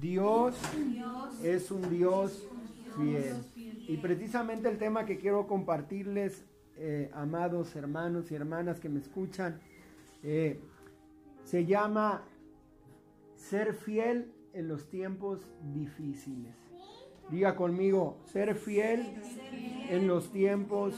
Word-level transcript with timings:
Dios 0.00 0.56
es 1.42 1.70
un 1.70 1.90
Dios 1.90 2.46
fiel. 2.96 3.36
Y 3.88 3.96
precisamente 3.96 4.68
el 4.68 4.78
tema 4.78 5.06
que 5.06 5.18
quiero 5.18 5.46
compartirles, 5.46 6.44
eh, 6.76 7.10
amados 7.14 7.74
hermanos 7.74 8.30
y 8.30 8.34
hermanas 8.34 8.78
que 8.80 8.88
me 8.88 9.00
escuchan, 9.00 9.60
eh, 10.22 10.60
se 11.44 11.64
llama 11.64 12.22
ser 13.34 13.74
fiel 13.74 14.32
en 14.52 14.68
los 14.68 14.88
tiempos 14.88 15.46
difíciles. 15.72 16.54
Diga 17.30 17.56
conmigo, 17.56 18.18
ser 18.26 18.54
fiel 18.54 19.04
en 19.90 20.06
los 20.06 20.30
tiempos 20.30 20.94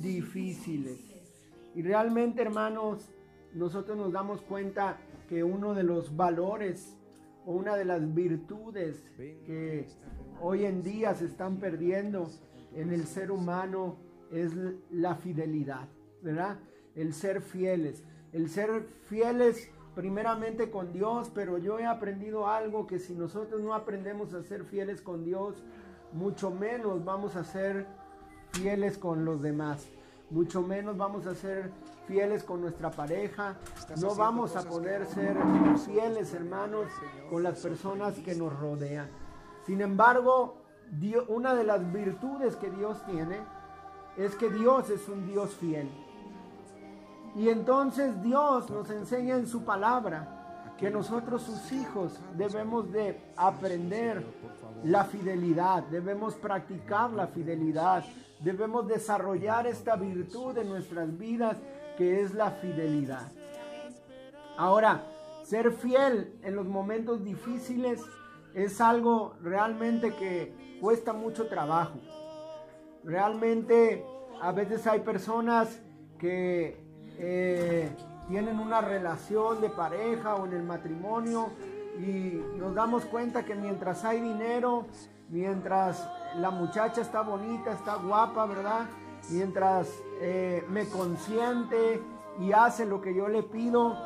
difíciles. 0.00 0.98
Y 1.74 1.82
realmente, 1.82 2.42
hermanos, 2.42 3.08
nosotros 3.52 3.96
nos 3.96 4.12
damos 4.12 4.40
cuenta 4.42 4.98
que 5.28 5.42
uno 5.42 5.74
de 5.74 5.82
los 5.82 6.16
valores 6.16 6.96
una 7.46 7.76
de 7.76 7.84
las 7.84 8.14
virtudes 8.14 9.04
que 9.16 9.86
hoy 10.40 10.64
en 10.64 10.82
día 10.82 11.14
se 11.14 11.26
están 11.26 11.58
perdiendo 11.58 12.28
en 12.74 12.92
el 12.92 13.06
ser 13.06 13.30
humano 13.30 13.96
es 14.32 14.52
la 14.90 15.14
fidelidad, 15.14 15.88
¿verdad? 16.22 16.58
El 16.94 17.12
ser 17.12 17.40
fieles. 17.40 18.04
El 18.32 18.48
ser 18.48 18.86
fieles 19.08 19.70
primeramente 19.94 20.70
con 20.70 20.92
Dios, 20.92 21.30
pero 21.34 21.58
yo 21.58 21.78
he 21.78 21.86
aprendido 21.86 22.48
algo 22.48 22.86
que 22.86 22.98
si 22.98 23.14
nosotros 23.14 23.62
no 23.62 23.74
aprendemos 23.74 24.34
a 24.34 24.42
ser 24.42 24.64
fieles 24.64 25.00
con 25.00 25.24
Dios, 25.24 25.62
mucho 26.12 26.50
menos 26.50 27.04
vamos 27.04 27.36
a 27.36 27.44
ser 27.44 27.86
fieles 28.52 28.98
con 28.98 29.24
los 29.24 29.40
demás 29.40 29.88
mucho 30.30 30.62
menos 30.62 30.96
vamos 30.96 31.26
a 31.26 31.34
ser 31.34 31.70
fieles 32.06 32.44
con 32.44 32.60
nuestra 32.60 32.90
pareja, 32.90 33.56
no 34.00 34.14
vamos 34.14 34.56
a 34.56 34.62
poder 34.62 35.06
ser 35.06 35.36
fieles 35.86 36.34
hermanos 36.34 36.86
con 37.30 37.42
las 37.42 37.60
personas 37.60 38.14
que 38.14 38.34
nos 38.34 38.58
rodean. 38.58 39.08
Sin 39.64 39.80
embargo, 39.80 40.62
una 41.28 41.54
de 41.54 41.64
las 41.64 41.92
virtudes 41.92 42.56
que 42.56 42.70
Dios 42.70 43.04
tiene 43.06 43.38
es 44.16 44.34
que 44.34 44.50
Dios 44.50 44.90
es 44.90 45.08
un 45.08 45.26
Dios 45.26 45.54
fiel. 45.54 45.90
Y 47.36 47.48
entonces 47.48 48.22
Dios 48.22 48.70
nos 48.70 48.90
enseña 48.90 49.36
en 49.36 49.46
su 49.46 49.64
palabra 49.64 50.74
que 50.78 50.90
nosotros 50.90 51.42
sus 51.42 51.72
hijos 51.72 52.20
debemos 52.36 52.90
de 52.92 53.20
aprender 53.36 54.24
la 54.84 55.04
fidelidad, 55.04 55.84
debemos 55.84 56.34
practicar 56.34 57.10
la 57.10 57.26
fidelidad, 57.26 58.04
debemos 58.44 58.86
desarrollar 58.86 59.66
esta 59.66 59.96
virtud 59.96 60.56
en 60.58 60.68
nuestras 60.68 61.16
vidas 61.18 61.56
que 61.96 62.20
es 62.20 62.34
la 62.34 62.50
fidelidad. 62.50 63.32
Ahora, 64.56 65.04
ser 65.44 65.72
fiel 65.72 66.38
en 66.42 66.54
los 66.54 66.66
momentos 66.66 67.24
difíciles 67.24 68.02
es 68.54 68.80
algo 68.80 69.34
realmente 69.42 70.14
que 70.14 70.78
cuesta 70.80 71.12
mucho 71.12 71.48
trabajo. 71.48 71.98
Realmente 73.02 74.04
a 74.40 74.52
veces 74.52 74.86
hay 74.86 75.00
personas 75.00 75.80
que 76.18 76.78
eh, 77.18 77.90
tienen 78.28 78.58
una 78.58 78.80
relación 78.80 79.60
de 79.60 79.70
pareja 79.70 80.36
o 80.36 80.46
en 80.46 80.52
el 80.52 80.62
matrimonio 80.62 81.48
y 81.98 82.42
nos 82.58 82.74
damos 82.74 83.04
cuenta 83.06 83.44
que 83.44 83.54
mientras 83.54 84.04
hay 84.04 84.20
dinero, 84.20 84.86
mientras 85.28 86.08
la 86.36 86.50
muchacha 86.50 87.00
está 87.00 87.22
bonita, 87.22 87.72
está 87.72 87.96
guapa, 87.96 88.46
¿verdad? 88.46 88.86
Mientras 89.30 89.88
eh, 90.20 90.64
me 90.68 90.88
consiente 90.88 92.02
y 92.40 92.52
hace 92.52 92.86
lo 92.86 93.00
que 93.00 93.14
yo 93.14 93.28
le 93.28 93.42
pido, 93.42 93.96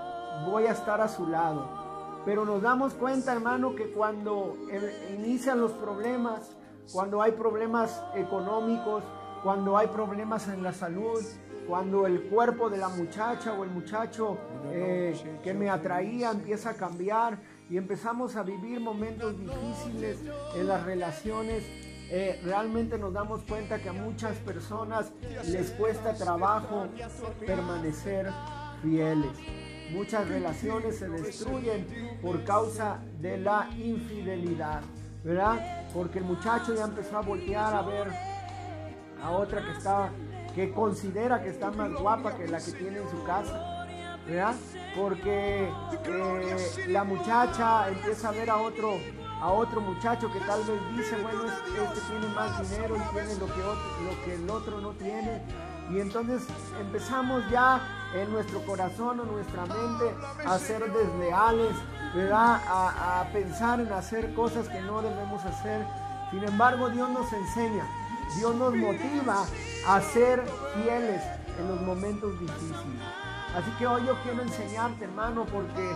voy 0.46 0.66
a 0.66 0.72
estar 0.72 1.00
a 1.00 1.08
su 1.08 1.26
lado. 1.26 1.68
Pero 2.24 2.44
nos 2.44 2.62
damos 2.62 2.94
cuenta, 2.94 3.32
hermano, 3.32 3.74
que 3.74 3.90
cuando 3.90 4.56
eh, 4.70 5.16
inician 5.18 5.60
los 5.60 5.72
problemas, 5.72 6.56
cuando 6.92 7.22
hay 7.22 7.32
problemas 7.32 8.02
económicos, 8.14 9.02
cuando 9.42 9.76
hay 9.76 9.88
problemas 9.88 10.48
en 10.48 10.62
la 10.62 10.72
salud, 10.72 11.22
cuando 11.66 12.06
el 12.06 12.22
cuerpo 12.28 12.70
de 12.70 12.78
la 12.78 12.88
muchacha 12.88 13.52
o 13.52 13.62
el 13.62 13.70
muchacho 13.70 14.38
eh, 14.70 15.40
que 15.42 15.52
me 15.52 15.68
atraía 15.68 16.30
empieza 16.30 16.70
a 16.70 16.74
cambiar 16.74 17.38
y 17.68 17.76
empezamos 17.76 18.36
a 18.36 18.42
vivir 18.42 18.80
momentos 18.80 19.38
difíciles 19.38 20.18
en 20.56 20.66
las 20.66 20.84
relaciones, 20.84 21.64
eh, 22.10 22.40
realmente 22.42 22.96
nos 22.98 23.12
damos 23.12 23.42
cuenta 23.42 23.78
que 23.78 23.90
a 23.90 23.92
muchas 23.92 24.36
personas 24.38 25.12
les 25.46 25.70
cuesta 25.72 26.14
trabajo 26.14 26.86
permanecer 27.44 28.30
fieles. 28.82 29.30
Muchas 29.90 30.26
relaciones 30.26 30.98
se 30.98 31.08
destruyen 31.08 31.86
por 32.22 32.44
causa 32.44 32.98
de 33.20 33.38
la 33.38 33.68
infidelidad, 33.76 34.82
¿verdad? 35.22 35.88
Porque 35.92 36.18
el 36.18 36.24
muchacho 36.24 36.74
ya 36.74 36.84
empezó 36.84 37.18
a 37.18 37.20
voltear 37.22 37.74
a 37.74 37.82
ver 37.82 38.08
a 39.22 39.30
otra 39.30 39.62
que 39.62 39.72
está, 39.72 40.10
que 40.54 40.72
considera 40.72 41.42
que 41.42 41.50
está 41.50 41.70
más 41.70 41.92
guapa 41.92 42.36
que 42.36 42.48
la 42.48 42.58
que 42.58 42.72
tiene 42.72 42.98
en 42.98 43.10
su 43.10 43.22
casa, 43.24 43.86
¿verdad? 44.26 44.54
Porque 44.96 45.68
eh, 46.04 46.86
la 46.88 47.04
muchacha 47.04 47.88
empieza 47.88 48.28
a 48.28 48.32
ver 48.32 48.48
a 48.48 48.58
otro 48.58 48.98
a 49.40 49.52
otro 49.52 49.80
muchacho 49.80 50.30
que 50.32 50.40
tal 50.40 50.62
vez 50.64 50.80
dice, 50.96 51.16
bueno, 51.22 51.44
este, 51.44 52.00
tiene 52.08 52.26
más 52.34 52.70
dinero 52.70 52.96
y 52.96 53.14
tiene 53.14 53.34
lo 53.36 53.46
que, 53.46 53.60
lo 53.60 54.24
que 54.24 54.34
el 54.34 54.50
otro 54.50 54.80
no 54.80 54.90
tiene. 54.92 55.42
Y 55.90 56.00
entonces 56.00 56.42
empezamos 56.80 57.42
ya 57.50 57.80
en 58.14 58.30
nuestro 58.30 58.60
corazón 58.66 59.20
o 59.20 59.24
nuestra 59.24 59.64
mente 59.66 60.14
a 60.44 60.58
ser 60.58 60.92
desleales, 60.92 61.74
¿verdad? 62.14 62.60
A, 62.66 63.20
a 63.20 63.32
pensar 63.32 63.80
en 63.80 63.92
hacer 63.92 64.34
cosas 64.34 64.68
que 64.68 64.80
no 64.80 65.00
debemos 65.02 65.44
hacer. 65.44 65.86
Sin 66.30 66.44
embargo, 66.44 66.90
Dios 66.90 67.08
nos 67.10 67.32
enseña, 67.32 67.86
Dios 68.36 68.54
nos 68.56 68.74
motiva 68.74 69.46
a 69.86 70.00
ser 70.00 70.44
fieles 70.74 71.22
en 71.58 71.68
los 71.68 71.80
momentos 71.80 72.38
difíciles. 72.38 73.27
Así 73.56 73.70
que 73.78 73.86
hoy 73.86 74.04
yo 74.06 74.14
quiero 74.22 74.42
enseñarte, 74.42 75.04
hermano, 75.04 75.44
porque 75.46 75.90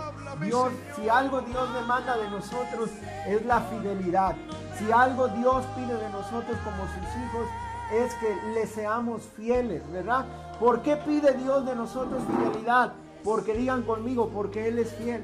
Dios, 0.44 0.72
si 0.96 1.08
algo 1.08 1.42
Dios 1.42 1.72
demanda 1.74 2.16
de 2.16 2.30
nosotros 2.30 2.90
es 3.26 3.44
la 3.44 3.60
fidelidad. 3.60 4.34
Si 4.78 4.90
algo 4.90 5.28
Dios 5.28 5.64
pide 5.76 5.94
de 5.94 6.08
nosotros 6.10 6.56
como 6.64 6.84
sus 6.86 7.22
hijos 7.22 7.48
es 7.92 8.14
que 8.14 8.34
le 8.54 8.66
seamos 8.66 9.22
fieles, 9.36 9.82
¿verdad? 9.92 10.24
¿Por 10.58 10.82
qué 10.82 10.96
pide 10.96 11.34
Dios 11.34 11.66
de 11.66 11.76
nosotros 11.76 12.22
fidelidad? 12.24 12.94
Porque 13.22 13.54
digan 13.54 13.82
conmigo, 13.82 14.30
porque 14.30 14.68
Él 14.68 14.78
es 14.78 14.92
fiel 14.94 15.22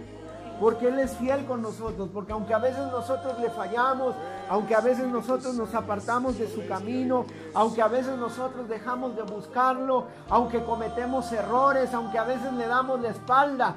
porque 0.61 0.89
Él 0.89 0.99
es 0.99 1.17
fiel 1.17 1.45
con 1.47 1.63
nosotros, 1.63 2.09
porque 2.13 2.33
aunque 2.33 2.55
a 2.55 2.59
veces 2.59 2.91
nosotros 2.91 3.39
le 3.41 3.51
fallamos, 3.51 4.15
aunque 4.49 4.75
a 4.75 4.81
veces 4.81 5.07
nosotros 5.07 5.55
nos 5.55 5.75
apartamos 5.75 6.39
de 6.39 6.49
su 6.49 6.67
camino, 6.67 7.27
aunque 7.55 7.83
a 7.83 7.89
veces 7.89 8.17
nosotros 8.19 8.69
dejamos 8.69 9.15
de 9.17 9.23
buscarlo, 9.23 10.07
aunque 10.29 10.63
cometemos 10.65 11.31
errores, 11.33 11.93
aunque 11.95 12.19
a 12.19 12.25
veces 12.25 12.53
le 12.55 12.67
damos 12.67 13.01
la 13.01 13.11
espalda, 13.11 13.75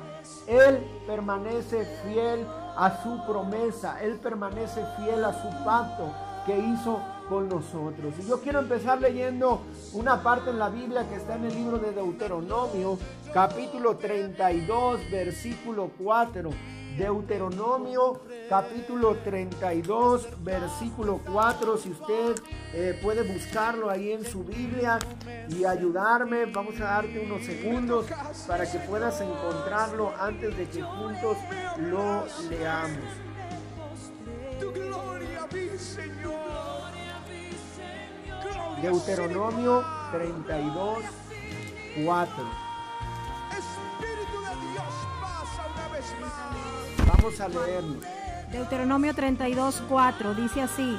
Él 0.47 0.84
permanece 1.06 1.86
fiel 2.03 2.46
a 2.75 3.02
su 3.03 3.24
promesa, 3.25 4.02
Él 4.02 4.18
permanece 4.18 4.84
fiel 4.97 5.24
a 5.24 5.34
su 5.34 5.64
pacto 5.64 6.12
que 6.46 6.58
hizo 6.58 7.00
con 7.31 7.47
nosotros. 7.47 8.14
Y 8.19 8.28
yo 8.28 8.42
quiero 8.42 8.59
empezar 8.59 9.00
leyendo 9.00 9.62
una 9.94 10.22
parte 10.22 10.50
en 10.50 10.59
la 10.59 10.68
Biblia 10.68 11.08
que 11.08 11.16
está 11.16 11.36
en 11.36 11.46
el 11.46 11.56
libro 11.56 11.78
de 11.80 11.94
Deuteronomio, 11.94 13.00
capítulo 13.34 13.96
32, 13.96 15.00
versículo 15.09 15.91
4. 15.97 16.50
Deuteronomio 16.97 18.20
capítulo 18.50 19.16
32 19.24 20.44
versículo 20.44 21.22
4 21.25 21.78
si 21.78 21.91
usted 21.91 22.36
eh, 22.74 23.00
puede 23.02 23.24
buscarlo 23.24 23.90
ahí 23.90 24.12
en 24.12 24.25
su 24.25 24.44
Biblia 24.44 25.00
y 25.47 25.64
ayudarme 25.64 26.47
vamos 26.47 26.75
a 26.81 26.84
darte 26.84 27.18
unos 27.18 27.46
segundos 27.46 28.08
para 28.46 28.70
que 28.70 28.78
puedas 28.80 29.22
encontrarlo 29.22 30.12
antes 30.20 30.58
de 30.58 30.68
que 30.68 30.81
juntos 30.81 31.38
lo 31.78 32.25
leamos 32.50 33.31
Deuteronomio 38.81 39.83
32 40.11 40.97
4 42.03 42.72
Vamos 47.05 47.39
a 47.39 47.47
leerlo. 47.47 47.99
Deuteronomio 48.51 49.13
32, 49.13 49.83
4 49.87 50.33
dice 50.33 50.61
así. 50.61 50.97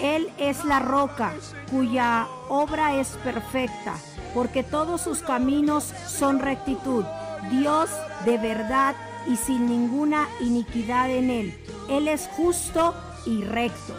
Él 0.00 0.30
es 0.38 0.64
la 0.64 0.80
roca 0.80 1.32
cuya 1.70 2.26
obra 2.48 2.96
es 2.96 3.08
perfecta, 3.24 3.94
porque 4.34 4.62
todos 4.62 5.00
sus 5.00 5.20
caminos 5.20 5.84
son 5.84 6.40
rectitud. 6.40 7.04
Dios 7.50 7.90
de 8.24 8.38
verdad 8.38 8.96
y 9.26 9.36
sin 9.36 9.66
ninguna 9.66 10.28
iniquidad 10.40 11.10
en 11.10 11.30
él. 11.30 11.58
Él 11.88 12.08
es 12.08 12.28
justo 12.36 12.94
y 13.24 13.44
recto. 13.44 13.94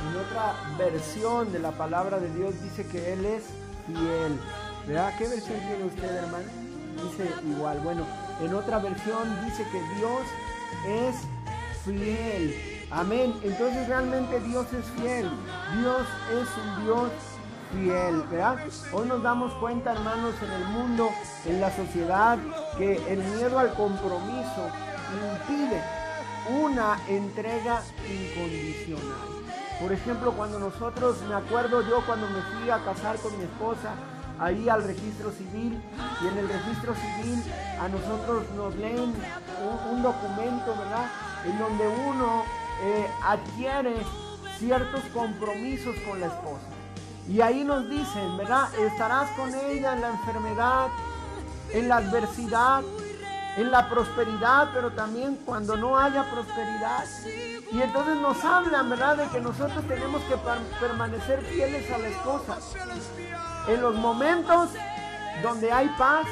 En 0.00 0.16
otra 0.16 0.54
versión 0.78 1.52
de 1.52 1.58
la 1.58 1.72
palabra 1.72 2.18
de 2.18 2.32
Dios 2.34 2.54
dice 2.62 2.86
que 2.86 3.12
Él 3.12 3.24
es 3.24 3.44
fiel. 3.86 4.38
¿Verdad? 4.86 5.12
¿Qué 5.18 5.28
versión 5.28 5.58
tiene 5.60 5.84
usted, 5.84 6.16
hermano? 6.16 6.46
Dice 7.02 7.30
igual. 7.46 7.80
Bueno, 7.80 8.06
en 8.40 8.54
otra 8.54 8.78
versión 8.78 9.44
dice 9.44 9.64
que 9.70 9.80
Dios 9.96 10.22
es 10.86 11.16
fiel. 11.84 12.86
Amén. 12.90 13.34
Entonces 13.42 13.88
realmente 13.88 14.40
Dios 14.40 14.66
es 14.72 14.84
fiel. 15.00 15.28
Dios 15.80 16.06
es 16.32 16.48
un 16.56 16.84
Dios 16.84 17.10
fiel, 17.72 18.22
¿verdad? 18.30 18.58
Hoy 18.92 19.08
nos 19.08 19.22
damos 19.22 19.52
cuenta, 19.54 19.92
hermanos, 19.92 20.34
en 20.42 20.52
el 20.52 20.64
mundo, 20.68 21.10
en 21.44 21.60
la 21.60 21.74
sociedad, 21.74 22.38
que 22.78 22.96
el 23.12 23.18
miedo 23.18 23.58
al 23.58 23.74
compromiso 23.74 24.70
impide 25.12 25.82
una 26.62 26.98
entrega 27.08 27.82
incondicional. 28.06 29.37
Por 29.80 29.92
ejemplo, 29.92 30.32
cuando 30.32 30.58
nosotros, 30.58 31.18
me 31.28 31.34
acuerdo 31.34 31.82
yo 31.82 32.04
cuando 32.04 32.26
me 32.28 32.42
fui 32.42 32.70
a 32.70 32.84
casar 32.84 33.16
con 33.18 33.36
mi 33.38 33.44
esposa, 33.44 33.94
ahí 34.40 34.68
al 34.68 34.82
registro 34.82 35.30
civil, 35.30 35.80
y 36.22 36.26
en 36.26 36.38
el 36.38 36.48
registro 36.48 36.94
civil 36.94 37.42
a 37.80 37.88
nosotros 37.88 38.44
nos 38.56 38.74
leen 38.74 39.14
un, 39.90 40.02
documento, 40.02 40.74
¿verdad? 40.76 41.06
En 41.44 41.58
donde 41.58 41.86
uno 41.86 42.42
eh, 42.82 43.06
adquiere 43.24 43.94
ciertos 44.58 45.02
compromisos 45.14 45.94
con 46.08 46.20
la 46.20 46.26
esposa. 46.26 46.66
Y 47.28 47.40
ahí 47.40 47.62
nos 47.62 47.88
dicen, 47.88 48.36
¿verdad? 48.36 48.74
Estarás 48.80 49.30
con 49.36 49.54
ella 49.54 49.94
en 49.94 50.00
la 50.00 50.10
enfermedad, 50.10 50.88
en 51.72 51.88
la 51.88 51.98
adversidad, 51.98 52.82
en 53.58 53.72
la 53.72 53.88
prosperidad, 53.88 54.70
pero 54.72 54.92
también 54.92 55.36
cuando 55.44 55.76
no 55.76 55.98
haya 55.98 56.30
prosperidad. 56.30 57.04
Y 57.72 57.82
entonces 57.82 58.16
nos 58.16 58.44
hablan, 58.44 58.88
¿verdad?, 58.88 59.16
de 59.16 59.26
que 59.28 59.40
nosotros 59.40 59.84
tenemos 59.88 60.22
que 60.22 60.36
permanecer 60.80 61.42
fieles 61.42 61.90
a 61.90 61.98
las 61.98 62.14
cosas. 62.22 62.74
En 63.66 63.82
los 63.82 63.96
momentos 63.96 64.70
donde 65.42 65.72
hay 65.72 65.88
paz, 65.98 66.26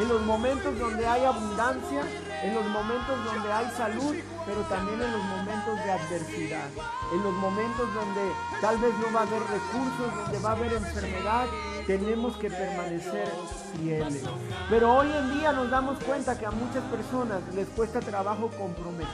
en 0.00 0.08
los 0.08 0.22
momentos 0.22 0.78
donde 0.78 1.04
hay 1.04 1.24
abundancia, 1.24 2.02
en 2.44 2.54
los 2.54 2.64
momentos 2.66 3.24
donde 3.24 3.52
hay 3.52 3.68
salud, 3.76 4.16
pero 4.46 4.60
también 4.62 5.02
en 5.02 5.12
los 5.12 5.22
momentos 5.24 5.76
de 5.84 5.90
adversidad, 5.90 6.68
en 7.12 7.22
los 7.24 7.32
momentos 7.34 7.92
donde 7.92 8.32
tal 8.60 8.78
vez 8.78 8.92
no 8.98 9.12
va 9.12 9.20
a 9.20 9.22
haber 9.24 9.42
recursos, 9.42 10.16
donde 10.16 10.38
va 10.38 10.50
a 10.50 10.52
haber 10.52 10.72
enfermedad, 10.72 11.46
tenemos 11.86 12.36
que 12.36 12.50
permanecer 12.50 13.28
fieles. 13.76 14.22
Pero 14.70 14.94
hoy 14.94 15.08
en 15.12 15.38
día 15.38 15.52
nos 15.52 15.70
damos 15.70 15.98
cuenta 16.04 16.38
que 16.38 16.46
a 16.46 16.50
muchas 16.50 16.82
personas 16.84 17.40
les 17.54 17.68
cuesta 17.68 18.00
trabajo 18.00 18.50
comprometerse. 18.58 19.12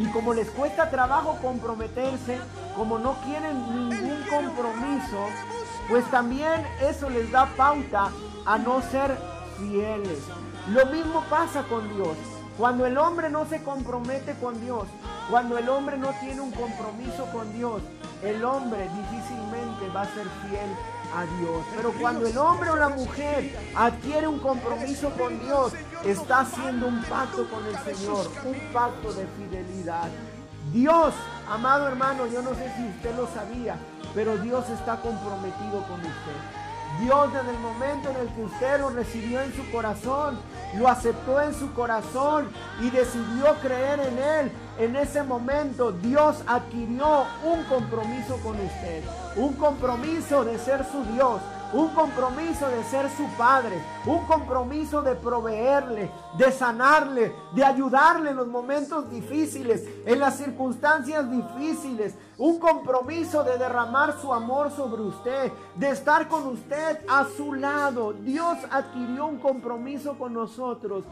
Y 0.00 0.06
como 0.06 0.34
les 0.34 0.50
cuesta 0.50 0.90
trabajo 0.90 1.38
comprometerse, 1.40 2.38
como 2.76 2.98
no 2.98 3.14
quieren 3.24 3.56
ningún 3.88 4.22
compromiso, 4.28 5.28
pues 5.88 6.04
también 6.10 6.66
eso 6.80 7.10
les 7.10 7.30
da 7.30 7.46
pauta 7.56 8.10
a 8.46 8.58
no 8.58 8.82
ser 8.82 9.16
fieles. 9.58 10.18
Lo 10.68 10.86
mismo 10.86 11.22
pasa 11.30 11.62
con 11.64 11.94
Dios. 11.94 12.16
Cuando 12.56 12.86
el 12.86 12.96
hombre 12.98 13.30
no 13.30 13.46
se 13.46 13.62
compromete 13.62 14.34
con 14.34 14.60
Dios, 14.60 14.84
cuando 15.28 15.58
el 15.58 15.68
hombre 15.68 15.98
no 15.98 16.10
tiene 16.20 16.40
un 16.40 16.52
compromiso 16.52 17.26
con 17.32 17.52
Dios, 17.52 17.82
el 18.22 18.44
hombre 18.44 18.88
difícilmente 18.88 19.88
va 19.94 20.02
a 20.02 20.06
ser 20.06 20.26
fiel 20.48 20.70
Dios. 21.22 21.64
Pero 21.76 21.92
cuando 21.92 22.26
el 22.26 22.36
hombre 22.36 22.70
o 22.70 22.76
la 22.76 22.88
mujer 22.88 23.56
adquiere 23.74 24.26
un 24.26 24.38
compromiso 24.40 25.10
con 25.10 25.38
Dios, 25.40 25.72
está 26.04 26.40
haciendo 26.40 26.88
un 26.88 27.02
pacto 27.04 27.48
con 27.48 27.64
el 27.66 27.78
Señor, 27.78 28.30
un 28.44 28.72
pacto 28.72 29.12
de 29.12 29.26
fidelidad. 29.26 30.08
Dios, 30.72 31.14
amado 31.48 31.86
hermano, 31.86 32.26
yo 32.26 32.42
no 32.42 32.50
sé 32.50 32.72
si 32.76 32.88
usted 32.88 33.16
lo 33.16 33.28
sabía, 33.28 33.76
pero 34.14 34.36
Dios 34.38 34.68
está 34.70 35.00
comprometido 35.00 35.86
con 35.88 36.00
usted. 36.00 36.63
Dios 37.00 37.32
desde 37.32 37.50
el 37.50 37.58
momento 37.58 38.10
en 38.10 38.16
el 38.16 38.28
que 38.34 38.42
usted 38.42 38.80
lo 38.80 38.90
recibió 38.90 39.40
en 39.40 39.54
su 39.54 39.70
corazón, 39.70 40.38
lo 40.76 40.88
aceptó 40.88 41.40
en 41.40 41.54
su 41.54 41.72
corazón 41.72 42.48
y 42.80 42.90
decidió 42.90 43.54
creer 43.62 44.00
en 44.00 44.18
Él, 44.18 44.52
en 44.78 44.96
ese 44.96 45.22
momento 45.22 45.92
Dios 45.92 46.42
adquirió 46.46 47.24
un 47.44 47.64
compromiso 47.64 48.36
con 48.42 48.60
usted, 48.60 49.02
un 49.36 49.54
compromiso 49.54 50.44
de 50.44 50.58
ser 50.58 50.84
su 50.90 51.04
Dios, 51.14 51.40
un 51.74 51.88
compromiso 51.88 52.68
de 52.68 52.84
ser 52.84 53.10
su 53.10 53.26
padre, 53.36 53.82
un 54.06 54.24
compromiso 54.26 55.02
de 55.02 55.16
proveerle, 55.16 56.08
de 56.38 56.52
sanarle, 56.52 57.34
de 57.52 57.64
ayudarle 57.64 58.30
en 58.30 58.36
los 58.36 58.46
momentos 58.46 59.10
difíciles, 59.10 59.82
en 60.06 60.20
las 60.20 60.36
circunstancias 60.36 61.28
difíciles, 61.28 62.14
un 62.38 62.60
compromiso 62.60 63.42
de 63.42 63.58
derramar 63.58 64.14
su 64.20 64.32
amor 64.32 64.70
sobre 64.70 65.02
usted, 65.02 65.52
de 65.74 65.90
estar 65.90 66.28
con 66.28 66.46
usted 66.46 67.00
a 67.08 67.26
su 67.36 67.52
lado. 67.54 68.12
Dios 68.12 68.56
adquirió 68.70 69.26
un 69.26 69.38
compromiso 69.38 70.16
con 70.16 70.32
nosotros 70.32 71.02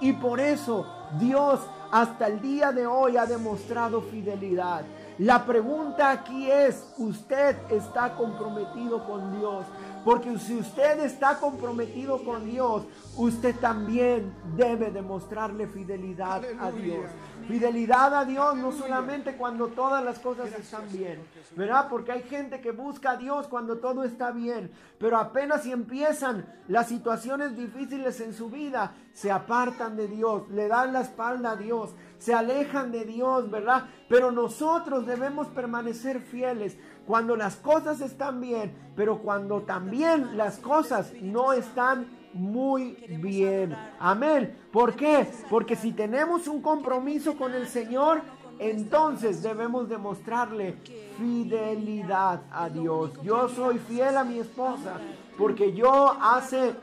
y 0.00 0.12
por 0.12 0.38
eso 0.38 0.86
Dios 1.18 1.58
hasta 1.90 2.28
el 2.28 2.40
día 2.40 2.70
de 2.70 2.86
hoy 2.86 3.16
ha 3.16 3.26
demostrado 3.26 4.00
fidelidad. 4.02 4.84
La 5.18 5.44
pregunta 5.44 6.10
aquí 6.10 6.50
es, 6.50 6.84
¿usted 6.96 7.54
está 7.70 8.14
comprometido 8.14 9.04
con 9.04 9.38
Dios? 9.38 9.66
Porque 10.04 10.38
si 10.38 10.56
usted 10.56 11.00
está 11.00 11.38
comprometido 11.38 12.24
con 12.24 12.44
Dios, 12.44 12.84
usted 13.16 13.54
también 13.56 14.32
debe 14.56 14.90
demostrarle 14.90 15.66
fidelidad 15.66 16.42
a 16.58 16.70
Dios. 16.70 17.06
Fidelidad 17.46 18.14
a 18.14 18.24
Dios 18.24 18.56
no 18.56 18.70
solamente 18.72 19.36
cuando 19.36 19.68
todas 19.68 20.04
las 20.04 20.18
cosas 20.20 20.52
están 20.52 20.90
bien, 20.92 21.20
¿verdad? 21.56 21.88
Porque 21.88 22.12
hay 22.12 22.22
gente 22.22 22.60
que 22.60 22.70
busca 22.70 23.12
a 23.12 23.16
Dios 23.16 23.48
cuando 23.48 23.78
todo 23.78 24.04
está 24.04 24.30
bien, 24.30 24.70
pero 24.98 25.18
apenas 25.18 25.64
si 25.64 25.72
empiezan 25.72 26.46
las 26.68 26.88
situaciones 26.88 27.56
difíciles 27.56 28.20
en 28.20 28.32
su 28.32 28.48
vida, 28.48 28.94
se 29.12 29.30
apartan 29.30 29.96
de 29.96 30.06
Dios, 30.08 30.48
le 30.50 30.68
dan 30.68 30.92
la 30.92 31.00
espalda 31.00 31.52
a 31.52 31.56
Dios, 31.56 31.90
se 32.18 32.32
alejan 32.32 32.92
de 32.92 33.04
Dios, 33.04 33.50
¿verdad? 33.50 33.86
Pero 34.08 34.30
nosotros 34.30 35.04
debemos 35.04 35.48
permanecer 35.48 36.20
fieles 36.20 36.76
cuando 37.06 37.36
las 37.36 37.56
cosas 37.56 38.00
están 38.00 38.40
bien, 38.40 38.72
pero 38.94 39.18
cuando 39.18 39.62
también 39.62 40.36
las 40.36 40.58
cosas 40.58 41.12
no 41.20 41.52
están 41.52 42.06
muy 42.32 42.92
bien. 43.20 43.76
Amén. 43.98 44.56
¿Por 44.72 44.94
qué? 44.94 45.28
Porque 45.50 45.76
si 45.76 45.92
tenemos 45.92 46.46
un 46.48 46.62
compromiso 46.62 47.36
con 47.36 47.54
el 47.54 47.66
Señor, 47.66 48.22
entonces 48.58 49.42
debemos 49.42 49.88
demostrarle 49.88 50.76
fidelidad 51.18 52.42
a 52.50 52.68
Dios. 52.68 53.10
Yo 53.22 53.48
soy 53.48 53.78
fiel 53.78 54.16
a 54.16 54.24
mi 54.24 54.38
esposa 54.38 55.00
porque 55.36 55.72
yo 55.72 56.16
hace 56.20 56.74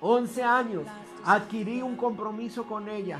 11 0.00 0.42
años 0.42 0.82
adquirí 1.24 1.82
un 1.82 1.96
compromiso 1.96 2.64
con 2.64 2.88
ella 2.88 3.18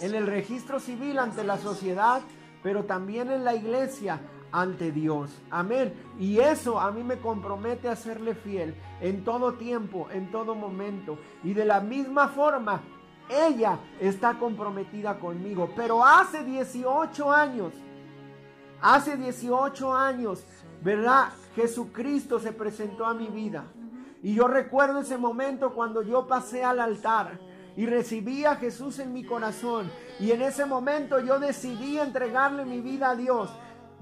en 0.00 0.14
el 0.14 0.26
registro 0.26 0.80
civil 0.80 1.18
ante 1.18 1.44
la 1.44 1.58
sociedad, 1.58 2.20
pero 2.62 2.84
también 2.84 3.30
en 3.30 3.44
la 3.44 3.54
iglesia 3.54 4.20
ante 4.52 4.92
Dios. 4.92 5.30
Amén. 5.50 5.94
Y 6.18 6.38
eso 6.38 6.78
a 6.78 6.90
mí 6.92 7.02
me 7.02 7.18
compromete 7.18 7.88
a 7.88 7.96
serle 7.96 8.34
fiel 8.34 8.74
en 9.00 9.24
todo 9.24 9.54
tiempo, 9.54 10.08
en 10.12 10.30
todo 10.30 10.54
momento. 10.54 11.18
Y 11.42 11.54
de 11.54 11.64
la 11.64 11.80
misma 11.80 12.28
forma, 12.28 12.82
ella 13.28 13.78
está 13.98 14.38
comprometida 14.38 15.18
conmigo. 15.18 15.70
Pero 15.74 16.04
hace 16.04 16.44
18 16.44 17.32
años, 17.32 17.72
hace 18.80 19.16
18 19.16 19.94
años, 19.94 20.44
¿verdad? 20.82 21.30
Jesucristo 21.56 22.38
se 22.38 22.52
presentó 22.52 23.06
a 23.06 23.14
mi 23.14 23.28
vida. 23.28 23.64
Y 24.22 24.34
yo 24.34 24.46
recuerdo 24.46 25.00
ese 25.00 25.18
momento 25.18 25.74
cuando 25.74 26.02
yo 26.02 26.28
pasé 26.28 26.62
al 26.62 26.78
altar 26.78 27.40
y 27.76 27.86
recibí 27.86 28.44
a 28.44 28.56
Jesús 28.56 28.98
en 28.98 29.12
mi 29.12 29.24
corazón. 29.24 29.90
Y 30.20 30.30
en 30.30 30.42
ese 30.42 30.66
momento 30.66 31.18
yo 31.18 31.40
decidí 31.40 31.98
entregarle 31.98 32.64
mi 32.64 32.80
vida 32.80 33.10
a 33.10 33.16
Dios. 33.16 33.50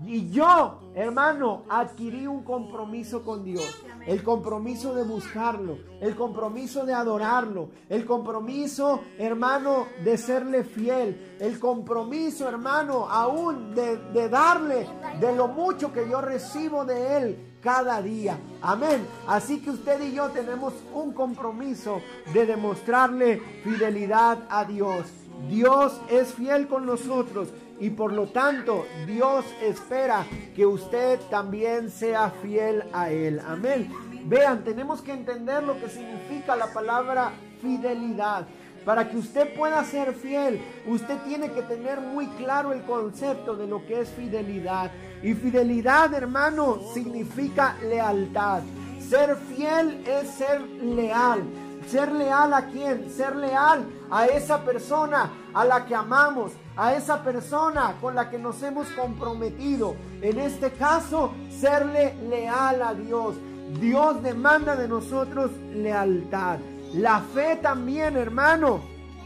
Y 0.06 0.30
yo, 0.30 0.78
hermano, 0.94 1.64
adquirí 1.68 2.26
un 2.26 2.42
compromiso 2.42 3.22
con 3.22 3.44
Dios. 3.44 3.84
El 4.06 4.22
compromiso 4.22 4.94
de 4.94 5.02
buscarlo. 5.02 5.78
El 6.00 6.16
compromiso 6.16 6.86
de 6.86 6.94
adorarlo. 6.94 7.68
El 7.88 8.06
compromiso, 8.06 9.00
hermano, 9.18 9.86
de 10.02 10.16
serle 10.16 10.64
fiel. 10.64 11.36
El 11.38 11.58
compromiso, 11.58 12.48
hermano, 12.48 13.08
aún 13.10 13.74
de, 13.74 13.98
de 14.12 14.28
darle 14.28 14.86
de 15.20 15.36
lo 15.36 15.48
mucho 15.48 15.92
que 15.92 16.08
yo 16.08 16.20
recibo 16.20 16.84
de 16.84 17.16
Él 17.16 17.50
cada 17.62 18.00
día. 18.00 18.38
Amén. 18.62 19.06
Así 19.26 19.60
que 19.60 19.70
usted 19.70 20.00
y 20.00 20.14
yo 20.14 20.30
tenemos 20.30 20.72
un 20.94 21.12
compromiso 21.12 22.00
de 22.32 22.46
demostrarle 22.46 23.40
fidelidad 23.62 24.38
a 24.48 24.64
Dios. 24.64 25.06
Dios 25.48 26.00
es 26.10 26.34
fiel 26.34 26.68
con 26.68 26.86
nosotros 26.86 27.48
y 27.80 27.90
por 27.90 28.12
lo 28.12 28.26
tanto 28.26 28.86
Dios 29.06 29.44
espera 29.62 30.26
que 30.54 30.66
usted 30.66 31.18
también 31.30 31.90
sea 31.90 32.30
fiel 32.42 32.84
a 32.92 33.10
Él. 33.10 33.40
Amén. 33.44 33.90
Vean, 34.26 34.62
tenemos 34.62 35.00
que 35.00 35.12
entender 35.12 35.62
lo 35.62 35.80
que 35.80 35.88
significa 35.88 36.54
la 36.54 36.72
palabra 36.72 37.32
fidelidad. 37.60 38.46
Para 38.84 39.08
que 39.08 39.16
usted 39.16 39.54
pueda 39.54 39.82
ser 39.84 40.14
fiel, 40.14 40.60
usted 40.86 41.18
tiene 41.26 41.50
que 41.50 41.62
tener 41.62 42.00
muy 42.00 42.26
claro 42.28 42.72
el 42.72 42.82
concepto 42.82 43.54
de 43.54 43.66
lo 43.66 43.84
que 43.86 44.00
es 44.00 44.10
fidelidad. 44.10 44.90
Y 45.22 45.34
fidelidad, 45.34 46.12
hermano, 46.14 46.80
significa 46.94 47.76
lealtad. 47.82 48.62
Ser 48.98 49.36
fiel 49.36 50.02
es 50.06 50.30
ser 50.30 50.62
leal. 50.62 51.42
¿Ser 51.86 52.12
leal 52.12 52.54
a 52.54 52.66
quién? 52.66 53.10
Ser 53.10 53.36
leal 53.36 53.84
a 54.10 54.26
esa 54.26 54.64
persona 54.64 55.30
a 55.52 55.64
la 55.64 55.84
que 55.84 55.94
amamos 55.94 56.52
a 56.76 56.94
esa 56.94 57.22
persona 57.22 57.96
con 58.00 58.14
la 58.14 58.30
que 58.30 58.38
nos 58.38 58.62
hemos 58.62 58.88
comprometido. 58.88 59.96
En 60.22 60.38
este 60.38 60.70
caso, 60.72 61.32
serle 61.50 62.14
leal 62.28 62.82
a 62.82 62.94
Dios. 62.94 63.36
Dios 63.80 64.22
demanda 64.22 64.76
de 64.76 64.88
nosotros 64.88 65.50
lealtad. 65.72 66.58
La 66.94 67.20
fe 67.20 67.56
también, 67.56 68.16
hermano, 68.16 68.80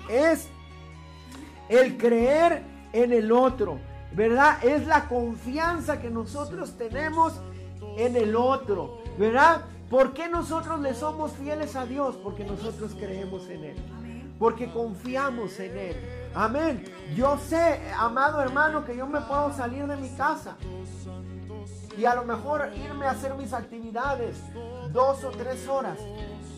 es 0.08 0.48
el 1.68 1.96
creer 1.96 2.62
en 2.92 3.12
el 3.12 3.32
otro, 3.32 3.78
¿verdad? 4.12 4.62
Es 4.62 4.86
la 4.86 5.08
confianza 5.08 6.00
que 6.00 6.10
nosotros 6.10 6.76
tenemos 6.76 7.40
en 7.96 8.16
el 8.16 8.36
otro, 8.36 8.98
¿verdad? 9.18 9.62
¿Por 9.88 10.12
qué 10.12 10.28
nosotros 10.28 10.80
le 10.80 10.94
somos 10.94 11.32
fieles 11.32 11.76
a 11.76 11.86
Dios? 11.86 12.16
Porque 12.22 12.44
nosotros 12.44 12.94
creemos 12.98 13.48
en 13.48 13.64
Él, 13.64 13.76
porque 14.38 14.70
confiamos 14.70 15.58
en 15.60 15.78
Él. 15.78 15.96
Amén. 16.34 16.84
Yo 17.14 17.38
sé, 17.38 17.80
amado 17.96 18.40
hermano, 18.42 18.84
que 18.84 18.96
yo 18.96 19.06
me 19.06 19.20
puedo 19.20 19.52
salir 19.52 19.86
de 19.86 19.96
mi 19.96 20.08
casa 20.10 20.56
y 21.96 22.04
a 22.06 22.14
lo 22.16 22.24
mejor 22.24 22.72
irme 22.74 23.06
a 23.06 23.12
hacer 23.12 23.34
mis 23.34 23.52
actividades 23.52 24.36
dos 24.92 25.22
o 25.22 25.30
tres 25.30 25.68
horas. 25.68 25.98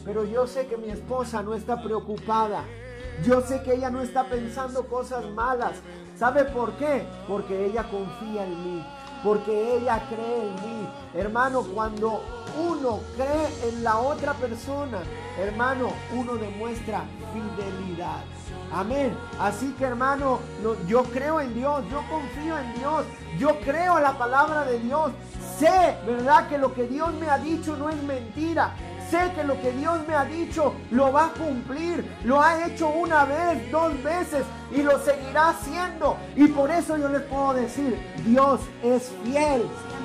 Pero 0.05 0.25
yo 0.25 0.47
sé 0.47 0.67
que 0.67 0.77
mi 0.77 0.89
esposa 0.89 1.43
no 1.43 1.55
está 1.55 1.83
preocupada. 1.83 2.63
Yo 3.25 3.41
sé 3.43 3.63
que 3.63 3.75
ella 3.75 3.91
no 3.91 4.01
está 4.01 4.25
pensando 4.25 4.87
cosas 4.87 5.27
malas. 5.27 5.73
¿Sabe 6.17 6.45
por 6.45 6.73
qué? 6.75 7.05
Porque 7.29 7.67
ella 7.67 7.85
confía 7.91 8.47
en 8.47 8.65
mí. 8.65 8.87
Porque 9.23 9.77
ella 9.77 10.03
cree 10.09 10.49
en 10.49 10.55
mí. 10.55 10.89
Hermano, 11.15 11.63
cuando 11.75 12.23
uno 12.59 13.01
cree 13.17 13.69
en 13.69 13.83
la 13.83 13.99
otra 13.99 14.33
persona, 14.35 14.99
hermano, 15.39 15.89
uno 16.15 16.37
demuestra 16.37 17.03
fidelidad. 17.33 18.23
Amén. 18.73 19.17
Así 19.39 19.75
que 19.79 19.85
hermano, 19.85 20.41
yo 20.87 21.03
creo 21.05 21.41
en 21.41 21.55
Dios, 21.55 21.85
yo 21.91 22.03
confío 22.09 22.59
en 22.59 22.75
Dios, 22.75 23.05
yo 23.39 23.59
creo 23.61 23.99
la 24.01 24.17
palabra 24.19 24.65
de 24.65 24.79
Dios. 24.81 25.13
Sé, 25.59 25.97
¿verdad? 26.07 26.49
Que 26.49 26.59
lo 26.59 26.75
que 26.75 26.87
Dios 26.87 27.15
me 27.15 27.31
ha 27.31 27.39
dicho 27.39 27.77
no 27.77 27.89
es 27.89 28.03
mentira. 28.03 28.75
Sé 29.11 29.33
que 29.35 29.45
lo 29.45 29.59
que 29.61 29.71
Dios 29.71 30.01
me 30.07 30.15
ha 30.15 30.25
dicho 30.25 30.75
lo 30.91 31.13
va 31.13 31.27
a 31.27 31.33
cumplir. 31.33 32.05
Lo 32.25 32.43
ha 32.43 32.67
hecho 32.67 32.89
una 32.89 33.25
vez, 33.25 33.71
dos 33.71 34.03
veces 34.03 34.45
y 34.71 34.83
lo 34.83 34.99
seguirá 34.99 35.51
haciendo. 35.51 36.17
Y 36.35 36.49
por 36.49 36.71
eso 36.71 36.97
yo 36.97 37.09
les 37.09 37.23
puedo 37.23 37.55
decir, 37.55 37.97
Dios 38.25 38.61
es 38.83 39.13
fiel. 39.25 39.63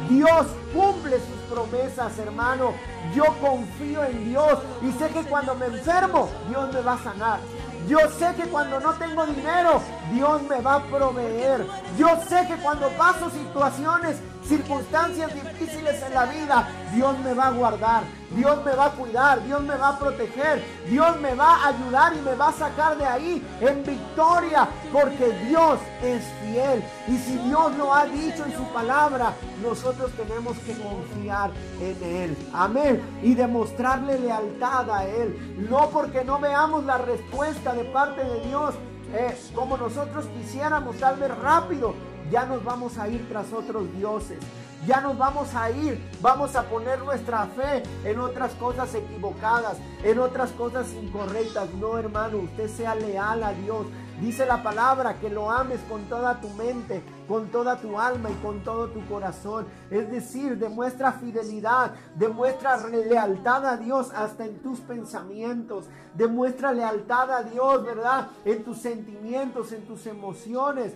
Dios 0.07 0.47
cumple 0.73 1.17
sus 1.17 1.53
promesas, 1.53 2.17
hermano. 2.19 2.73
Yo 3.13 3.25
confío 3.41 4.03
en 4.03 4.25
Dios 4.25 4.59
y 4.81 4.91
sé 4.93 5.09
que 5.09 5.23
cuando 5.23 5.55
me 5.55 5.65
enfermo, 5.65 6.29
Dios 6.47 6.71
me 6.73 6.81
va 6.81 6.93
a 6.93 7.03
sanar. 7.03 7.39
Yo 7.88 7.97
sé 8.17 8.33
que 8.35 8.43
cuando 8.50 8.79
no 8.79 8.93
tengo 8.93 9.25
dinero, 9.25 9.81
Dios 10.13 10.41
me 10.43 10.61
va 10.61 10.75
a 10.75 10.83
proveer. 10.83 11.65
Yo 11.97 12.07
sé 12.27 12.45
que 12.47 12.55
cuando 12.61 12.88
paso 12.89 13.29
situaciones, 13.29 14.17
circunstancias 14.51 15.34
difíciles 15.34 16.03
en 16.03 16.13
la 16.13 16.25
vida, 16.25 16.67
Dios 16.93 17.17
me 17.20 17.34
va 17.34 17.48
a 17.48 17.51
guardar. 17.51 18.03
Dios 18.36 18.63
me 18.63 18.74
va 18.74 18.86
a 18.86 18.91
cuidar, 18.91 19.43
Dios 19.43 19.62
me 19.62 19.75
va 19.75 19.89
a 19.89 20.00
proteger, 20.00 20.63
Dios 20.89 21.20
me 21.20 21.36
va 21.36 21.55
a 21.55 21.67
ayudar 21.67 22.13
y 22.15 22.22
me 22.22 22.34
va 22.36 22.48
a 22.48 22.53
sacar 22.53 22.98
de 22.98 23.05
ahí 23.05 23.46
en 23.60 23.84
victoria, 23.84 24.70
porque 24.93 25.34
Dios 25.48 25.79
es 26.01 26.24
fiel. 26.41 26.81
Y 27.10 27.17
si 27.17 27.38
Dios 27.39 27.75
lo 27.77 27.93
ha 27.93 28.05
dicho 28.05 28.46
en 28.46 28.55
su 28.55 28.63
palabra, 28.72 29.34
nosotros 29.62 30.12
tenemos 30.13 30.58
que 30.60 30.74
confiar 30.77 31.51
en 31.81 32.03
Él. 32.03 32.38
Amén. 32.53 33.01
Y 33.22 33.34
demostrarle 33.36 34.17
lealtad 34.17 34.89
a 34.89 35.05
Él. 35.05 35.67
No 35.70 35.89
porque 35.89 36.24
no 36.24 36.39
veamos 36.39 36.86
la 36.86 37.00
respuesta 37.00 37.74
de 37.74 37.84
parte 37.84 38.24
de 38.24 38.48
Dios 38.48 38.75
eh, 39.13 39.38
como 39.53 39.75
nosotros 39.75 40.25
quisiéramos, 40.38 40.96
tal 40.96 41.17
vez 41.17 41.38
rápido, 41.38 41.93
ya 42.31 42.45
nos 42.45 42.63
vamos 42.63 42.97
a 42.97 43.07
ir 43.07 43.27
tras 43.29 43.53
otros 43.53 43.91
dioses 43.93 44.39
ya 44.88 45.00
nos 45.00 45.15
vamos 45.17 45.53
a 45.53 45.69
ir, 45.69 46.01
vamos 46.21 46.55
a 46.55 46.63
poner 46.63 47.00
nuestra 47.03 47.45
fe 47.45 47.83
en 48.03 48.19
otras 48.19 48.51
cosas 48.53 48.93
equivocadas, 48.95 49.77
en 50.03 50.17
otras 50.17 50.51
cosas 50.51 50.91
incorrectas. 50.93 51.71
No, 51.75 51.97
hermano, 52.00 52.39
usted 52.39 52.67
sea 52.67 52.95
leal 52.95 53.43
a 53.43 53.53
Dios. 53.53 53.85
Dice 54.19 54.45
la 54.45 54.61
palabra 54.61 55.19
que 55.19 55.29
lo 55.29 55.50
ames 55.50 55.79
con 55.89 56.03
toda 56.05 56.39
tu 56.41 56.50
mente, 56.50 57.01
con 57.27 57.47
toda 57.47 57.77
tu 57.77 58.00
alma 58.00 58.29
y 58.29 58.33
con 58.35 58.63
todo 58.63 58.89
tu 58.89 59.03
corazón. 59.07 59.65
Es 59.89 60.11
decir, 60.11 60.57
demuestra 60.57 61.13
fidelidad, 61.13 61.93
demuestra 62.15 62.77
lealtad 62.88 63.65
a 63.65 63.77
Dios 63.77 64.11
hasta 64.15 64.45
en 64.45 64.59
tus 64.61 64.79
pensamientos. 64.79 65.85
Demuestra 66.13 66.71
lealtad 66.71 67.31
a 67.31 67.43
Dios, 67.43 67.83
¿verdad? 67.83 68.29
En 68.45 68.63
tus 68.63 68.77
sentimientos, 68.77 69.71
en 69.71 69.85
tus 69.85 70.05
emociones. 70.05 70.93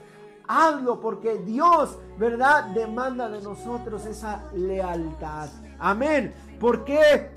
Hazlo 0.47 0.99
porque 0.99 1.37
Dios, 1.39 1.97
¿verdad? 2.17 2.65
Demanda 2.65 3.29
de 3.29 3.41
nosotros 3.41 4.05
esa 4.05 4.49
lealtad. 4.53 5.49
Amén. 5.79 6.33
¿Por 6.59 6.85
qué 6.85 7.31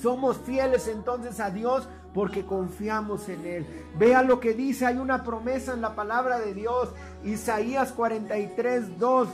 somos 0.00 0.36
fieles 0.38 0.88
entonces 0.88 1.40
a 1.40 1.50
Dios? 1.50 1.88
Porque 2.14 2.46
confiamos 2.46 3.28
en 3.28 3.44
Él. 3.44 3.66
Vea 3.98 4.22
lo 4.22 4.40
que 4.40 4.54
dice, 4.54 4.86
hay 4.86 4.96
una 4.96 5.22
promesa 5.22 5.74
en 5.74 5.82
la 5.82 5.94
palabra 5.94 6.38
de 6.38 6.54
Dios. 6.54 6.88
Isaías 7.24 7.92
43, 7.92 8.98
2 8.98 9.28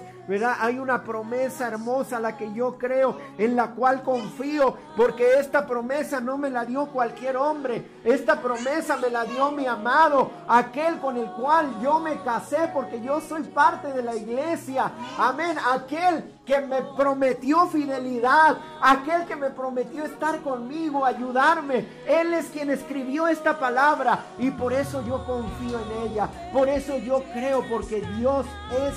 Hay 0.61 0.79
una 0.79 1.05
promesa 1.05 1.69
hermosa 1.69 2.19
la 2.19 2.39
que 2.39 2.55
yo 2.55 2.79
creo, 2.79 3.19
en 3.37 3.55
la 3.55 3.73
cual 3.73 4.03
confío, 4.03 4.79
porque 4.97 5.39
esta 5.39 5.67
promesa 5.67 6.21
no 6.21 6.39
me 6.39 6.49
la 6.49 6.65
dio 6.65 6.87
cualquier 6.87 7.37
hombre, 7.37 8.01
esta 8.03 8.41
promesa 8.41 8.97
me 8.97 9.11
la 9.11 9.25
dio 9.25 9.51
mi 9.51 9.67
amado, 9.67 10.31
aquel 10.49 10.99
con 11.01 11.19
el 11.19 11.31
cual 11.33 11.79
yo 11.83 12.01
me 12.01 12.23
casé, 12.23 12.71
porque 12.73 13.03
yo 13.03 13.21
soy 13.21 13.43
parte 13.43 13.93
de 13.93 14.03
la 14.03 14.17
iglesia, 14.17 14.91
amén, 15.19 15.57
aquel 15.71 16.25
que 16.47 16.61
me 16.61 16.81
prometió 16.97 17.67
fidelidad, 17.67 18.57
aquel 18.81 19.27
que 19.27 19.37
me 19.37 19.51
prometió 19.51 20.05
estar 20.05 20.41
conmigo, 20.41 21.05
ayudarme, 21.05 21.87
Él 22.07 22.33
es 22.33 22.47
quien 22.47 22.71
escribió 22.71 23.29
esta 23.29 23.59
palabra 23.59 24.25
y 24.39 24.51
por 24.51 24.73
eso 24.73 25.05
yo 25.07 25.27
confío 25.27 25.79
en 25.79 26.11
ella, 26.11 26.29
por 26.55 26.71
eso 26.71 26.97
yo 26.97 27.23
creo, 27.35 27.63
porque 27.69 28.01
Dios 28.17 28.47
es 28.71 28.95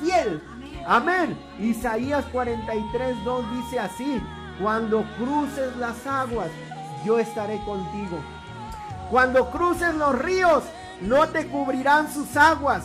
fiel. 0.00 0.40
Amén. 0.88 1.38
Isaías 1.58 2.24
43, 2.32 3.22
2 3.22 3.44
dice 3.52 3.78
así, 3.78 4.22
cuando 4.58 5.04
cruces 5.18 5.76
las 5.76 6.06
aguas, 6.06 6.48
yo 7.04 7.18
estaré 7.18 7.62
contigo. 7.66 8.18
Cuando 9.10 9.50
cruces 9.50 9.94
los 9.96 10.18
ríos, 10.18 10.64
no 11.02 11.28
te 11.28 11.46
cubrirán 11.46 12.10
sus 12.10 12.34
aguas. 12.38 12.84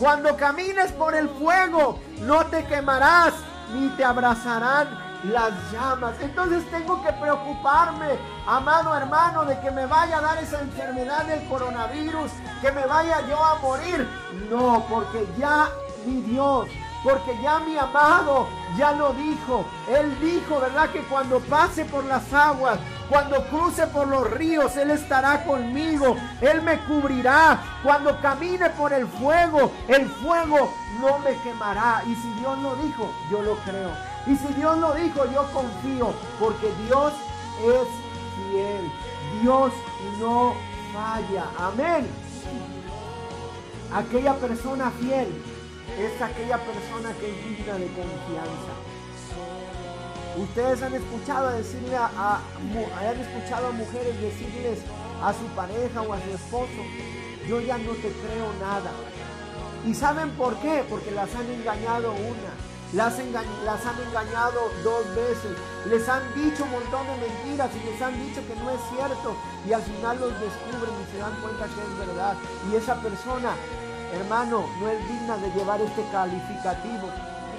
Cuando 0.00 0.36
camines 0.36 0.90
por 0.90 1.14
el 1.14 1.28
fuego, 1.28 2.00
no 2.22 2.46
te 2.46 2.64
quemarás, 2.64 3.34
ni 3.74 3.90
te 3.90 4.04
abrazarán 4.04 4.88
las 5.22 5.52
llamas. 5.70 6.16
Entonces 6.20 6.68
tengo 6.72 7.00
que 7.00 7.12
preocuparme, 7.12 8.08
amado 8.44 8.96
hermano, 8.96 9.44
de 9.44 9.56
que 9.60 9.70
me 9.70 9.86
vaya 9.86 10.18
a 10.18 10.22
dar 10.22 10.38
esa 10.38 10.60
enfermedad 10.62 11.24
del 11.26 11.48
coronavirus, 11.48 12.32
que 12.60 12.72
me 12.72 12.84
vaya 12.86 13.20
yo 13.28 13.40
a 13.40 13.54
morir. 13.60 14.08
No, 14.50 14.84
porque 14.88 15.28
ya 15.38 15.68
mi 16.04 16.22
Dios 16.22 16.66
porque 17.02 17.38
ya 17.42 17.60
mi 17.60 17.76
amado 17.76 18.46
ya 18.76 18.92
lo 18.92 19.12
dijo. 19.14 19.64
Él 19.88 20.18
dijo, 20.20 20.60
¿verdad? 20.60 20.90
Que 20.90 21.00
cuando 21.02 21.40
pase 21.40 21.84
por 21.84 22.04
las 22.04 22.32
aguas, 22.32 22.78
cuando 23.08 23.44
cruce 23.46 23.86
por 23.86 24.06
los 24.08 24.30
ríos, 24.30 24.76
Él 24.76 24.90
estará 24.90 25.44
conmigo. 25.44 26.16
Él 26.40 26.62
me 26.62 26.78
cubrirá. 26.80 27.60
Cuando 27.82 28.20
camine 28.20 28.70
por 28.70 28.92
el 28.92 29.06
fuego, 29.06 29.72
el 29.88 30.08
fuego 30.08 30.72
no 31.00 31.18
me 31.20 31.34
quemará. 31.42 32.02
Y 32.06 32.14
si 32.14 32.32
Dios 32.34 32.58
lo 32.58 32.76
dijo, 32.76 33.10
yo 33.30 33.42
lo 33.42 33.56
creo. 33.56 33.90
Y 34.26 34.36
si 34.36 34.52
Dios 34.54 34.78
lo 34.78 34.92
dijo, 34.94 35.24
yo 35.32 35.50
confío. 35.52 36.12
Porque 36.38 36.70
Dios 36.86 37.12
es 37.64 37.88
fiel. 38.50 38.92
Dios 39.42 39.72
no 40.20 40.54
falla. 40.92 41.44
Amén. 41.58 42.06
Aquella 43.92 44.34
persona 44.34 44.92
fiel 45.00 45.49
es 46.06 46.22
aquella 46.22 46.58
persona 46.58 47.12
que 47.18 47.30
es 47.30 47.36
digna 47.44 47.74
de 47.74 47.86
confianza. 47.86 48.72
Ustedes 50.36 50.82
han 50.82 50.94
escuchado 50.94 51.50
decirle 51.50 51.96
a, 51.96 52.40
escuchado 53.20 53.68
a 53.68 53.72
mujeres 53.72 54.20
decirles 54.20 54.78
a 55.22 55.32
su 55.34 55.44
pareja 55.54 56.02
o 56.02 56.12
a 56.12 56.20
su 56.22 56.30
esposo, 56.30 56.80
yo 57.46 57.60
ya 57.60 57.76
no 57.78 57.92
te 57.92 58.08
creo 58.08 58.48
nada. 58.60 58.90
¿Y 59.86 59.94
saben 59.94 60.30
por 60.30 60.56
qué? 60.60 60.84
Porque 60.88 61.10
las 61.10 61.34
han 61.34 61.50
engañado 61.50 62.12
una, 62.12 62.52
las, 62.92 63.18
las 63.64 63.86
han 63.86 64.00
engañado 64.08 64.70
dos 64.84 65.04
veces, 65.14 65.56
les 65.86 66.08
han 66.08 66.22
dicho 66.34 66.64
un 66.64 66.70
montón 66.70 67.06
de 67.06 67.28
mentiras 67.28 67.70
y 67.74 67.90
les 67.90 68.00
han 68.00 68.14
dicho 68.26 68.40
que 68.46 68.56
no 68.56 68.70
es 68.70 68.80
cierto 68.94 69.36
y 69.66 69.72
al 69.72 69.82
final 69.82 70.20
los 70.20 70.32
descubren 70.40 70.94
y 70.94 71.12
se 71.12 71.18
dan 71.18 71.34
cuenta 71.42 71.66
que 71.66 71.80
es 71.80 72.06
verdad. 72.06 72.36
Y 72.70 72.76
esa 72.76 72.94
persona 73.02 73.52
hermano, 74.12 74.64
no 74.80 74.88
es 74.88 74.98
digna 75.08 75.36
de 75.38 75.50
llevar 75.52 75.80
este 75.80 76.02
calificativo 76.10 77.08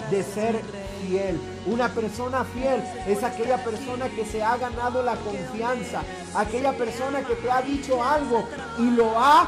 de 0.10 0.24
ser 0.24 0.62
fiel. 1.02 1.40
Una 1.66 1.90
persona 1.90 2.44
fiel 2.44 2.84
es 3.06 3.24
aquella 3.24 3.64
persona 3.64 4.10
que 4.10 4.26
se 4.26 4.44
ha 4.44 4.58
ganado 4.58 5.04
la 5.04 5.16
confianza, 5.16 6.02
aquella 6.36 6.74
persona 6.74 7.22
que 7.22 7.36
te 7.36 7.52
ha 7.52 7.62
dicho 7.62 8.04
algo 8.04 8.44
y 8.80 8.90
lo 8.92 9.18
ha 9.18 9.48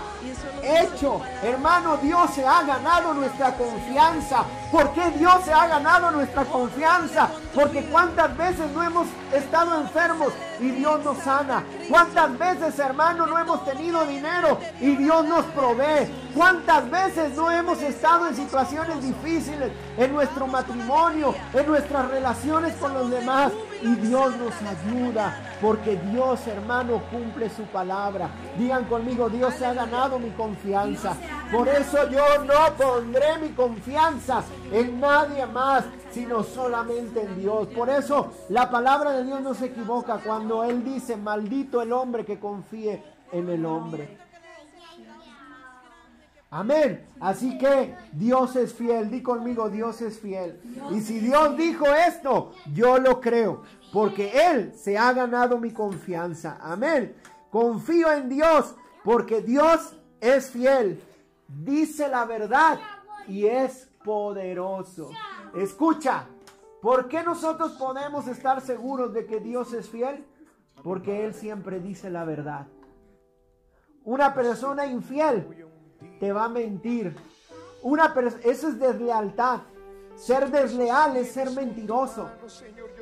hecho. 0.64 1.22
Hermano, 1.42 1.98
Dios 1.98 2.32
se 2.36 2.46
ha 2.46 2.64
ganado 2.64 3.14
nuestra 3.14 3.56
confianza. 3.56 4.44
¿Por 4.72 4.94
qué 4.94 5.12
Dios 5.12 5.44
se 5.44 5.54
ha 5.54 5.68
ganado 5.68 6.12
nuestra 6.12 6.46
confianza? 6.46 7.30
Porque 7.54 7.84
cuántas 7.86 8.36
veces 8.38 8.72
no 8.72 8.84
hemos 8.84 9.08
estado 9.34 9.82
enfermos 9.82 10.34
y 10.60 10.72
Dios 10.72 11.04
nos 11.04 11.18
sana. 11.20 11.64
¿Cuántas 11.90 12.38
veces, 12.38 12.80
hermano, 12.80 13.26
no 13.26 13.38
hemos 13.38 13.66
tenido 13.66 14.06
dinero 14.06 14.60
y 14.80 14.96
Dios 14.96 15.26
nos 15.26 15.46
provee? 15.48 16.12
¿Cuántas 16.36 16.90
veces 16.90 17.36
no 17.36 17.52
hemos 17.52 17.82
estado 17.82 18.28
en 18.28 18.36
situaciones 18.36 19.02
difíciles 19.04 19.72
en 19.98 20.14
nuestro 20.14 20.48
matrimonio, 20.48 21.36
en 21.54 21.68
relaciones 22.10 22.74
con 22.76 22.94
los 22.94 23.10
demás 23.10 23.52
y 23.82 23.96
Dios 23.96 24.36
nos 24.38 24.54
ayuda? 24.62 25.58
Porque 25.62 25.98
Dios, 26.12 26.46
hermano, 26.48 27.02
cumple 27.12 27.50
su 27.50 27.64
palabra. 27.64 28.30
Digan 28.58 28.86
conmigo, 28.86 29.30
Dios 29.30 29.54
se 29.56 29.66
ha 29.66 29.74
ganado 29.74 30.20
mi 30.20 30.30
confianza. 30.32 31.16
Por 31.52 31.68
eso 31.68 32.10
yo 32.10 32.44
no 32.44 32.76
pondré 32.78 33.38
mi 33.42 33.50
confianza 33.50 34.44
en 34.72 35.00
nadie 35.00 35.46
más, 35.46 35.86
sino 36.12 36.44
solamente 36.44 37.22
en 37.22 37.40
Dios. 37.40 37.68
Por 37.68 37.90
eso 37.90 38.34
la 38.50 38.70
palabra 38.70 39.12
de 39.12 39.24
Dios 39.24 39.42
no 39.42 39.54
se 39.54 39.66
equivoca 39.66 40.18
cuando 40.18 40.64
Él 40.64 40.84
dice, 40.84 41.16
maldito 41.16 41.82
el 41.82 41.94
hombre 41.94 42.26
que 42.26 42.40
confíe 42.40 43.04
en 43.32 43.50
el 43.50 43.66
hombre. 43.66 44.33
Amén. 46.54 47.04
Así 47.20 47.58
que 47.58 47.96
Dios 48.12 48.56
es 48.56 48.76
fiel. 48.76 49.10
Di 49.10 49.24
conmigo, 49.24 49.72
Dios 49.72 50.00
es 50.04 50.20
fiel. 50.20 50.62
Y 50.92 51.02
si 51.02 51.18
Dios 51.18 51.58
dijo 51.58 51.88
esto, 51.88 52.52
yo 52.76 53.00
lo 53.00 53.20
creo. 53.20 53.64
Porque 53.92 54.32
Él 54.52 54.72
se 54.76 54.96
ha 54.96 55.12
ganado 55.14 55.58
mi 55.58 55.72
confianza. 55.72 56.60
Amén. 56.62 57.16
Confío 57.50 58.12
en 58.12 58.30
Dios 58.30 58.76
porque 59.04 59.42
Dios 59.42 59.96
es 60.22 60.52
fiel. 60.52 61.02
Dice 61.48 62.08
la 62.08 62.26
verdad 62.26 62.80
y 63.28 63.48
es 63.48 63.90
poderoso. 64.06 65.10
Escucha, 65.56 66.28
¿por 66.84 67.08
qué 67.08 67.24
nosotros 67.24 67.72
podemos 67.72 68.28
estar 68.28 68.62
seguros 68.62 69.12
de 69.12 69.26
que 69.26 69.40
Dios 69.40 69.74
es 69.74 69.90
fiel? 69.90 70.24
Porque 70.84 71.26
Él 71.26 71.34
siempre 71.34 71.80
dice 71.80 72.12
la 72.12 72.26
verdad. 72.26 72.68
Una 74.04 74.36
persona 74.36 74.86
infiel 74.86 75.72
te 76.24 76.32
va 76.32 76.46
a 76.46 76.50
mentir. 76.50 77.14
Una 77.82 78.16
eso 78.46 78.70
es 78.70 78.80
deslealtad. 78.80 79.60
Ser 80.16 80.50
desleal 80.50 81.18
es 81.18 81.34
ser 81.34 81.52
mentiroso. 81.52 82.30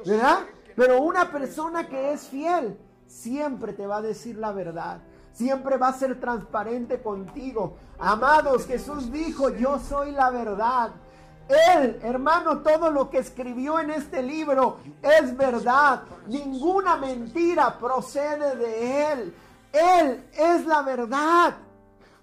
¿Verdad? 0.03 0.39
Pero 0.75 1.03
una 1.03 1.31
persona 1.31 1.87
que 1.87 2.13
es 2.13 2.27
fiel 2.29 2.79
siempre 3.05 3.73
te 3.73 3.85
va 3.85 3.97
a 3.97 4.01
decir 4.01 4.37
la 4.37 4.51
verdad. 4.53 5.01
Siempre 5.33 5.77
va 5.77 5.89
a 5.89 5.93
ser 5.93 6.19
transparente 6.19 6.99
contigo. 7.03 7.77
Amados, 7.99 8.65
Jesús 8.65 9.11
dijo, 9.11 9.51
yo 9.51 9.77
soy 9.77 10.13
la 10.13 10.31
verdad. 10.31 10.89
Él, 11.47 11.99
hermano, 12.01 12.61
todo 12.61 12.89
lo 12.89 13.11
que 13.11 13.19
escribió 13.19 13.79
en 13.79 13.91
este 13.91 14.23
libro 14.23 14.77
es 15.03 15.37
verdad. 15.37 16.01
Ninguna 16.25 16.97
mentira 16.97 17.77
procede 17.77 18.55
de 18.55 19.11
Él. 19.11 19.33
Él 19.71 20.25
es 20.35 20.65
la 20.65 20.81
verdad. 20.81 21.53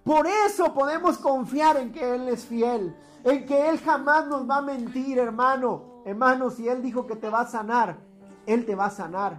Por 0.08 0.26
eso 0.26 0.72
podemos 0.72 1.18
confiar 1.18 1.76
en 1.76 1.92
que 1.92 2.14
Él 2.14 2.30
es 2.30 2.46
fiel, 2.46 2.96
en 3.24 3.44
que 3.44 3.68
Él 3.68 3.78
jamás 3.78 4.26
nos 4.26 4.48
va 4.48 4.56
a 4.56 4.62
mentir, 4.62 5.18
hermano. 5.18 6.00
Hermano, 6.06 6.48
si 6.48 6.66
Él 6.66 6.80
dijo 6.80 7.06
que 7.06 7.14
te 7.14 7.28
va 7.28 7.40
a 7.40 7.46
sanar, 7.46 7.98
Él 8.46 8.64
te 8.64 8.74
va 8.74 8.86
a 8.86 8.90
sanar. 8.90 9.38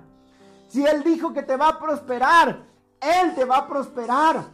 Si 0.67 0.85
Él 0.85 1.01
dijo 1.01 1.33
que 1.33 1.41
te 1.41 1.57
va 1.57 1.69
a 1.69 1.79
prosperar, 1.79 2.67
Él 3.01 3.33
te 3.33 3.45
va 3.45 3.57
a 3.57 3.67
prosperar. 3.67 4.45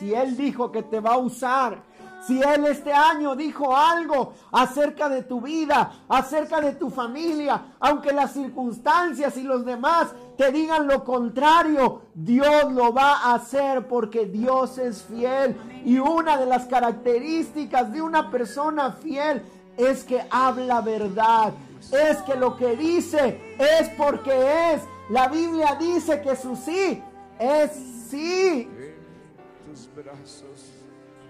Si 0.00 0.12
Él 0.12 0.36
dijo 0.36 0.72
que 0.72 0.82
te 0.82 0.98
va 0.98 1.12
a 1.12 1.18
usar, 1.18 1.80
si 2.26 2.42
Él 2.42 2.66
este 2.66 2.92
año 2.92 3.36
dijo 3.36 3.76
algo 3.76 4.32
acerca 4.50 5.08
de 5.08 5.22
tu 5.22 5.40
vida, 5.40 5.92
acerca 6.08 6.60
de 6.60 6.72
tu 6.72 6.90
familia, 6.90 7.76
aunque 7.78 8.12
las 8.12 8.32
circunstancias 8.32 9.36
y 9.36 9.44
los 9.44 9.64
demás 9.64 10.08
te 10.36 10.50
digan 10.50 10.86
lo 10.86 11.04
contrario, 11.04 12.02
Dios 12.14 12.72
lo 12.72 12.92
va 12.92 13.18
a 13.18 13.34
hacer 13.34 13.86
porque 13.86 14.26
Dios 14.26 14.78
es 14.78 15.02
fiel. 15.02 15.56
Y 15.84 15.98
una 15.98 16.36
de 16.36 16.46
las 16.46 16.66
características 16.66 17.92
de 17.92 18.02
una 18.02 18.30
persona 18.30 18.92
fiel 18.92 19.42
es 19.76 20.04
que 20.04 20.24
habla 20.30 20.80
verdad. 20.80 21.52
Es 21.92 22.18
que 22.22 22.34
lo 22.34 22.56
que 22.56 22.76
dice 22.76 23.56
es 23.58 23.88
porque 23.90 24.72
es. 24.72 24.82
La 25.10 25.28
Biblia 25.28 25.76
dice 25.78 26.22
que 26.22 26.34
su 26.34 26.56
sí 26.56 27.02
es 27.38 27.72
sí. 28.08 28.68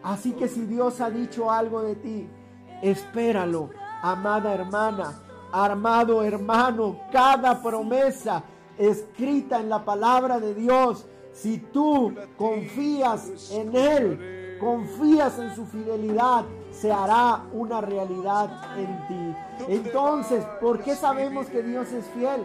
Así 0.02 0.32
que 0.32 0.48
si 0.48 0.66
Dios 0.66 1.00
ha 1.00 1.10
dicho 1.10 1.50
algo 1.50 1.82
de 1.82 1.96
ti, 1.96 2.28
espéralo, 2.82 3.70
amada 4.02 4.54
hermana, 4.54 5.14
armado 5.50 6.22
hermano, 6.22 7.00
cada 7.10 7.62
promesa 7.62 8.42
escrita 8.78 9.60
en 9.60 9.68
la 9.68 9.84
palabra 9.84 10.38
de 10.40 10.54
Dios, 10.54 11.06
si 11.32 11.58
tú 11.58 12.14
confías 12.36 13.50
en 13.50 13.74
Él, 13.74 14.56
confías 14.60 15.38
en 15.38 15.54
su 15.54 15.66
fidelidad, 15.66 16.44
se 16.70 16.92
hará 16.92 17.44
una 17.52 17.80
realidad 17.80 18.50
en 18.78 19.06
ti. 19.08 19.36
Entonces, 19.68 20.44
¿por 20.60 20.82
qué 20.82 20.94
sabemos 20.94 21.46
que 21.46 21.62
Dios 21.62 21.92
es 21.92 22.04
fiel? 22.06 22.44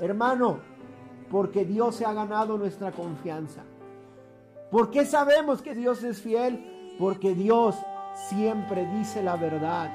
Hermano, 0.00 0.58
porque 1.30 1.64
Dios 1.64 1.96
se 1.96 2.04
ha 2.04 2.12
ganado 2.12 2.58
nuestra 2.58 2.92
confianza. 2.92 3.62
¿Por 4.70 4.90
qué 4.90 5.04
sabemos 5.04 5.62
que 5.62 5.74
Dios 5.74 6.02
es 6.02 6.20
fiel? 6.20 6.94
Porque 6.98 7.34
Dios 7.34 7.76
siempre 8.28 8.86
dice 8.94 9.22
la 9.22 9.36
verdad. 9.36 9.90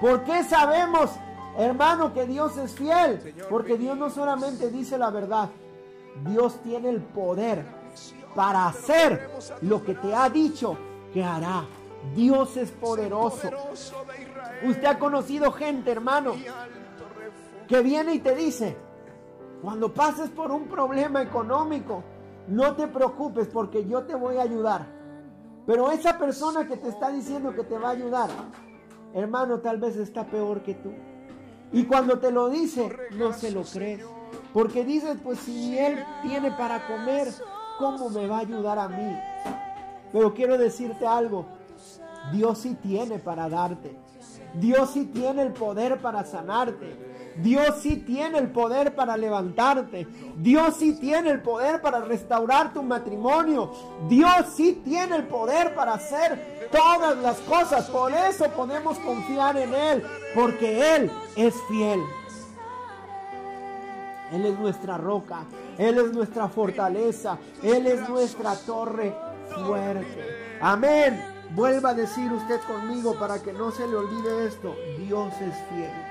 ¿Por 0.00 0.24
qué 0.24 0.42
sabemos, 0.42 1.10
hermano, 1.58 2.12
que 2.12 2.26
Dios 2.26 2.56
es 2.56 2.72
fiel? 2.72 3.34
Porque 3.48 3.76
Dios 3.76 3.96
no 3.96 4.10
solamente 4.10 4.70
dice 4.70 4.98
la 4.98 5.10
verdad, 5.10 5.50
Dios 6.26 6.60
tiene 6.62 6.90
el 6.90 7.00
poder 7.00 7.64
para 8.34 8.66
hacer 8.66 9.30
lo 9.62 9.84
que 9.84 9.94
te 9.94 10.14
ha 10.14 10.28
dicho 10.28 10.76
que 11.12 11.22
hará. 11.22 11.64
Dios 12.14 12.56
es 12.56 12.70
poderoso. 12.70 13.48
Usted 14.64 14.84
ha 14.84 14.98
conocido 14.98 15.52
gente, 15.52 15.90
hermano, 15.90 16.34
que 17.66 17.80
viene 17.80 18.14
y 18.14 18.18
te 18.18 18.34
dice, 18.34 18.76
cuando 19.62 19.92
pases 19.92 20.30
por 20.30 20.50
un 20.50 20.66
problema 20.66 21.22
económico, 21.22 22.02
no 22.48 22.74
te 22.74 22.86
preocupes 22.88 23.48
porque 23.48 23.86
yo 23.86 24.02
te 24.02 24.14
voy 24.14 24.36
a 24.36 24.42
ayudar. 24.42 24.86
Pero 25.66 25.90
esa 25.90 26.18
persona 26.18 26.68
que 26.68 26.76
te 26.76 26.88
está 26.88 27.10
diciendo 27.10 27.54
que 27.54 27.64
te 27.64 27.78
va 27.78 27.88
a 27.88 27.92
ayudar, 27.92 28.28
hermano, 29.14 29.60
tal 29.60 29.78
vez 29.78 29.96
está 29.96 30.26
peor 30.26 30.62
que 30.62 30.74
tú. 30.74 30.92
Y 31.74 31.84
cuando 31.86 32.20
te 32.20 32.30
lo 32.30 32.50
dice, 32.50 32.88
no 33.18 33.32
se 33.32 33.50
lo 33.50 33.64
crees. 33.64 34.00
Porque 34.52 34.84
dices, 34.84 35.16
pues 35.22 35.40
si 35.40 35.76
él 35.76 36.04
tiene 36.22 36.52
para 36.52 36.86
comer, 36.86 37.26
¿cómo 37.78 38.08
me 38.10 38.28
va 38.28 38.36
a 38.38 38.40
ayudar 38.42 38.78
a 38.78 38.88
mí? 38.88 39.18
Pero 40.12 40.32
quiero 40.32 40.56
decirte 40.56 41.04
algo, 41.04 41.46
Dios 42.32 42.58
sí 42.58 42.76
tiene 42.80 43.18
para 43.18 43.48
darte. 43.48 43.96
Dios 44.54 44.90
sí 44.90 45.06
tiene 45.06 45.42
el 45.42 45.52
poder 45.52 46.00
para 46.00 46.24
sanarte. 46.24 46.96
Dios 47.36 47.76
sí 47.80 47.96
tiene 47.96 48.38
el 48.38 48.50
poder 48.50 48.94
para 48.94 49.16
levantarte. 49.16 50.06
Dios 50.36 50.76
sí 50.78 50.94
tiene 50.94 51.30
el 51.30 51.42
poder 51.42 51.80
para 51.80 52.00
restaurar 52.00 52.72
tu 52.72 52.82
matrimonio. 52.82 53.72
Dios 54.08 54.46
sí 54.54 54.80
tiene 54.84 55.16
el 55.16 55.24
poder 55.24 55.74
para 55.74 55.94
hacer 55.94 56.68
todas 56.70 57.16
las 57.18 57.38
cosas. 57.40 57.90
Por 57.90 58.12
eso 58.12 58.48
podemos 58.50 58.98
confiar 59.00 59.56
en 59.56 59.74
Él, 59.74 60.02
porque 60.34 60.96
Él 60.96 61.10
es 61.36 61.54
fiel. 61.68 62.00
Él 64.32 64.46
es 64.46 64.58
nuestra 64.58 64.96
roca, 64.96 65.44
Él 65.78 65.98
es 65.98 66.12
nuestra 66.12 66.48
fortaleza, 66.48 67.38
Él 67.62 67.86
es 67.86 68.08
nuestra 68.08 68.56
torre 68.56 69.14
fuerte. 69.54 70.58
Amén. 70.60 71.22
Vuelva 71.50 71.90
a 71.90 71.94
decir 71.94 72.32
usted 72.32 72.60
conmigo 72.62 73.14
para 73.16 73.40
que 73.40 73.52
no 73.52 73.70
se 73.70 73.86
le 73.86 73.94
olvide 73.94 74.46
esto. 74.46 74.74
Dios 74.98 75.32
es 75.34 75.54
fiel 75.68 76.03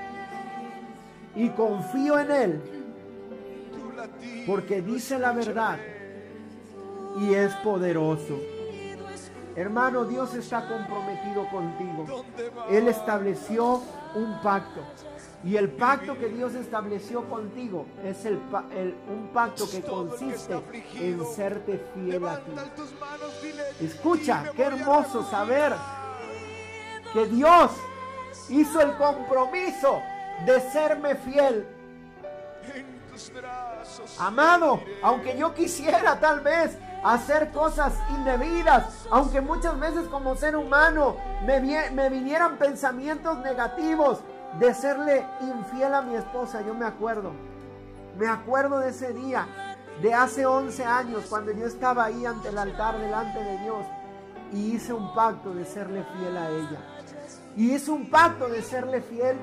y 1.36 1.48
confío 1.50 2.18
en 2.18 2.30
Él 2.30 2.60
porque 4.46 4.82
dice 4.82 5.18
la 5.18 5.32
verdad 5.32 5.78
y 7.20 7.34
es 7.34 7.54
poderoso. 7.56 8.38
Hermano, 9.56 10.04
Dios 10.04 10.34
está 10.34 10.68
comprometido 10.68 11.48
contigo. 11.48 12.24
Él 12.68 12.88
estableció 12.88 13.82
un 14.14 14.40
pacto. 14.42 14.80
Y 15.44 15.56
el 15.56 15.70
pacto 15.70 16.18
que 16.18 16.28
Dios 16.28 16.54
estableció 16.54 17.28
contigo 17.28 17.86
es 18.02 18.24
el, 18.24 18.40
un 19.08 19.30
pacto 19.32 19.70
que 19.70 19.82
consiste 19.82 20.60
en 20.96 21.24
serte 21.26 21.84
fiel 21.94 22.26
a 22.26 22.38
ti. 22.38 22.52
Escucha, 23.80 24.50
qué 24.56 24.62
hermoso 24.62 25.22
saber 25.22 25.74
que 27.12 27.26
Dios 27.26 27.70
hizo 28.48 28.80
el 28.80 28.96
compromiso 28.96 30.00
de 30.46 30.60
serme 30.70 31.14
fiel. 31.16 31.66
Amado, 34.18 34.80
aunque 35.02 35.36
yo 35.36 35.54
quisiera 35.54 36.18
tal 36.18 36.40
vez 36.40 36.76
hacer 37.04 37.50
cosas 37.52 37.94
indebidas, 38.10 39.06
aunque 39.10 39.40
muchas 39.40 39.78
veces 39.78 40.08
como 40.08 40.34
ser 40.36 40.56
humano 40.56 41.16
me, 41.46 41.60
me 41.90 42.08
vinieran 42.08 42.56
pensamientos 42.56 43.38
negativos 43.38 44.20
de 44.58 44.74
serle 44.74 45.26
infiel 45.40 45.94
a 45.94 46.02
mi 46.02 46.16
esposa, 46.16 46.62
yo 46.62 46.74
me 46.74 46.86
acuerdo. 46.86 47.32
Me 48.18 48.28
acuerdo 48.28 48.78
de 48.78 48.90
ese 48.90 49.12
día, 49.12 49.46
de 50.00 50.14
hace 50.14 50.46
11 50.46 50.84
años, 50.84 51.26
cuando 51.28 51.52
yo 51.52 51.66
estaba 51.66 52.04
ahí 52.04 52.24
ante 52.24 52.48
el 52.48 52.58
altar 52.58 52.98
delante 52.98 53.42
de 53.42 53.58
Dios 53.58 53.86
y 54.52 54.74
hice 54.74 54.92
un 54.92 55.12
pacto 55.14 55.52
de 55.52 55.64
serle 55.64 56.04
fiel 56.16 56.36
a 56.36 56.50
ella. 56.50 56.80
Y 57.56 57.72
hice 57.72 57.90
un 57.90 58.08
pacto 58.10 58.48
de 58.48 58.62
serle 58.62 59.00
fiel 59.00 59.36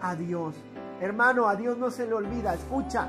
a 0.00 0.14
Dios. 0.14 0.54
Hermano, 1.00 1.48
a 1.48 1.56
Dios 1.56 1.76
no 1.76 1.90
se 1.90 2.06
le 2.06 2.14
olvida. 2.14 2.54
Escucha, 2.54 3.08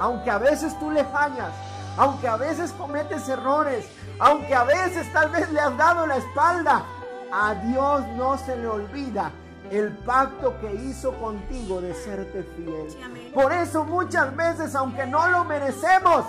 aunque 0.00 0.30
a 0.30 0.38
veces 0.38 0.78
tú 0.78 0.90
le 0.90 1.04
fallas, 1.04 1.52
aunque 1.96 2.28
a 2.28 2.36
veces 2.36 2.72
cometes 2.72 3.28
errores, 3.28 3.88
aunque 4.18 4.54
a 4.54 4.64
veces 4.64 5.10
tal 5.12 5.30
vez 5.30 5.50
le 5.50 5.60
has 5.60 5.76
dado 5.76 6.06
la 6.06 6.16
espalda, 6.16 6.84
a 7.32 7.54
Dios 7.54 8.06
no 8.16 8.36
se 8.38 8.56
le 8.56 8.66
olvida 8.66 9.30
el 9.70 9.90
pacto 9.98 10.58
que 10.60 10.72
hizo 10.74 11.12
contigo 11.14 11.80
de 11.80 11.94
serte 11.94 12.44
fiel. 12.56 13.32
Por 13.34 13.52
eso 13.52 13.84
muchas 13.84 14.34
veces, 14.36 14.74
aunque 14.74 15.06
no 15.06 15.28
lo 15.28 15.44
merecemos, 15.44 16.24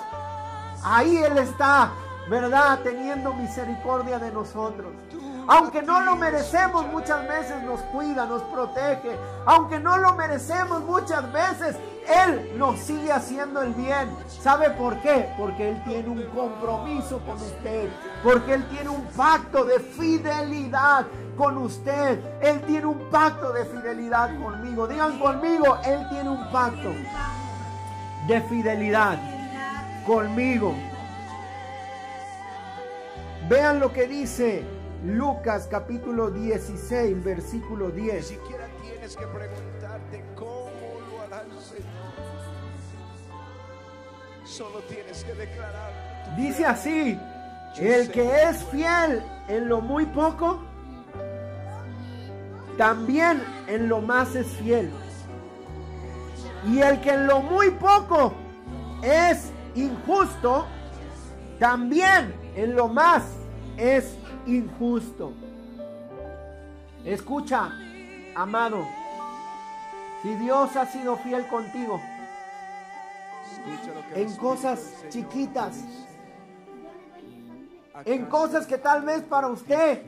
ahí 0.83 1.17
Él 1.17 1.37
está, 1.37 1.91
¿verdad? 2.29 2.79
Teniendo 2.83 3.33
misericordia 3.33 4.19
de 4.19 4.31
nosotros. 4.31 4.91
Aunque 5.47 5.81
no 5.81 6.01
lo 6.01 6.17
merecemos, 6.17 6.86
muchas 6.88 7.25
veces 7.25 7.63
nos 7.63 7.79
cuida, 7.83 8.25
nos 8.25 8.41
protege. 8.43 9.17
Aunque 9.45 9.79
no 9.79 9.97
lo 9.97 10.13
merecemos, 10.15 10.83
muchas 10.83 11.31
veces 11.31 11.77
Él 12.05 12.51
nos 12.57 12.77
sigue 12.79 13.13
haciendo 13.13 13.62
el 13.62 13.73
bien. 13.73 14.10
¿Sabe 14.27 14.71
por 14.71 14.99
qué? 14.99 15.33
Porque 15.38 15.69
Él 15.69 15.81
tiene 15.86 16.10
un 16.10 16.21
compromiso 16.36 17.19
con 17.19 17.36
usted. 17.36 17.89
Porque 18.23 18.55
Él 18.55 18.67
tiene 18.67 18.89
un 18.89 19.05
pacto 19.15 19.63
de 19.63 19.79
fidelidad 19.79 21.05
con 21.38 21.57
usted. 21.57 22.19
Él 22.41 22.62
tiene 22.63 22.88
un 22.88 23.10
pacto 23.10 23.53
de 23.53 23.63
fidelidad 23.65 24.38
conmigo. 24.41 24.86
Digan 24.86 25.17
conmigo, 25.17 25.77
Él 25.86 26.05
tiene 26.10 26.29
un 26.29 26.51
pacto 26.51 26.89
de 28.27 28.41
fidelidad 28.41 29.17
conmigo. 30.05 30.75
Vean 33.47 33.79
lo 33.79 33.93
que 33.93 34.07
dice 34.07 34.76
Lucas 35.05 35.67
capítulo 35.69 36.31
16, 36.31 37.23
versículo 37.23 37.89
10. 37.91 38.15
Ni 38.15 38.21
siquiera 38.21 38.67
tienes 38.81 39.15
que 39.15 39.27
preguntarte 39.27 40.23
cómo 40.36 40.71
lo 41.12 41.21
hará 41.21 41.41
el 41.41 41.47
Solo 44.47 44.79
tienes 44.89 45.23
que 45.23 45.33
declarar. 45.33 46.36
Dice 46.36 46.65
así, 46.65 47.19
el 47.77 48.10
que 48.12 48.43
es 48.43 48.63
fiel 48.65 49.21
en 49.47 49.69
lo 49.69 49.81
muy 49.81 50.05
poco, 50.07 50.60
también 52.77 53.43
en 53.67 53.88
lo 53.88 54.01
más 54.01 54.36
es 54.36 54.47
fiel. 54.47 54.89
Y 56.65 56.79
el 56.79 56.99
que 57.01 57.12
en 57.12 57.27
lo 57.27 57.41
muy 57.41 57.69
poco 57.71 58.33
es 59.03 59.51
injusto, 59.75 60.65
también 61.60 62.33
en 62.55 62.75
lo 62.75 62.88
más 62.88 63.23
es 63.77 64.17
injusto. 64.47 65.33
Escucha, 67.05 67.71
amado, 68.36 68.86
si 70.21 70.33
Dios 70.36 70.75
ha 70.75 70.86
sido 70.86 71.17
fiel 71.17 71.47
contigo 71.47 72.01
en 74.15 74.36
cosas 74.38 74.93
chiquitas, 75.10 75.83
en 78.05 78.25
cosas 78.25 78.65
que 78.65 78.77
tal 78.77 79.03
vez 79.03 79.21
para 79.23 79.47
usted 79.47 80.01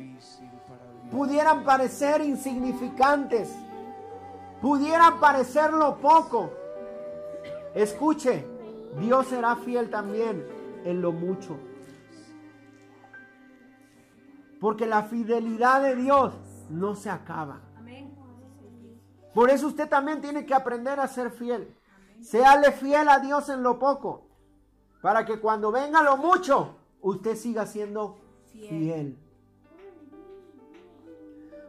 pudieran 1.12 1.64
parecer 1.64 2.22
insignificantes, 2.22 3.50
pudieran 4.62 5.20
parecerlo 5.20 5.98
poco, 5.98 6.52
escuche, 7.74 8.46
Dios 9.00 9.28
será 9.28 9.56
fiel 9.58 9.90
también 9.90 10.46
en 10.86 11.02
lo 11.02 11.12
mucho. 11.12 11.58
Porque 14.60 14.86
la 14.86 15.04
fidelidad 15.04 15.82
de 15.82 15.96
Dios 15.96 16.34
no 16.70 16.96
se 16.96 17.10
acaba. 17.10 17.62
Por 19.34 19.50
eso 19.50 19.68
usted 19.68 19.88
también 19.88 20.22
tiene 20.22 20.46
que 20.46 20.54
aprender 20.54 21.00
a 21.00 21.08
ser 21.08 21.32
fiel. 21.32 21.76
Seale 22.22 22.72
fiel 22.72 23.08
a 23.08 23.20
Dios 23.20 23.48
en 23.50 23.64
lo 23.64 23.80
poco. 23.80 24.28
Para 25.02 25.26
que 25.26 25.40
cuando 25.40 25.72
venga 25.72 26.02
lo 26.02 26.18
mucho, 26.18 26.76
usted 27.02 27.36
siga 27.36 27.66
siendo 27.66 28.18
fiel. 28.52 29.18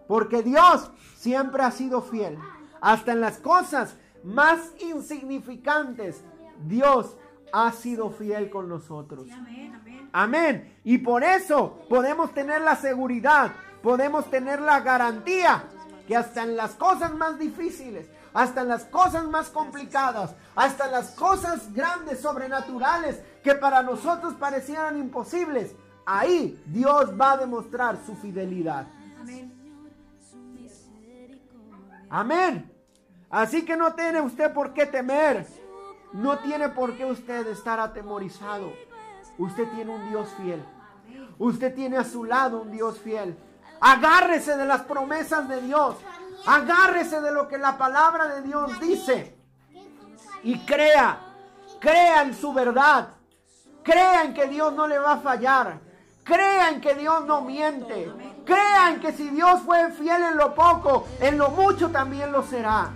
Porque 0.09 0.42
Dios 0.42 0.90
siempre 1.14 1.62
ha 1.62 1.70
sido 1.70 2.03
fiel. 2.03 2.38
Hasta 2.81 3.12
en 3.12 3.20
las 3.20 3.38
cosas 3.38 3.96
más 4.24 4.72
insignificantes, 4.81 6.24
Dios 6.66 7.16
ha 7.53 7.70
sido 7.72 8.11
fiel 8.11 8.50
con 8.50 8.68
nosotros. 8.68 9.29
Amén. 10.12 10.79
Y 10.85 10.99
por 10.99 11.23
eso 11.23 11.81
podemos 11.88 12.33
tener 12.33 12.61
la 12.62 12.77
seguridad, 12.77 13.53
podemos 13.83 14.31
tener 14.31 14.61
la 14.61 14.81
garantía 14.81 15.64
que 16.07 16.16
hasta 16.16 16.42
en 16.42 16.57
las 16.57 16.73
cosas 16.73 17.14
más 17.14 17.38
difíciles, 17.38 18.09
hasta 18.33 18.62
en 18.62 18.68
las 18.68 18.85
cosas 18.85 19.27
más 19.27 19.49
complicadas, 19.49 20.35
hasta 20.55 20.87
en 20.87 20.92
las 20.92 21.11
cosas 21.12 21.73
grandes, 21.73 22.20
sobrenaturales, 22.20 23.20
que 23.42 23.55
para 23.55 23.83
nosotros 23.83 24.35
parecieran 24.35 24.99
imposibles, 24.99 25.75
ahí 26.05 26.61
Dios 26.66 27.12
va 27.18 27.33
a 27.33 27.37
demostrar 27.37 27.99
su 28.05 28.16
fidelidad. 28.16 28.87
Amén. 29.20 29.61
Amén. 32.11 32.73
Así 33.31 33.64
que 33.64 33.77
no 33.77 33.94
tiene 33.94 34.20
usted 34.20 34.53
por 34.53 34.75
qué 34.75 34.87
temer. 34.87 35.46
No 36.12 36.38
tiene 36.40 36.68
por 36.70 36.96
qué 36.96 37.07
usted 37.07 37.46
estar 37.46 37.79
atemorizado. 37.79 38.73
Usted 39.40 39.66
tiene 39.70 39.90
un 39.90 40.11
Dios 40.11 40.29
fiel. 40.37 40.62
Usted 41.38 41.74
tiene 41.74 41.96
a 41.96 42.05
su 42.05 42.24
lado 42.24 42.61
un 42.61 42.70
Dios 42.70 42.98
fiel. 42.98 43.38
Agárrese 43.81 44.55
de 44.55 44.66
las 44.66 44.83
promesas 44.83 45.48
de 45.48 45.62
Dios. 45.62 45.96
Agárrese 46.46 47.22
de 47.22 47.33
lo 47.33 47.48
que 47.48 47.57
la 47.57 47.79
palabra 47.79 48.29
de 48.35 48.42
Dios 48.42 48.79
dice. 48.81 49.38
Y 50.42 50.59
crea, 50.66 51.20
crea 51.81 52.20
en 52.22 52.35
su 52.35 52.53
verdad. 52.53 53.14
Crea 53.83 54.24
en 54.24 54.35
que 54.35 54.46
Dios 54.46 54.74
no 54.74 54.87
le 54.87 54.98
va 54.98 55.14
a 55.14 55.20
fallar. 55.20 55.81
Crea 56.22 56.68
en 56.68 56.83
que 56.83 56.94
Dios 56.94 57.24
no 57.24 57.40
miente. 57.40 58.12
Crea 58.44 58.90
en 58.90 59.00
que 59.00 59.12
si 59.12 59.31
Dios 59.31 59.62
fue 59.62 59.90
fiel 59.92 60.22
en 60.22 60.37
lo 60.37 60.55
poco, 60.55 61.07
en 61.18 61.38
lo 61.38 61.48
mucho 61.48 61.90
también 61.90 62.31
lo 62.31 62.42
será. 62.42 62.90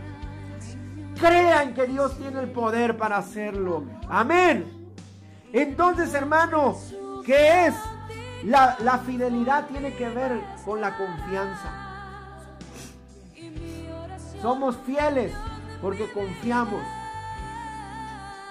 Crea 1.19 1.63
en 1.63 1.73
que 1.73 1.87
Dios 1.87 2.19
tiene 2.19 2.41
el 2.41 2.53
poder 2.53 2.99
para 2.99 3.17
hacerlo. 3.17 3.85
Amén. 4.11 4.84
Entonces, 5.55 6.13
hermano, 6.15 6.77
¿qué 7.25 7.67
es? 7.67 7.75
La, 8.43 8.77
la 8.81 8.99
fidelidad 8.99 9.67
tiene 9.69 9.95
que 9.95 10.09
ver 10.09 10.43
con 10.65 10.81
la 10.81 10.97
confianza. 10.97 11.71
Somos 14.43 14.77
fieles 14.85 15.33
porque 15.81 16.11
confiamos. 16.13 16.83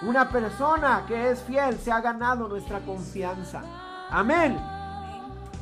Una 0.01 0.29
persona 0.29 1.03
que 1.05 1.31
es 1.31 1.43
fiel 1.43 1.77
se 1.77 1.91
ha 1.91 1.99
ganado 1.99 2.47
nuestra 2.47 2.79
confianza. 2.79 3.61
Amén. 4.09 4.57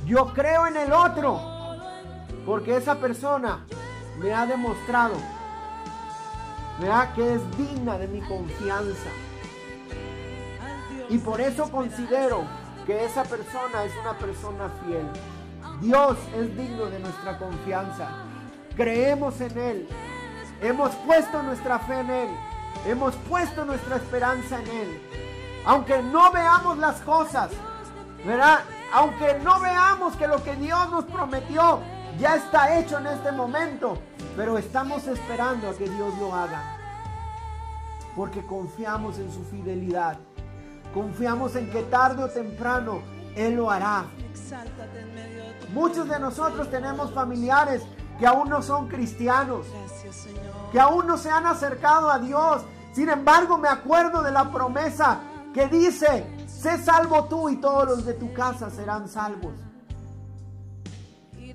Yo 0.05 0.31
creo 0.33 0.67
en 0.67 0.77
el 0.77 0.93
otro 0.93 1.41
porque 2.45 2.77
esa 2.77 2.95
persona 2.95 3.65
me 4.19 4.31
ha 4.31 4.45
demostrado 4.45 5.15
que 7.15 7.33
es 7.33 7.57
digna 7.57 7.97
de 7.97 8.07
mi 8.07 8.21
confianza. 8.21 9.09
Y 11.11 11.17
por 11.17 11.41
eso 11.41 11.69
considero 11.69 12.45
que 12.85 13.03
esa 13.03 13.23
persona 13.23 13.83
es 13.83 13.91
una 14.01 14.17
persona 14.17 14.71
fiel. 14.85 15.05
Dios 15.81 16.17
es 16.33 16.57
digno 16.57 16.85
de 16.85 16.99
nuestra 16.99 17.37
confianza. 17.37 18.07
Creemos 18.77 19.41
en 19.41 19.57
Él. 19.57 19.89
Hemos 20.61 20.95
puesto 21.05 21.43
nuestra 21.43 21.79
fe 21.79 21.99
en 21.99 22.09
Él. 22.09 22.29
Hemos 22.85 23.13
puesto 23.29 23.65
nuestra 23.65 23.97
esperanza 23.97 24.61
en 24.61 24.67
Él. 24.69 25.01
Aunque 25.65 26.01
no 26.01 26.31
veamos 26.31 26.77
las 26.77 27.01
cosas, 27.01 27.51
¿verdad? 28.25 28.61
Aunque 28.93 29.37
no 29.43 29.59
veamos 29.59 30.15
que 30.15 30.27
lo 30.27 30.41
que 30.41 30.55
Dios 30.55 30.89
nos 30.91 31.03
prometió 31.03 31.79
ya 32.19 32.37
está 32.37 32.79
hecho 32.79 32.99
en 32.99 33.07
este 33.07 33.33
momento, 33.33 33.97
pero 34.37 34.57
estamos 34.57 35.05
esperando 35.07 35.71
a 35.71 35.73
que 35.73 35.89
Dios 35.89 36.17
lo 36.19 36.33
haga. 36.33 36.77
Porque 38.15 38.45
confiamos 38.45 39.19
en 39.19 39.29
su 39.29 39.43
fidelidad. 39.43 40.17
Confiamos 40.93 41.55
en 41.55 41.69
que 41.69 41.83
tarde 41.83 42.23
o 42.23 42.29
temprano 42.29 43.01
Él 43.35 43.55
lo 43.55 43.71
hará. 43.71 44.05
Muchos 45.73 46.07
de 46.09 46.19
nosotros 46.19 46.69
tenemos 46.69 47.13
familiares 47.13 47.81
que 48.19 48.27
aún 48.27 48.49
no 48.49 48.61
son 48.61 48.87
cristianos, 48.87 49.65
que 50.71 50.79
aún 50.79 51.07
no 51.07 51.17
se 51.17 51.29
han 51.29 51.45
acercado 51.45 52.11
a 52.11 52.19
Dios. 52.19 52.61
Sin 52.93 53.09
embargo, 53.09 53.57
me 53.57 53.69
acuerdo 53.69 54.21
de 54.21 54.31
la 54.31 54.51
promesa 54.51 55.21
que 55.53 55.67
dice, 55.67 56.27
sé 56.45 56.77
salvo 56.77 57.25
tú 57.25 57.49
y 57.49 57.57
todos 57.57 57.85
los 57.87 58.05
de 58.05 58.13
tu 58.13 58.33
casa 58.33 58.69
serán 58.69 59.07
salvos. 59.07 59.53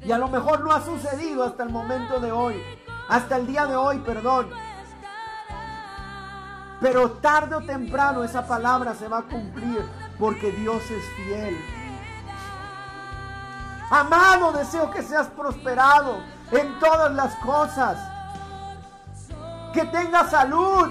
Y 0.05 0.13
a 0.13 0.19
lo 0.19 0.29
mejor 0.29 0.65
no 0.65 0.73
ha 0.73 0.83
sucedido 0.83 1.45
hasta 1.45 1.63
el 1.63 1.71
momento 1.71 2.21
de 2.21 2.33
hoy, 2.33 2.57
hasta 3.09 3.37
el 3.37 3.47
día 3.47 3.67
de 3.67 3.77
hoy, 3.77 3.99
perdón. 3.99 4.49
Pero 6.81 7.13
tarde 7.13 7.55
o 7.55 7.63
temprano 7.63 8.23
esa 8.23 8.47
palabra 8.47 8.95
se 8.95 9.09
va 9.09 9.19
a 9.19 9.23
cumplir 9.23 9.83
porque 10.19 10.53
Dios 10.53 10.83
es 10.91 11.05
fiel. 11.17 11.57
Amado, 13.91 14.53
deseo 14.53 14.91
que 14.91 15.03
seas 15.03 15.29
prosperado 15.29 16.19
en 16.51 16.79
todas 16.79 17.13
las 17.15 17.35
cosas. 17.37 17.99
Que 19.73 19.85
tengas 19.85 20.31
salud. 20.31 20.91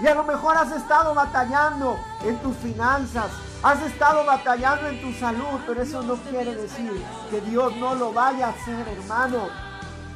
Y 0.00 0.06
a 0.06 0.14
lo 0.14 0.24
mejor 0.24 0.56
has 0.56 0.72
estado 0.72 1.14
batallando 1.14 1.98
en 2.24 2.38
tus 2.38 2.56
finanzas, 2.56 3.30
has 3.62 3.82
estado 3.82 4.24
batallando 4.24 4.88
en 4.88 5.00
tu 5.02 5.12
salud, 5.12 5.60
pero 5.66 5.82
eso 5.82 6.02
no 6.02 6.14
quiere 6.16 6.54
decir 6.54 7.04
que 7.30 7.40
Dios 7.42 7.76
no 7.76 7.94
lo 7.94 8.12
vaya 8.12 8.46
a 8.46 8.50
hacer, 8.50 8.88
hermano. 8.88 9.48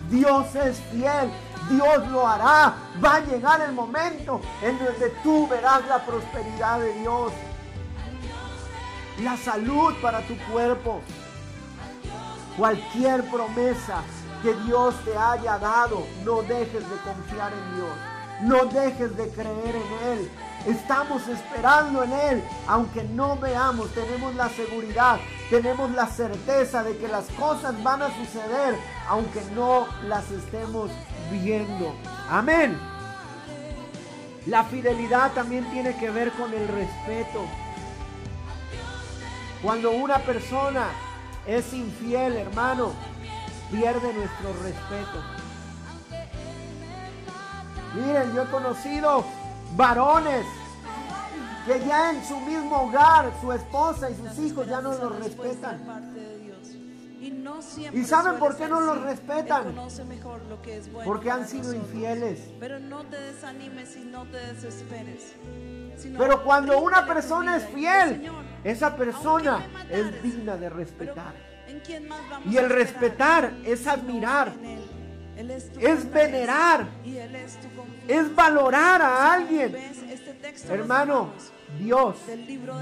Dios 0.09 0.55
es 0.55 0.81
fiel, 0.91 1.31
Dios 1.69 2.09
lo 2.09 2.27
hará. 2.27 2.75
Va 3.05 3.17
a 3.17 3.21
llegar 3.21 3.61
el 3.63 3.73
momento 3.73 4.41
en 4.63 4.79
donde 4.79 5.11
tú 5.23 5.49
verás 5.49 5.87
la 5.87 6.05
prosperidad 6.05 6.81
de 6.81 6.93
Dios. 7.01 7.33
La 9.23 9.37
salud 9.37 9.95
para 10.03 10.21
tu 10.23 10.37
cuerpo. 10.53 11.01
Cualquier 12.57 13.29
promesa 13.31 14.03
que 14.43 14.55
Dios 14.67 14.95
te 15.05 15.17
haya 15.17 15.59
dado, 15.59 16.05
no 16.25 16.43
dejes 16.43 16.89
de 16.89 16.97
confiar 16.99 17.53
en 17.53 17.77
Dios. 17.77 18.15
No 18.43 18.65
dejes 18.67 19.17
de 19.17 19.29
creer 19.31 19.77
en 19.77 20.09
Él. 20.09 20.31
Estamos 20.67 21.27
esperando 21.29 22.03
en 22.03 22.13
Él, 22.13 22.45
aunque 22.67 23.05
no 23.05 23.37
veamos, 23.39 23.93
tenemos 23.93 24.35
la 24.35 24.49
seguridad, 24.49 25.19
tenemos 25.51 25.91
la 25.91 26.07
certeza 26.07 26.83
de 26.83 26.97
que 26.97 27.07
las 27.07 27.27
cosas 27.39 27.81
van 27.83 28.01
a 28.03 28.09
suceder, 28.09 28.79
aunque 29.09 29.43
no 29.55 29.87
las 30.09 30.31
estemos 30.31 30.91
viendo. 31.31 31.95
Amén. 32.29 32.79
La 34.47 34.65
fidelidad 34.65 35.33
también 35.33 35.65
tiene 35.71 35.97
que 35.97 36.11
ver 36.11 36.31
con 36.33 36.53
el 36.53 36.69
respeto. 36.69 37.47
Cuando 39.63 39.91
una 39.93 40.19
persona 40.19 40.89
es 41.47 41.73
infiel, 41.73 42.37
hermano, 42.37 42.93
pierde 43.71 44.13
nuestro 44.13 44.53
respeto. 44.63 45.23
Miren, 47.95 48.35
yo 48.35 48.43
he 48.43 48.47
conocido 48.47 49.25
varones 49.77 50.45
que 51.67 51.83
ya 51.87 52.11
en 52.11 52.25
su 52.25 52.39
mismo 52.41 52.83
hogar, 52.83 53.33
su 53.41 53.53
esposa 53.53 54.11
y 54.11 54.17
sus 54.17 54.39
hijos 54.39 54.67
ya 54.67 54.81
no 54.81 54.91
los 54.91 55.19
respetan. 55.19 55.81
Y, 57.25 57.31
no 57.31 57.63
siempre 57.63 58.01
¿Y 58.01 58.05
saben 58.05 58.39
por 58.39 58.57
qué 58.57 58.69
no 58.69 58.81
los 58.81 59.01
respetan? 59.01 59.69
Él 59.69 59.75
conoce 59.75 60.05
mejor 60.05 60.43
lo 60.49 60.61
que 60.61 60.77
es 60.77 60.93
bueno 60.93 61.11
Porque 61.11 61.31
han 61.31 61.49
sido 61.49 61.65
nosotros. 61.65 61.85
infieles. 61.87 62.41
Pero 62.61 62.79
no 62.81 63.05
te 63.05 63.19
desanimes 63.19 63.97
y 63.97 64.05
no 64.05 64.27
te 64.27 64.39
desesperes. 64.53 65.33
sino 65.97 66.19
Pero 66.19 66.45
cuando 66.45 66.79
una 66.79 67.07
persona 67.07 67.57
es 67.57 67.67
fiel, 67.69 68.17
Señor, 68.17 68.45
esa 68.63 68.97
persona 68.97 69.67
es 69.89 70.23
digna 70.23 70.57
de 70.57 70.69
respetar. 70.69 71.35
¿en 71.67 71.81
quién 71.81 72.09
más 72.09 72.21
vamos 72.29 72.53
Y 72.53 72.59
el 72.59 72.69
respetar 72.69 73.53
es 73.65 73.87
admirar, 73.87 74.53
Él. 75.37 75.51
Es, 75.51 76.13
venerar, 76.13 76.87
Y 77.05 77.17
Él 77.17 77.35
es 78.07 78.35
valorar 78.35 79.03
a 79.03 79.33
alguien. 79.33 79.73
¿Ves 79.73 80.03
este 80.09 80.73
Hermano? 80.73 81.31
Dios, 81.79 82.17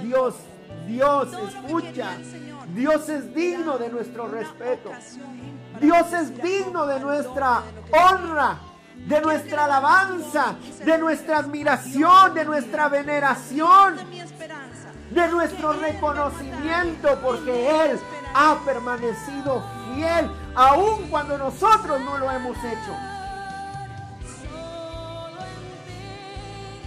Dios, 0.03 0.35
Dios, 0.87 1.29
que 1.95 2.03
Dios 2.75 3.09
es 3.09 3.35
digno 3.35 3.79
de 3.79 3.89
nuestro 3.91 4.29
respeto. 4.29 4.91
Dios 5.81 6.13
es 6.13 6.43
digno 6.43 6.87
de 6.87 7.01
nuestra 7.01 7.63
honra, 7.93 8.59
de 8.95 9.21
nuestra 9.21 9.65
alabanza, 9.65 10.57
de 10.85 10.99
nuestra 10.99 11.39
admiración, 11.39 12.35
de 12.35 12.45
nuestra 12.45 12.89
veneración, 12.89 13.97
de 15.11 15.29
nuestro 15.29 15.73
reconocimiento, 15.75 17.19
porque 17.23 17.85
Él 17.85 17.99
ha 18.35 18.59
permanecido 18.65 19.63
fiel, 19.95 20.31
aun 20.55 21.09
cuando 21.11 21.37
nosotros 21.37 22.01
no 22.01 22.17
lo 22.19 22.31
hemos 22.31 22.57
hecho. 22.59 22.97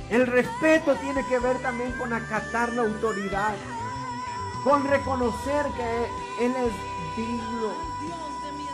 El 0.10 0.28
respeto 0.28 0.95
tiene 0.95 1.26
que 1.28 1.39
ver 1.39 1.58
también 1.60 1.91
con 1.93 2.13
acatar 2.13 2.71
la 2.74 2.84
autoridad, 2.84 3.54
con 4.65 4.84
reconocer 4.84 5.67
que 5.78 6.43
Él 6.43 6.56
es 6.56 6.73
digno. 7.15 7.69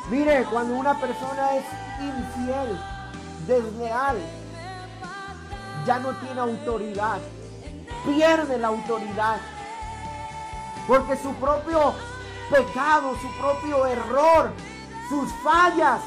Mire, 0.09 0.45
cuando 0.45 0.75
una 0.75 0.97
persona 0.97 1.57
es 1.57 1.65
infiel, 1.99 2.81
desleal, 3.45 4.17
ya 5.85 5.99
no 5.99 6.13
tiene 6.15 6.39
autoridad, 6.39 7.19
pierde 8.05 8.57
la 8.57 8.69
autoridad, 8.69 9.37
porque 10.87 11.17
su 11.17 11.33
propio 11.35 11.93
pecado, 12.49 13.13
su 13.21 13.29
propio 13.37 13.85
error, 13.85 14.53
sus 15.09 15.29
fallas, 15.43 15.99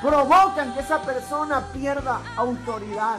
provocan 0.00 0.72
que 0.72 0.80
esa 0.80 1.02
persona 1.02 1.60
pierda 1.74 2.22
autoridad. 2.36 3.18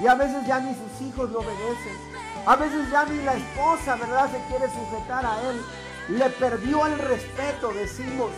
Y 0.00 0.08
a 0.08 0.14
veces 0.16 0.44
ya 0.44 0.58
ni 0.58 0.74
sus 0.74 1.06
hijos 1.06 1.30
lo 1.30 1.38
obedecen. 1.38 2.07
A 2.48 2.56
veces 2.56 2.90
ya 2.90 3.04
ni 3.04 3.22
la 3.24 3.34
esposa, 3.34 3.96
¿verdad?, 3.96 4.30
se 4.30 4.42
quiere 4.48 4.72
sujetar 4.72 5.26
a 5.26 5.38
él. 5.50 5.62
Le 6.08 6.30
perdió 6.30 6.86
el 6.86 6.98
respeto, 6.98 7.70
decimos. 7.74 8.30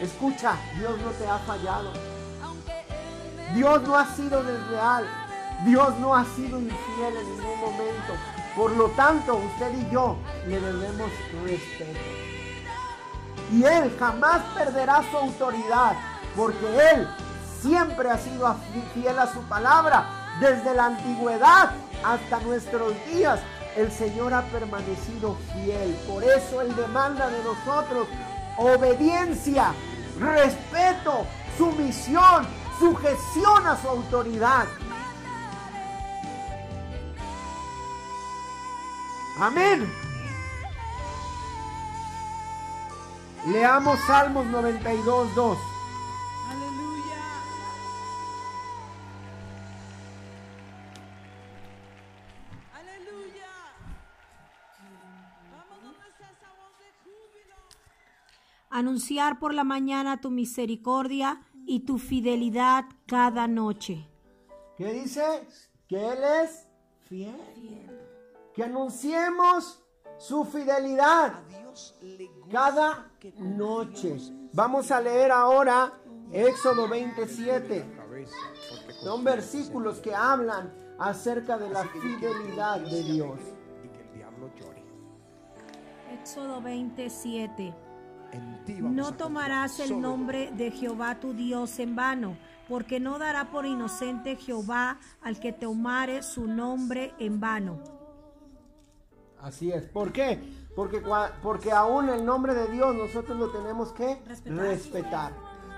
Escucha, 0.00 0.54
Dios 0.78 0.96
no 1.00 1.10
te 1.10 1.26
ha 1.26 1.38
fallado. 1.38 1.92
Dios 3.54 3.82
no 3.82 3.96
ha 3.96 4.06
sido 4.14 4.40
desleal. 4.44 5.04
Dios 5.64 5.98
no 5.98 6.14
ha 6.14 6.24
sido 6.36 6.60
infiel 6.60 7.16
en 7.16 7.36
ningún 7.36 7.58
momento. 7.58 8.12
Por 8.54 8.70
lo 8.76 8.88
tanto, 8.90 9.34
usted 9.34 9.74
y 9.74 9.90
yo 9.90 10.16
le 10.46 10.60
debemos 10.60 11.10
respeto. 11.42 11.98
Y 13.50 13.64
Él 13.64 13.96
jamás 13.98 14.42
perderá 14.54 15.02
su 15.10 15.16
autoridad, 15.16 15.96
porque 16.36 16.92
Él 16.92 17.08
siempre 17.60 18.08
ha 18.12 18.18
sido 18.18 18.54
fiel 18.94 19.18
a 19.18 19.26
su 19.26 19.40
palabra. 19.48 20.06
Desde 20.38 20.72
la 20.72 20.86
antigüedad 20.86 21.70
hasta 22.04 22.40
nuestros 22.40 22.92
días, 23.06 23.40
el 23.76 23.90
Señor 23.90 24.34
ha 24.34 24.42
permanecido 24.42 25.36
fiel. 25.52 25.94
Por 26.06 26.22
eso 26.22 26.60
Él 26.60 26.74
demanda 26.76 27.28
de 27.28 27.42
nosotros 27.42 28.08
obediencia, 28.56 29.72
respeto, 30.20 31.26
sumisión, 31.58 32.46
sujeción 32.78 33.66
a 33.66 33.80
su 33.80 33.88
autoridad. 33.88 34.66
Amén. 39.40 39.92
Leamos 43.46 43.98
Salmos 44.06 44.46
92, 44.46 45.34
2. 45.34 45.73
Anunciar 58.74 59.38
por 59.38 59.54
la 59.54 59.62
mañana 59.62 60.20
tu 60.20 60.32
misericordia 60.32 61.40
y 61.64 61.84
tu 61.84 61.98
fidelidad 61.98 62.86
cada 63.06 63.46
noche. 63.46 64.08
¿Qué 64.76 64.92
dice? 64.92 65.46
Que 65.86 66.08
Él 66.08 66.18
es 66.42 66.66
fiel. 67.08 67.36
Que 68.52 68.64
anunciemos 68.64 69.80
su 70.18 70.44
fidelidad 70.44 71.34
cada 72.50 73.12
noche. 73.38 74.16
Vamos 74.52 74.90
a 74.90 75.00
leer 75.00 75.30
ahora 75.30 75.92
Éxodo 76.32 76.88
27. 76.88 77.84
Son 79.04 79.22
versículos 79.22 80.00
que 80.00 80.12
hablan 80.12 80.74
acerca 80.98 81.58
de 81.58 81.70
la 81.70 81.84
fidelidad 81.84 82.80
de 82.80 83.02
Dios. 83.04 83.38
y 83.84 83.88
que 83.88 84.00
el 84.02 84.14
diablo 84.16 84.50
llore. 84.58 84.82
Éxodo 86.12 86.60
27. 86.60 87.72
En 88.34 88.64
ti 88.64 88.74
vamos 88.80 88.96
No 88.96 89.08
a 89.08 89.16
tomarás 89.16 89.80
el 89.80 90.00
nombre 90.00 90.50
de 90.52 90.70
Jehová 90.70 91.20
tu 91.20 91.32
Dios 91.32 91.78
en 91.78 91.94
vano, 91.94 92.36
porque 92.68 92.98
no 93.00 93.18
dará 93.18 93.50
por 93.50 93.64
inocente 93.66 94.36
Jehová 94.36 94.98
al 95.22 95.38
que 95.38 95.52
tomare 95.52 96.22
su 96.22 96.46
nombre 96.46 97.14
en 97.18 97.40
vano. 97.40 97.78
Así 99.40 99.70
es. 99.70 99.84
¿Por 99.86 100.12
qué? 100.12 100.40
Porque, 100.74 101.02
porque 101.42 101.70
aún 101.70 102.08
el 102.08 102.24
nombre 102.24 102.54
de 102.54 102.66
Dios 102.68 102.94
nosotros 102.94 103.38
lo 103.38 103.50
tenemos 103.50 103.92
que 103.92 104.16
Respetar. 104.26 104.56
respetar. 104.58 105.32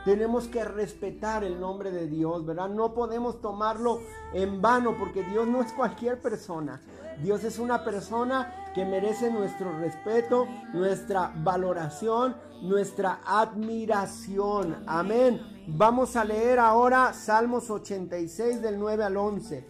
Tenemos 0.06 0.46
que 0.46 0.62
respetar 0.62 1.42
el 1.42 1.58
nombre 1.58 1.90
de 1.90 2.06
Dios, 2.06 2.46
¿verdad? 2.46 2.68
No 2.68 2.94
podemos 2.94 3.40
tomarlo 3.40 4.02
en 4.32 4.62
vano 4.62 4.96
porque 4.96 5.24
Dios 5.24 5.48
no 5.48 5.60
es 5.60 5.72
cualquier 5.72 6.20
persona. 6.20 6.80
Dios 7.20 7.42
es 7.42 7.58
una 7.58 7.82
persona 7.82 8.70
que 8.72 8.84
merece 8.84 9.32
nuestro 9.32 9.76
respeto, 9.80 10.46
nuestra 10.72 11.32
valoración, 11.38 12.36
nuestra 12.62 13.18
admiración. 13.26 14.84
Amén. 14.86 15.40
Vamos 15.66 16.14
a 16.14 16.24
leer 16.24 16.60
ahora 16.60 17.12
Salmos 17.12 17.68
86 17.68 18.62
del 18.62 18.78
9 18.78 19.02
al 19.02 19.16
11. 19.16 19.66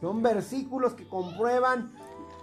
Son 0.00 0.20
versículos 0.20 0.94
que 0.94 1.06
comprueban 1.06 1.92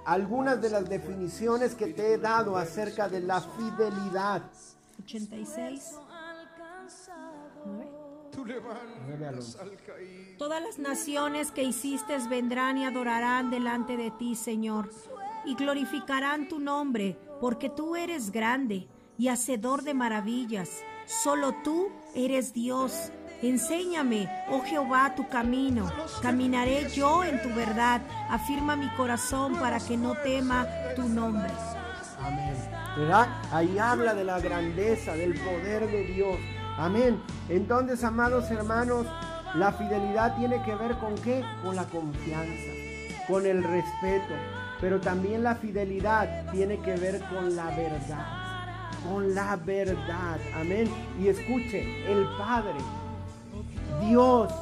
algunas 0.06 0.62
de 0.62 0.70
las 0.70 0.88
definiciones 0.88 1.76
que 1.76 1.88
te 1.88 2.14
he 2.14 2.18
dado 2.18 2.56
acerca 2.56 3.10
de 3.10 3.20
la 3.20 3.42
fidelidad. 3.42 4.44
86. 5.04 6.07
Levantas 8.48 9.56
once. 9.56 9.62
al 9.62 9.76
caído. 9.78 10.38
Todas 10.38 10.62
las 10.62 10.80
naciones 10.80 11.52
que 11.52 11.64
hiciste 11.64 12.18
vendrán 12.30 12.78
y 12.78 12.86
adorarán 12.86 13.50
delante 13.50 13.98
de 13.98 14.12
ti, 14.12 14.36
Señor, 14.36 14.90
y 15.46 15.56
glorificarán 15.56 16.48
tu 16.48 16.60
nombre, 16.60 17.18
porque 17.40 17.70
tú 17.70 17.96
eres 17.96 18.32
grande 18.32 18.88
y 19.18 19.28
hacedor 19.30 19.84
de 19.84 19.94
maravillas. 19.94 20.84
Solo 21.06 21.56
tú 21.64 21.90
eres 22.16 22.54
Dios. 22.54 23.12
Enséñame, 23.42 24.28
oh 24.50 24.62
Jehová, 24.62 25.14
tu 25.16 25.28
camino. 25.30 25.92
Caminaré 26.22 26.90
yo 26.90 27.24
en 27.24 27.42
tu 27.42 27.50
verdad. 27.50 28.02
Afirma 28.30 28.76
mi 28.76 28.90
corazón 28.96 29.56
para 29.56 29.80
que 29.80 29.96
no 29.96 30.16
tema 30.24 30.68
tu 30.96 31.08
nombre. 31.08 31.52
Amén. 32.20 32.56
¿Verdad? 32.98 33.28
Ahí 33.52 33.78
habla 33.78 34.16
de 34.16 34.24
la 34.24 34.40
grandeza, 34.40 35.14
del 35.14 35.40
poder 35.40 35.88
de 35.88 36.04
Dios. 36.06 36.38
Amén. 36.78 37.20
Entonces, 37.50 38.04
amados 38.04 38.50
hermanos, 38.52 39.08
la 39.56 39.72
fidelidad 39.72 40.36
tiene 40.38 40.62
que 40.64 40.76
ver 40.76 40.96
con 40.98 41.16
qué? 41.16 41.44
Con 41.64 41.76
la 41.76 41.86
confianza, 41.86 42.72
con 43.28 43.46
el 43.46 43.64
respeto. 43.64 44.36
Pero 44.80 45.02
también 45.02 45.44
la 45.44 45.56
fidelidad 45.56 46.52
tiene 46.52 46.80
que 46.82 46.96
ver 46.96 47.20
con 47.30 47.56
la 47.56 47.66
verdad. 47.76 48.26
Con 49.10 49.34
la 49.34 49.56
verdad. 49.56 50.40
Amén. 50.56 50.88
Y 51.20 51.30
escuche, 51.30 52.12
el 52.12 52.28
Padre, 52.38 52.76
Dios, 54.02 54.54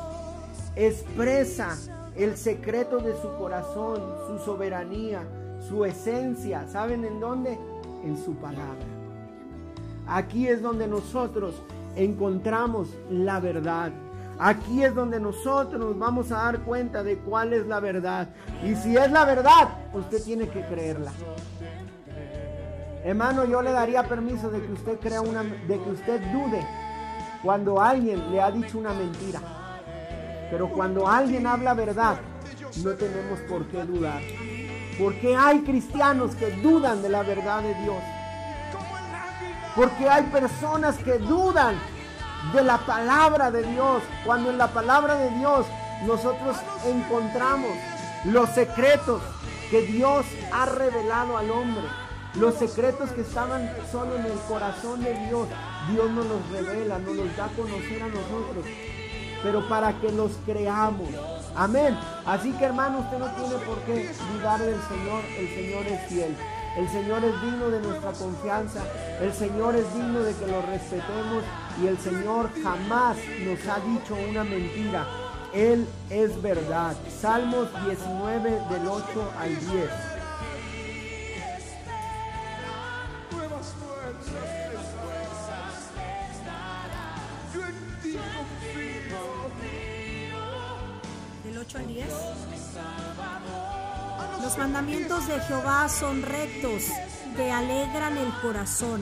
expresa 0.76 1.76
el 2.16 2.38
secreto 2.38 3.00
de 3.00 3.14
su 3.22 3.30
corazón, 3.38 4.02
su 4.28 4.40
soberanía, 4.40 5.24
su 5.68 5.84
esencia. 5.84 6.66
¿Saben 6.68 7.04
en 7.04 7.20
dónde? 7.20 7.60
En 8.06 8.18
su 8.24 8.36
palabra. 8.36 8.86
Aquí 10.08 10.48
es 10.48 10.62
donde 10.62 10.88
nosotros 10.88 11.56
encontramos 11.96 12.90
la 13.10 13.40
verdad. 13.40 13.92
Aquí 14.38 14.84
es 14.84 14.94
donde 14.94 15.20
nosotros 15.20 15.80
nos 15.80 15.98
vamos 15.98 16.32
a 16.32 16.38
dar 16.38 16.60
cuenta 16.62 17.04
de 17.04 17.18
cuál 17.20 17.54
es 17.54 17.66
la 17.68 17.80
verdad. 17.80 18.30
Y 18.64 18.76
si 18.76 18.98
es 18.98 19.10
la 19.10 19.24
verdad, 19.24 19.70
usted 19.94 20.22
tiene 20.24 20.50
que 20.50 20.66
creerla. 20.66 21.12
Hermano, 23.04 23.46
yo 23.46 23.62
le 23.62 23.72
daría 23.72 24.04
permiso 24.04 24.50
de 24.50 24.62
que 24.62 24.74
usted 24.74 25.00
crea 25.00 25.22
una, 25.22 25.44
de 25.44 25.80
que 25.80 25.90
usted 25.90 26.20
dude 26.34 26.60
cuando 27.44 27.80
alguien 27.80 28.32
le 28.32 28.42
ha 28.42 28.52
dicho 28.52 28.78
una 28.78 28.94
mentira. 28.94 29.40
Pero 30.50 30.70
cuando 30.70 31.08
alguien 31.08 31.48
habla 31.48 31.74
verdad, 31.74 32.18
no 32.84 32.92
tenemos 32.92 33.40
por 33.48 33.66
qué 33.68 33.84
dudar. 33.84 34.22
Porque 35.00 35.36
hay 35.36 35.60
cristianos 35.62 36.36
que 36.36 36.52
dudan 36.62 37.02
de 37.02 37.10
la 37.10 37.24
verdad 37.24 37.62
de 37.62 37.74
Dios. 37.84 38.02
Porque 39.76 40.08
hay 40.08 40.24
personas 40.24 40.96
que 40.98 41.18
dudan 41.20 41.76
de 42.54 42.64
la 42.64 42.78
palabra 42.80 43.52
de 43.52 43.64
Dios. 43.64 44.02
Cuando 44.26 44.50
en 44.50 44.58
la 44.58 44.68
palabra 44.68 45.16
de 45.16 45.30
Dios 45.32 45.66
nosotros 46.06 46.58
encontramos 46.86 47.72
los 48.26 48.50
secretos 48.50 49.22
que 49.70 49.82
Dios 49.82 50.26
ha 50.52 50.66
revelado 50.66 51.38
al 51.38 51.52
hombre. 51.52 51.84
Los 52.36 52.56
secretos 52.56 53.12
que 53.12 53.22
estaban 53.22 53.70
solo 53.92 54.18
en 54.18 54.26
el 54.26 54.40
corazón 54.48 55.04
de 55.04 55.14
Dios. 55.28 55.48
Dios 55.92 56.12
nos 56.12 56.26
los 56.26 56.50
revela, 56.52 57.00
nos 57.00 57.16
los 57.16 57.38
da 57.38 57.46
a 57.46 57.50
conocer 57.50 58.04
a 58.04 58.08
nosotros. 58.08 58.66
Pero 59.44 59.68
para 59.70 59.94
que 60.00 60.12
los 60.12 60.32
creamos. 60.46 61.10
Amén. 61.56 61.98
Así 62.26 62.52
que 62.54 62.66
hermano, 62.66 63.00
usted 63.00 63.20
no 63.20 63.28
tiene 63.32 63.56
por 63.66 63.80
qué 63.80 64.12
dudar 64.34 64.60
del 64.60 64.82
Señor. 64.84 65.24
El 65.38 65.48
Señor 65.48 65.86
es 65.88 66.10
fiel. 66.10 66.36
El 66.78 66.90
Señor 66.90 67.24
es 67.24 67.42
digno 67.42 67.70
de 67.70 67.80
nuestra 67.80 68.12
confianza. 68.12 68.84
El 69.22 69.34
Señor 69.34 69.76
es 69.76 69.94
digno 69.94 70.20
de 70.20 70.34
que 70.34 70.48
lo 70.48 70.62
respetemos. 70.62 71.44
Y 71.82 71.88
el 71.88 71.98
Señor 71.98 72.50
jamás 72.62 73.18
nos 73.46 73.68
ha 73.68 73.80
dicho 73.80 74.16
una 74.30 74.44
mentira. 74.44 75.08
Él 75.54 75.88
es 76.10 76.42
verdad. 76.42 76.96
Salmos 77.22 77.70
19 77.86 78.50
del 78.50 78.88
8 78.88 79.32
al 79.40 79.50
10. 79.50 80.15
Los 94.56 94.72
mandamientos 94.72 95.28
de 95.28 95.38
Jehová 95.42 95.90
son 95.90 96.22
rectos, 96.22 96.84
que 97.36 97.52
alegran 97.52 98.18
el 98.18 98.32
corazón. 98.42 99.02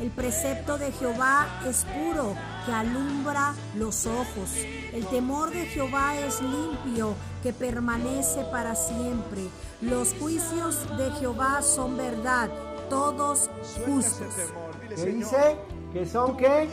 El 0.00 0.10
precepto 0.10 0.76
de 0.76 0.90
Jehová 0.90 1.46
es 1.64 1.84
puro, 1.84 2.34
que 2.66 2.72
alumbra 2.72 3.54
los 3.76 4.06
ojos. 4.06 4.56
El 4.92 5.06
temor 5.06 5.50
de 5.50 5.66
Jehová 5.66 6.18
es 6.18 6.42
limpio, 6.42 7.14
que 7.44 7.52
permanece 7.52 8.42
para 8.50 8.74
siempre. 8.74 9.42
Los 9.80 10.14
juicios 10.14 10.84
de 10.96 11.12
Jehová 11.12 11.62
son 11.62 11.96
verdad, 11.96 12.50
todos 12.90 13.48
justos. 13.86 14.34
Temor. 14.34 14.80
Dile, 14.80 14.96
¿Qué 14.96 15.00
Señor, 15.00 15.18
dice? 15.18 15.58
Que 15.92 16.06
son 16.06 16.36
qué? 16.36 16.68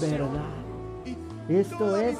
Verdad. 0.00 0.60
Esto 1.48 1.96
es 1.96 2.18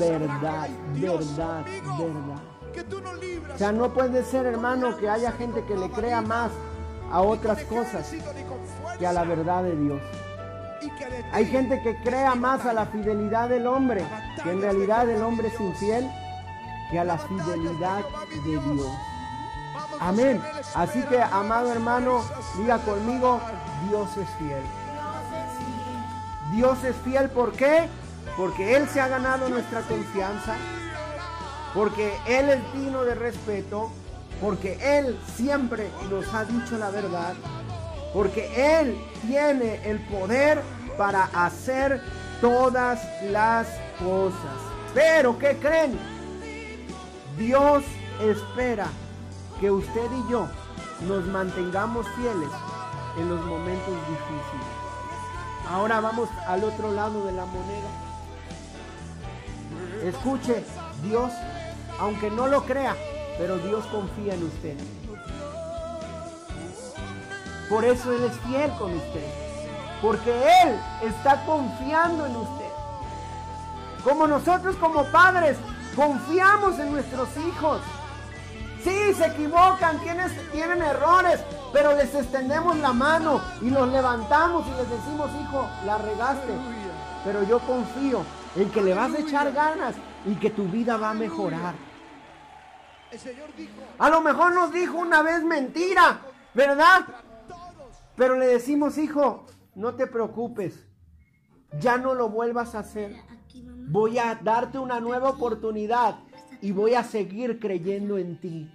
verdad, 0.00 0.68
que 0.94 1.00
verdad, 1.00 1.64
verdad. 1.96 2.49
Que 2.80 2.84
tú 2.86 3.02
no 3.02 3.12
libras. 3.12 3.56
O 3.56 3.58
sea, 3.58 3.72
no 3.72 3.92
puede 3.92 4.24
ser, 4.24 4.46
hermano, 4.46 4.96
que 4.96 5.06
haya 5.06 5.32
gente 5.32 5.62
que 5.66 5.76
le 5.76 5.90
crea 5.90 6.22
más 6.22 6.50
a 7.12 7.20
otras 7.20 7.62
cosas 7.64 8.10
que 8.98 9.06
a 9.06 9.12
la 9.12 9.24
verdad 9.24 9.64
de 9.64 9.76
Dios. 9.76 10.00
Hay 11.30 11.44
gente 11.44 11.82
que 11.82 11.94
crea 12.02 12.34
más 12.34 12.64
a 12.64 12.72
la 12.72 12.86
fidelidad 12.86 13.50
del 13.50 13.66
hombre, 13.66 14.02
que 14.42 14.50
en 14.50 14.62
realidad 14.62 15.10
el 15.10 15.22
hombre 15.22 15.48
es 15.48 15.60
infiel, 15.60 16.10
que 16.90 16.98
a 16.98 17.04
la 17.04 17.18
fidelidad 17.18 18.02
de 18.46 18.50
Dios. 18.50 18.88
Amén. 20.00 20.40
Así 20.74 21.02
que, 21.02 21.20
amado 21.20 21.70
hermano, 21.72 22.24
diga 22.56 22.78
conmigo, 22.78 23.42
Dios 23.90 24.16
es 24.16 24.28
fiel. 24.38 24.62
Dios 26.52 26.82
es 26.84 26.96
fiel, 27.04 27.28
¿por 27.28 27.52
qué? 27.52 27.90
Porque 28.38 28.74
Él 28.74 28.88
se 28.88 29.02
ha 29.02 29.08
ganado 29.08 29.50
nuestra 29.50 29.82
confianza, 29.82 30.56
porque 31.74 32.16
Él 32.26 32.48
es 32.48 32.72
digno 32.74 33.04
de 33.04 33.14
respeto, 33.14 33.90
porque 34.40 34.78
Él 34.98 35.18
siempre 35.36 35.90
nos 36.10 36.32
ha 36.34 36.44
dicho 36.44 36.78
la 36.78 36.90
verdad, 36.90 37.34
porque 38.12 38.80
Él 38.80 38.98
tiene 39.26 39.88
el 39.88 40.00
poder 40.06 40.62
para 40.96 41.24
hacer 41.32 42.02
todas 42.40 43.00
las 43.30 43.68
cosas. 43.98 44.70
Pero, 44.94 45.38
¿qué 45.38 45.56
creen? 45.56 45.98
Dios 47.38 47.84
espera 48.20 48.86
que 49.60 49.70
usted 49.70 50.10
y 50.12 50.30
yo 50.30 50.48
nos 51.06 51.24
mantengamos 51.26 52.06
fieles 52.16 52.50
en 53.18 53.28
los 53.28 53.44
momentos 53.44 53.94
difíciles. 54.08 54.66
Ahora 55.70 56.00
vamos 56.00 56.28
al 56.46 56.64
otro 56.64 56.92
lado 56.92 57.26
de 57.26 57.32
la 57.32 57.44
moneda. 57.44 57.90
Escuche, 60.02 60.64
Dios, 61.02 61.30
aunque 62.00 62.30
no 62.30 62.46
lo 62.46 62.64
crea, 62.64 62.96
pero 63.38 63.58
Dios 63.58 63.84
confía 63.86 64.34
en 64.34 64.44
usted. 64.44 64.76
Por 67.68 67.84
eso 67.84 68.12
Él 68.12 68.24
es 68.24 68.36
fiel 68.48 68.70
con 68.78 68.92
usted. 68.92 69.24
Porque 70.02 70.32
Él 70.62 70.80
está 71.02 71.44
confiando 71.44 72.26
en 72.26 72.36
usted. 72.36 72.70
Como 74.02 74.26
nosotros 74.26 74.76
como 74.76 75.04
padres 75.04 75.56
confiamos 75.94 76.78
en 76.78 76.90
nuestros 76.90 77.28
hijos. 77.36 77.80
Sí, 78.82 79.12
se 79.12 79.26
equivocan, 79.26 80.00
tienen, 80.00 80.30
tienen 80.52 80.80
errores, 80.80 81.38
pero 81.70 81.94
les 81.94 82.14
extendemos 82.14 82.78
la 82.78 82.94
mano 82.94 83.42
y 83.60 83.68
los 83.68 83.86
levantamos 83.88 84.66
y 84.66 84.70
les 84.70 84.88
decimos, 84.88 85.30
hijo, 85.38 85.68
la 85.84 85.98
regaste. 85.98 86.54
Pero 87.24 87.42
yo 87.42 87.58
confío 87.60 88.24
en 88.56 88.70
que 88.70 88.80
le 88.80 88.94
vas 88.94 89.12
a 89.12 89.18
echar 89.18 89.52
ganas 89.52 89.94
y 90.24 90.34
que 90.36 90.48
tu 90.48 90.64
vida 90.64 90.96
va 90.96 91.10
a 91.10 91.14
mejorar. 91.14 91.74
A 93.98 94.10
lo 94.10 94.20
mejor 94.20 94.54
nos 94.54 94.72
dijo 94.72 94.96
una 94.96 95.22
vez 95.22 95.42
mentira, 95.42 96.20
¿verdad? 96.54 97.06
Pero 98.16 98.36
le 98.36 98.46
decimos, 98.46 98.98
hijo, 98.98 99.46
no 99.74 99.94
te 99.94 100.06
preocupes, 100.06 100.86
ya 101.78 101.96
no 101.96 102.14
lo 102.14 102.28
vuelvas 102.28 102.74
a 102.74 102.80
hacer. 102.80 103.16
Voy 103.88 104.18
a 104.18 104.34
darte 104.36 104.78
una 104.78 105.00
nueva 105.00 105.30
oportunidad 105.30 106.18
y 106.60 106.72
voy 106.72 106.94
a 106.94 107.04
seguir 107.04 107.58
creyendo 107.58 108.18
en 108.18 108.40
ti. 108.40 108.70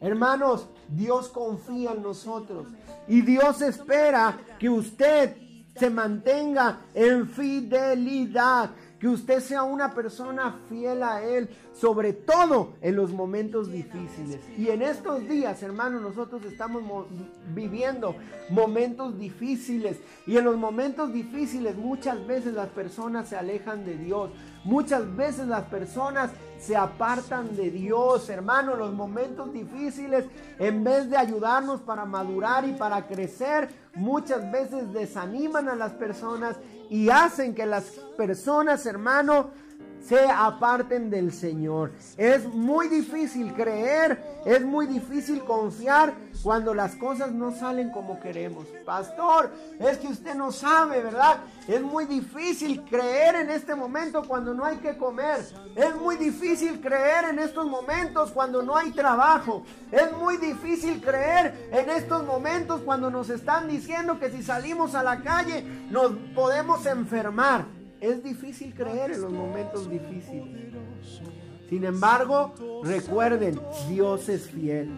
Hermanos, 0.00 0.68
Dios 0.88 1.28
confía 1.28 1.92
en 1.92 2.02
nosotros 2.02 2.68
y 3.08 3.22
Dios 3.22 3.62
espera 3.62 4.38
que 4.58 4.68
usted 4.68 5.36
se 5.74 5.90
mantenga 5.90 6.80
en 6.94 7.28
fidelidad, 7.28 8.70
que 8.98 9.08
usted 9.08 9.40
sea 9.40 9.62
una 9.62 9.94
persona 9.94 10.58
fiel 10.68 11.02
a 11.02 11.22
Él, 11.22 11.50
sobre 11.74 12.12
todo 12.12 12.74
en 12.80 12.96
los 12.96 13.12
momentos 13.12 13.70
difíciles. 13.70 14.40
Y 14.56 14.68
en 14.68 14.82
estos 14.82 15.28
días, 15.28 15.62
hermanos, 15.62 16.00
nosotros 16.00 16.44
estamos 16.44 16.82
viviendo 17.54 18.16
momentos 18.48 19.18
difíciles. 19.18 19.98
Y 20.26 20.38
en 20.38 20.44
los 20.44 20.56
momentos 20.56 21.12
difíciles 21.12 21.76
muchas 21.76 22.26
veces 22.26 22.54
las 22.54 22.68
personas 22.68 23.28
se 23.28 23.36
alejan 23.36 23.84
de 23.84 23.98
Dios. 23.98 24.30
Muchas 24.64 25.14
veces 25.14 25.46
las 25.46 25.64
personas 25.64 26.30
se 26.58 26.74
apartan 26.74 27.54
de 27.54 27.70
Dios, 27.70 28.28
hermanos. 28.30 28.78
Los 28.78 28.94
momentos 28.94 29.52
difíciles, 29.52 30.24
en 30.58 30.82
vez 30.82 31.10
de 31.10 31.16
ayudarnos 31.16 31.80
para 31.82 32.04
madurar 32.04 32.66
y 32.66 32.72
para 32.72 33.06
crecer, 33.06 33.68
muchas 33.94 34.50
veces 34.50 34.92
desaniman 34.92 35.68
a 35.68 35.76
las 35.76 35.92
personas 35.92 36.56
y 36.90 37.10
hacen 37.10 37.54
que 37.54 37.66
las 37.66 37.84
personas, 38.16 38.86
hermano, 38.86 39.50
se 40.06 40.28
aparten 40.30 41.10
del 41.10 41.32
Señor. 41.32 41.92
Es 42.16 42.44
muy 42.46 42.88
difícil 42.88 43.52
creer, 43.54 44.42
es 44.44 44.62
muy 44.62 44.86
difícil 44.86 45.42
confiar 45.44 46.14
cuando 46.42 46.74
las 46.74 46.94
cosas 46.94 47.32
no 47.32 47.52
salen 47.52 47.90
como 47.90 48.20
queremos. 48.20 48.66
Pastor, 48.84 49.50
es 49.80 49.98
que 49.98 50.08
usted 50.08 50.34
no 50.34 50.52
sabe, 50.52 51.02
¿verdad? 51.02 51.38
Es 51.66 51.82
muy 51.82 52.04
difícil 52.04 52.82
creer 52.84 53.34
en 53.36 53.50
este 53.50 53.74
momento 53.74 54.22
cuando 54.26 54.54
no 54.54 54.64
hay 54.64 54.76
que 54.76 54.96
comer. 54.96 55.44
Es 55.74 55.94
muy 55.96 56.16
difícil 56.16 56.80
creer 56.80 57.26
en 57.30 57.38
estos 57.40 57.66
momentos 57.66 58.30
cuando 58.30 58.62
no 58.62 58.76
hay 58.76 58.92
trabajo. 58.92 59.64
Es 59.90 60.12
muy 60.12 60.36
difícil 60.36 61.00
creer 61.00 61.68
en 61.72 61.90
estos 61.90 62.24
momentos 62.24 62.80
cuando 62.82 63.10
nos 63.10 63.28
están 63.28 63.68
diciendo 63.68 64.20
que 64.20 64.30
si 64.30 64.42
salimos 64.42 64.94
a 64.94 65.02
la 65.02 65.20
calle 65.22 65.62
nos 65.90 66.12
podemos 66.34 66.86
enfermar. 66.86 67.75
Es 68.00 68.22
difícil 68.22 68.74
creer 68.74 69.12
en 69.12 69.22
los 69.22 69.32
momentos 69.32 69.88
difíciles. 69.88 70.74
Sin 71.68 71.84
embargo, 71.84 72.52
recuerden, 72.84 73.58
Dios 73.88 74.28
es 74.28 74.50
fiel. 74.50 74.90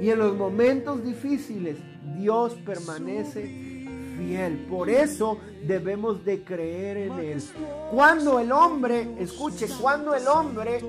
Y 0.00 0.10
en 0.10 0.18
los 0.18 0.34
momentos 0.36 1.04
difíciles, 1.04 1.76
Dios 2.16 2.54
permanece 2.64 3.42
fiel. 4.18 4.66
Por 4.70 4.88
eso 4.88 5.38
debemos 5.66 6.24
de 6.24 6.42
creer 6.42 6.96
en 6.96 7.18
Él. 7.18 7.42
Cuando 7.90 8.38
el 8.38 8.52
hombre, 8.52 9.08
escuche, 9.18 9.66
cuando 9.80 10.14
el 10.14 10.26
hombre 10.28 10.80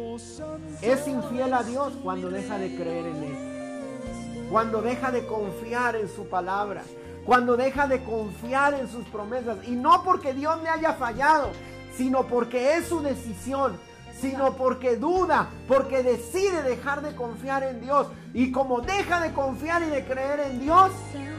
es 0.81 1.07
infiel 1.07 1.53
a 1.53 1.63
Dios, 1.63 1.93
cuando 2.03 2.29
deja 2.29 2.57
de 2.57 2.75
creer 2.75 3.05
en 3.07 3.23
Él. 3.23 4.49
Cuando 4.51 4.81
deja 4.81 5.11
de 5.11 5.25
confiar 5.25 5.95
en 5.95 6.07
su 6.07 6.27
palabra 6.27 6.83
cuando 7.25 7.57
deja 7.57 7.87
de 7.87 8.03
confiar 8.03 8.73
en 8.73 8.87
sus 8.87 9.05
promesas. 9.05 9.57
Y 9.67 9.71
no 9.71 10.03
porque 10.03 10.33
Dios 10.33 10.61
me 10.61 10.69
haya 10.69 10.93
fallado, 10.93 11.51
sino 11.95 12.27
porque 12.27 12.77
es 12.77 12.87
su 12.87 13.01
decisión, 13.01 13.77
sino 14.19 14.55
porque 14.55 14.95
duda, 14.97 15.49
porque 15.67 16.03
decide 16.03 16.63
dejar 16.63 17.01
de 17.01 17.15
confiar 17.15 17.63
en 17.63 17.81
Dios. 17.81 18.07
Y 18.33 18.51
como 18.51 18.81
deja 18.81 19.21
de 19.21 19.31
confiar 19.33 19.81
y 19.83 19.87
de 19.87 20.05
creer 20.05 20.39
en 20.41 20.59
Dios, 20.59 20.91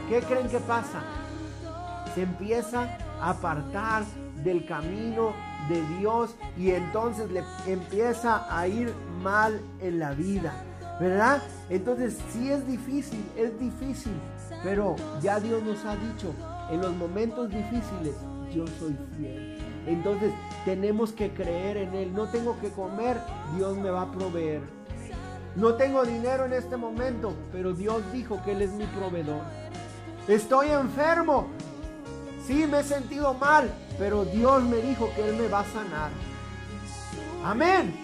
¿qué 0.09 0.21
creen 0.21 0.49
que 0.49 0.59
pasa? 0.59 1.03
Se 2.13 2.23
empieza 2.23 2.97
a 3.21 3.31
apartar 3.31 4.03
del 4.43 4.65
camino 4.65 5.33
de 5.69 5.81
Dios 5.97 6.35
y 6.57 6.71
entonces 6.71 7.29
le 7.31 7.43
empieza 7.65 8.45
a 8.55 8.67
ir 8.67 8.93
mal 9.21 9.59
en 9.81 9.99
la 9.99 10.11
vida. 10.11 10.53
¿Verdad? 10.99 11.41
Entonces 11.69 12.17
sí 12.31 12.49
es 12.49 12.65
difícil, 12.65 13.21
es 13.35 13.59
difícil. 13.59 14.13
Pero 14.63 14.95
ya 15.21 15.39
Dios 15.39 15.63
nos 15.63 15.83
ha 15.85 15.95
dicho, 15.95 16.33
en 16.71 16.81
los 16.81 16.95
momentos 16.95 17.49
difíciles 17.49 18.15
yo 18.53 18.65
soy 18.79 18.97
fiel. 19.17 19.57
Entonces 19.85 20.33
tenemos 20.63 21.11
que 21.11 21.31
creer 21.31 21.77
en 21.77 21.93
Él. 21.93 22.13
No 22.13 22.27
tengo 22.27 22.59
que 22.59 22.69
comer, 22.69 23.17
Dios 23.55 23.77
me 23.77 23.89
va 23.89 24.03
a 24.03 24.11
proveer. 24.11 24.61
No 25.55 25.75
tengo 25.75 26.03
dinero 26.03 26.45
en 26.45 26.53
este 26.53 26.75
momento, 26.75 27.33
pero 27.51 27.73
Dios 27.73 28.01
dijo 28.11 28.41
que 28.43 28.53
Él 28.53 28.61
es 28.61 28.71
mi 28.71 28.85
proveedor. 28.85 29.41
Estoy 30.27 30.69
enfermo. 30.69 31.47
Sí, 32.45 32.65
me 32.67 32.79
he 32.79 32.83
sentido 32.83 33.33
mal, 33.33 33.71
pero 33.97 34.25
Dios 34.25 34.63
me 34.63 34.77
dijo 34.77 35.09
que 35.15 35.29
Él 35.29 35.35
me 35.37 35.47
va 35.47 35.61
a 35.61 35.65
sanar. 35.65 36.09
Amén. 37.43 37.95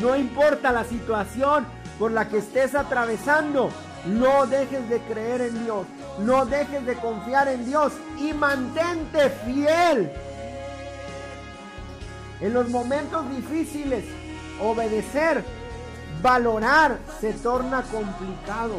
No 0.00 0.16
importa 0.16 0.72
la 0.72 0.84
situación 0.84 1.66
por 1.98 2.12
la 2.12 2.28
que 2.28 2.38
estés 2.38 2.74
atravesando, 2.74 3.70
no 4.06 4.46
dejes 4.46 4.88
de 4.88 5.00
creer 5.00 5.40
en 5.42 5.64
Dios. 5.64 5.86
No 6.20 6.46
dejes 6.46 6.84
de 6.84 6.96
confiar 6.96 7.48
en 7.48 7.64
Dios 7.64 7.92
y 8.18 8.32
mantente 8.32 9.30
fiel. 9.44 10.10
En 12.40 12.54
los 12.54 12.68
momentos 12.68 13.28
difíciles, 13.30 14.04
obedecer, 14.60 15.44
valorar 16.22 16.98
se 17.20 17.32
torna 17.32 17.82
complicado 17.82 18.76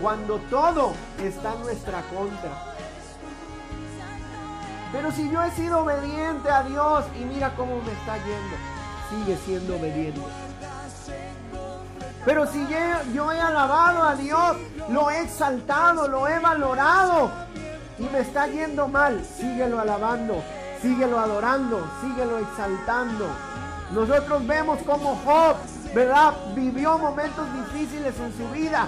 cuando 0.00 0.36
todo 0.50 0.92
está 1.22 1.54
en 1.54 1.62
nuestra 1.62 2.02
contra. 2.02 2.70
Pero 4.92 5.12
si 5.12 5.30
yo 5.30 5.42
he 5.42 5.50
sido 5.52 5.80
obediente 5.80 6.50
a 6.50 6.62
Dios 6.64 7.04
y 7.20 7.24
mira 7.24 7.54
cómo 7.54 7.80
me 7.82 7.92
está 7.92 8.16
yendo, 8.16 9.24
sigue 9.24 9.38
siendo 9.44 9.76
obediente. 9.76 10.49
Pero 12.24 12.46
si 12.46 12.66
yo, 13.14 13.32
he 13.32 13.40
alabado 13.40 14.02
a 14.02 14.14
Dios, 14.14 14.56
lo 14.90 15.10
he 15.10 15.22
exaltado, 15.22 16.06
lo 16.08 16.28
he 16.28 16.38
valorado 16.38 17.30
y 17.98 18.02
me 18.04 18.20
está 18.20 18.46
yendo 18.46 18.88
mal, 18.88 19.24
síguelo 19.24 19.80
alabando, 19.80 20.42
síguelo 20.82 21.18
adorando, 21.18 21.86
síguelo 22.02 22.38
exaltando. 22.38 23.26
Nosotros 23.92 24.46
vemos 24.46 24.78
como 24.82 25.16
Job, 25.24 25.56
¿verdad? 25.94 26.34
Vivió 26.54 26.98
momentos 26.98 27.46
difíciles 27.54 28.14
en 28.20 28.36
su 28.36 28.48
vida 28.50 28.86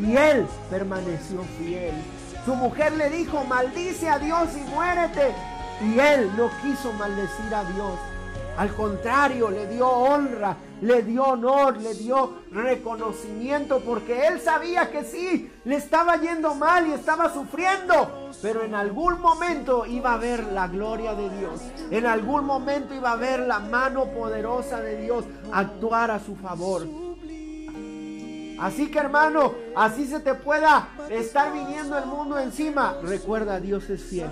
y 0.00 0.16
él 0.16 0.46
permaneció 0.70 1.42
fiel. 1.58 1.94
Su 2.44 2.54
mujer 2.54 2.92
le 2.92 3.10
dijo, 3.10 3.44
maldice 3.44 4.08
a 4.08 4.18
Dios 4.18 4.48
y 4.56 4.70
muérete. 4.70 5.34
Y 5.82 5.98
él 5.98 6.30
no 6.36 6.50
quiso 6.62 6.92
maldecir 6.92 7.54
a 7.54 7.64
Dios. 7.64 7.98
Al 8.60 8.74
contrario, 8.74 9.48
le 9.48 9.66
dio 9.68 9.88
honra, 9.88 10.54
le 10.82 11.02
dio 11.02 11.24
honor, 11.24 11.78
le 11.78 11.94
dio 11.94 12.40
reconocimiento, 12.52 13.80
porque 13.80 14.26
él 14.26 14.38
sabía 14.38 14.90
que 14.90 15.02
sí, 15.02 15.50
le 15.64 15.76
estaba 15.76 16.16
yendo 16.16 16.54
mal 16.54 16.86
y 16.86 16.92
estaba 16.92 17.32
sufriendo, 17.32 18.28
pero 18.42 18.62
en 18.62 18.74
algún 18.74 19.18
momento 19.18 19.86
iba 19.86 20.12
a 20.12 20.18
ver 20.18 20.44
la 20.52 20.68
gloria 20.68 21.14
de 21.14 21.30
Dios, 21.38 21.62
en 21.90 22.04
algún 22.04 22.44
momento 22.44 22.92
iba 22.92 23.12
a 23.12 23.16
ver 23.16 23.40
la 23.40 23.60
mano 23.60 24.12
poderosa 24.12 24.82
de 24.82 25.00
Dios 25.04 25.24
actuar 25.50 26.10
a 26.10 26.20
su 26.20 26.36
favor. 26.36 26.86
Así 28.60 28.90
que 28.90 28.98
hermano, 28.98 29.54
así 29.74 30.06
se 30.06 30.20
te 30.20 30.34
pueda 30.34 30.86
estar 31.08 31.50
viniendo 31.50 31.96
el 31.96 32.04
mundo 32.04 32.38
encima, 32.38 32.96
recuerda, 33.02 33.58
Dios 33.58 33.88
es 33.88 34.02
fiel. 34.02 34.28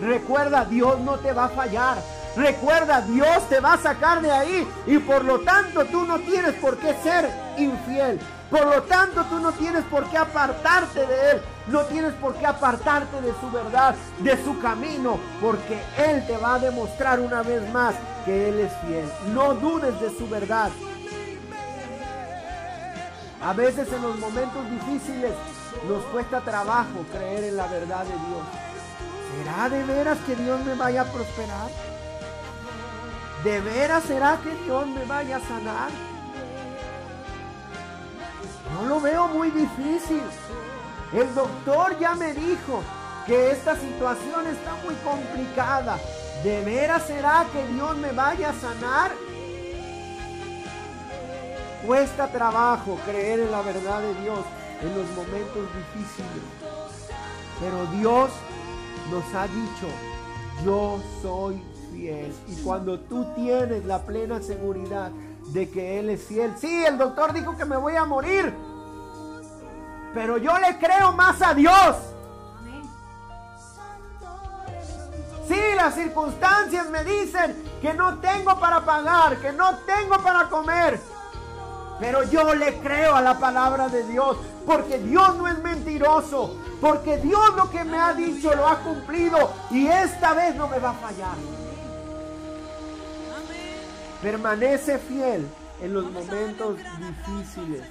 Recuerda, 0.00 0.64
Dios 0.64 1.00
no 1.00 1.18
te 1.18 1.32
va 1.32 1.44
a 1.44 1.48
fallar. 1.48 1.98
Recuerda, 2.36 3.02
Dios 3.02 3.48
te 3.48 3.60
va 3.60 3.74
a 3.74 3.78
sacar 3.78 4.22
de 4.22 4.30
ahí 4.30 4.66
y 4.86 4.98
por 4.98 5.24
lo 5.24 5.40
tanto 5.40 5.84
tú 5.86 6.04
no 6.04 6.18
tienes 6.20 6.54
por 6.54 6.78
qué 6.78 6.94
ser 7.02 7.30
infiel. 7.58 8.18
Por 8.50 8.66
lo 8.66 8.82
tanto 8.82 9.24
tú 9.24 9.38
no 9.38 9.52
tienes 9.52 9.82
por 9.84 10.04
qué 10.10 10.18
apartarte 10.18 11.06
de 11.06 11.30
Él. 11.30 11.42
No 11.68 11.84
tienes 11.84 12.12
por 12.14 12.34
qué 12.34 12.46
apartarte 12.46 13.20
de 13.20 13.32
su 13.40 13.50
verdad, 13.50 13.94
de 14.18 14.44
su 14.44 14.58
camino, 14.60 15.18
porque 15.40 15.80
Él 15.96 16.26
te 16.26 16.36
va 16.36 16.54
a 16.54 16.58
demostrar 16.58 17.20
una 17.20 17.42
vez 17.42 17.70
más 17.72 17.94
que 18.24 18.48
Él 18.48 18.60
es 18.60 18.72
fiel. 18.86 19.10
No 19.32 19.54
dudes 19.54 19.98
de 20.00 20.10
su 20.18 20.28
verdad. 20.28 20.70
A 23.42 23.52
veces 23.54 23.92
en 23.92 24.02
los 24.02 24.18
momentos 24.18 24.70
difíciles 24.70 25.32
nos 25.88 26.04
cuesta 26.04 26.40
trabajo 26.40 27.04
creer 27.10 27.44
en 27.44 27.56
la 27.56 27.66
verdad 27.66 28.04
de 28.04 28.10
Dios. 28.10 28.71
¿Será 29.32 29.68
de 29.68 29.82
veras 29.84 30.18
que 30.26 30.36
Dios 30.36 30.64
me 30.64 30.74
vaya 30.74 31.02
a 31.02 31.04
prosperar? 31.04 31.68
¿De 33.42 33.60
veras 33.60 34.04
será 34.04 34.38
que 34.42 34.54
Dios 34.64 34.86
me 34.86 35.04
vaya 35.04 35.36
a 35.36 35.40
sanar? 35.40 35.90
No 38.74 38.86
lo 38.86 39.00
veo 39.00 39.28
muy 39.28 39.50
difícil. 39.50 40.22
El 41.12 41.34
doctor 41.34 41.98
ya 41.98 42.14
me 42.14 42.32
dijo 42.32 42.82
que 43.26 43.50
esta 43.50 43.74
situación 43.74 44.46
está 44.46 44.74
muy 44.84 44.94
complicada. 44.96 45.98
¿De 46.44 46.62
veras 46.64 47.06
será 47.06 47.46
que 47.52 47.66
Dios 47.68 47.96
me 47.96 48.12
vaya 48.12 48.50
a 48.50 48.54
sanar? 48.54 49.12
cuesta 51.86 52.28
trabajo 52.28 52.98
creer 53.04 53.40
en 53.40 53.50
la 53.50 53.62
verdad 53.62 54.00
de 54.00 54.14
Dios 54.22 54.40
en 54.80 54.94
los 54.96 55.08
momentos 55.10 55.66
difíciles. 55.74 56.42
Pero 57.60 57.86
Dios 57.98 58.30
nos 59.10 59.24
ha 59.34 59.46
dicho, 59.46 59.88
yo 60.64 61.00
soy 61.20 61.62
fiel. 61.92 62.32
Y 62.48 62.62
cuando 62.62 62.98
tú 63.00 63.26
tienes 63.34 63.84
la 63.84 64.02
plena 64.02 64.40
seguridad 64.40 65.10
de 65.48 65.68
que 65.68 65.98
Él 65.98 66.10
es 66.10 66.22
fiel, 66.22 66.54
sí, 66.58 66.84
el 66.84 66.98
doctor 66.98 67.32
dijo 67.32 67.56
que 67.56 67.64
me 67.64 67.76
voy 67.76 67.96
a 67.96 68.04
morir, 68.04 68.54
pero 70.14 70.38
yo 70.38 70.58
le 70.58 70.78
creo 70.78 71.12
más 71.12 71.40
a 71.42 71.54
Dios. 71.54 71.96
Sí, 75.48 75.60
las 75.76 75.94
circunstancias 75.94 76.88
me 76.90 77.04
dicen 77.04 77.62
que 77.82 77.92
no 77.92 78.18
tengo 78.20 78.58
para 78.58 78.84
pagar, 78.84 79.36
que 79.38 79.52
no 79.52 79.76
tengo 79.78 80.22
para 80.22 80.48
comer. 80.48 81.00
Pero 82.02 82.24
yo 82.24 82.52
le 82.52 82.74
creo 82.78 83.14
a 83.14 83.22
la 83.22 83.38
palabra 83.38 83.88
de 83.88 84.02
Dios, 84.02 84.36
porque 84.66 84.98
Dios 84.98 85.36
no 85.36 85.46
es 85.46 85.56
mentiroso, 85.62 86.58
porque 86.80 87.16
Dios 87.18 87.54
lo 87.54 87.70
que 87.70 87.84
me 87.84 87.96
ha 87.96 88.12
dicho 88.12 88.52
lo 88.56 88.66
ha 88.66 88.80
cumplido 88.80 89.52
y 89.70 89.86
esta 89.86 90.34
vez 90.34 90.56
no 90.56 90.66
me 90.66 90.80
va 90.80 90.90
a 90.90 90.94
fallar. 90.94 91.36
Permanece 94.20 94.98
fiel 94.98 95.46
en 95.80 95.94
los 95.94 96.10
momentos 96.10 96.76
difíciles. 96.98 97.82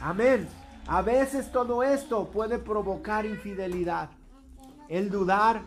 Amén. 0.00 0.48
A 0.86 1.02
veces 1.02 1.50
todo 1.50 1.82
esto 1.82 2.30
puede 2.30 2.60
provocar 2.60 3.26
infidelidad. 3.26 4.10
El 4.88 5.10
dudar, 5.10 5.62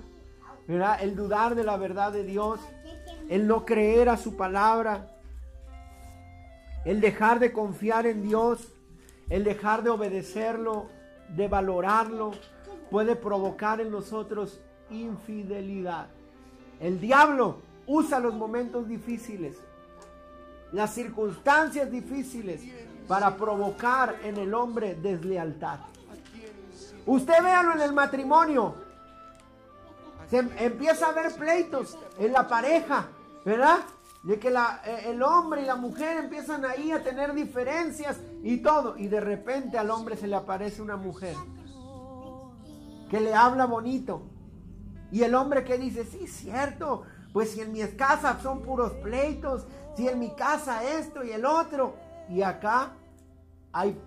¿verdad? 0.65 0.99
El 1.01 1.17
dudar 1.17 1.55
de 1.55 1.65
la 1.65 1.75
verdad 1.75 2.13
de 2.13 2.23
Dios. 2.23 2.61
El 3.27 3.47
no 3.47 3.65
creer 3.65 4.07
a 4.07 4.15
su 4.15 4.37
palabra. 4.37 5.16
El 6.87 7.01
dejar 7.01 7.39
de 7.39 7.51
confiar 7.51 8.07
en 8.07 8.23
Dios. 8.23 8.71
El 9.29 9.43
dejar 9.43 9.83
de 9.83 9.89
obedecerlo. 9.89 10.87
De 11.35 11.49
valorarlo. 11.49 12.31
Puede 12.89 13.17
provocar 13.17 13.81
en 13.81 13.91
nosotros 13.91 14.61
infidelidad. 14.89 16.07
El 16.79 17.01
diablo 17.01 17.57
usa 17.87 18.21
los 18.21 18.33
momentos 18.35 18.87
difíciles. 18.87 19.57
Las 20.71 20.93
circunstancias 20.93 21.91
difíciles 21.91 22.61
para 23.05 23.35
provocar 23.35 24.15
en 24.23 24.37
el 24.37 24.53
hombre 24.53 24.95
deslealtad. 24.95 25.79
Usted 27.05 27.43
véalo 27.43 27.73
en 27.73 27.81
el 27.81 27.91
matrimonio. 27.91 28.75
Se 30.29 30.37
em- 30.37 30.51
empieza 30.57 31.07
a 31.07 31.11
ver 31.11 31.33
pleitos 31.35 31.97
en 32.17 32.31
la 32.31 32.47
pareja, 32.47 33.07
¿verdad? 33.43 33.79
De 34.27 34.37
que 34.37 34.49
eh, 34.49 35.09
el 35.09 35.23
hombre 35.23 35.61
y 35.61 35.65
la 35.65 35.77
mujer 35.77 36.17
empiezan 36.17 36.65
ahí 36.65 36.91
a 36.91 37.01
tener 37.01 37.33
diferencias 37.33 38.19
y 38.43 38.57
todo. 38.57 38.97
Y 38.97 39.07
de 39.07 39.21
repente 39.21 39.77
al 39.77 39.89
hombre 39.89 40.17
se 40.17 40.27
le 40.27 40.35
aparece 40.35 40.81
una 40.81 40.97
mujer 40.97 41.33
que 43.09 43.21
le 43.21 43.33
habla 43.33 43.65
bonito. 43.65 44.23
Y 45.13 45.23
el 45.23 45.33
hombre 45.33 45.63
que 45.63 45.77
dice, 45.77 46.03
sí, 46.03 46.27
cierto, 46.27 47.03
pues 47.31 47.51
si 47.51 47.61
en 47.61 47.71
mi 47.71 47.81
casa 47.95 48.37
son 48.43 48.63
puros 48.63 48.91
pleitos, 48.95 49.65
si 49.95 50.09
en 50.09 50.19
mi 50.19 50.31
casa 50.31 50.83
esto 50.83 51.23
y 51.23 51.31
el 51.31 51.45
otro, 51.45 51.95
y 52.27 52.41
acá 52.41 52.91
hay 53.71 53.97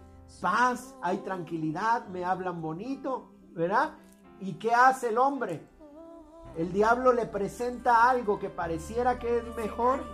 paz, 0.43 0.95
hay 1.01 1.17
tranquilidad, 1.19 2.07
me 2.09 2.27
hablan 2.27 2.61
bonito, 2.61 3.33
¿verdad? 3.53 3.95
¿Y 4.39 4.53
qué 4.59 4.75
hace 4.75 5.09
el 5.09 5.17
hombre? 5.17 5.67
El 6.61 6.75
diablo 6.75 7.15
le 7.15 7.25
presenta 7.25 8.11
algo 8.11 8.39
que 8.39 8.51
pareciera 8.51 9.19
que 9.19 9.39
es 9.39 9.57
mejor 9.57 10.05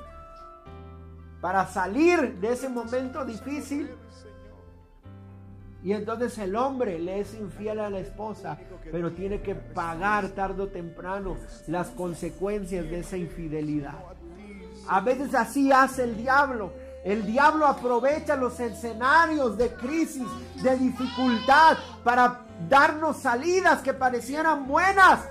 para 1.40 1.66
salir 1.66 2.36
de 2.36 2.53
ese 2.53 2.68
momento 2.68 3.24
difícil. 3.24 3.90
Y 5.82 5.92
entonces 5.92 6.38
el 6.38 6.55
hombre 6.55 7.01
le 7.01 7.18
es 7.18 7.34
infiel 7.34 7.80
a 7.80 7.90
la 7.90 7.99
esposa, 7.99 8.59
pero 8.92 9.11
tiene 9.11 9.42
que 9.42 9.57
pagar 9.57 10.28
tarde 10.36 10.62
o 10.62 10.68
temprano 10.68 11.36
las 11.66 11.88
consecuencias 11.88 12.88
de 12.88 13.01
esa 13.01 13.16
infidelidad. 13.16 13.99
A 14.88 15.01
veces 15.01 15.34
así 15.34 15.72
hace 15.72 16.05
el 16.05 16.16
diablo. 16.16 16.72
El 17.05 17.26
diablo 17.26 17.66
aprovecha 17.66 18.36
los 18.36 18.61
escenarios 18.61 19.59
de 19.59 19.72
crisis, 19.74 20.28
de 20.62 20.76
dificultad, 20.76 21.76
para 22.05 22.42
darnos 22.68 23.16
salidas 23.16 23.82
que 23.82 23.92
parecieran 23.92 24.68
buenas, 24.68 25.28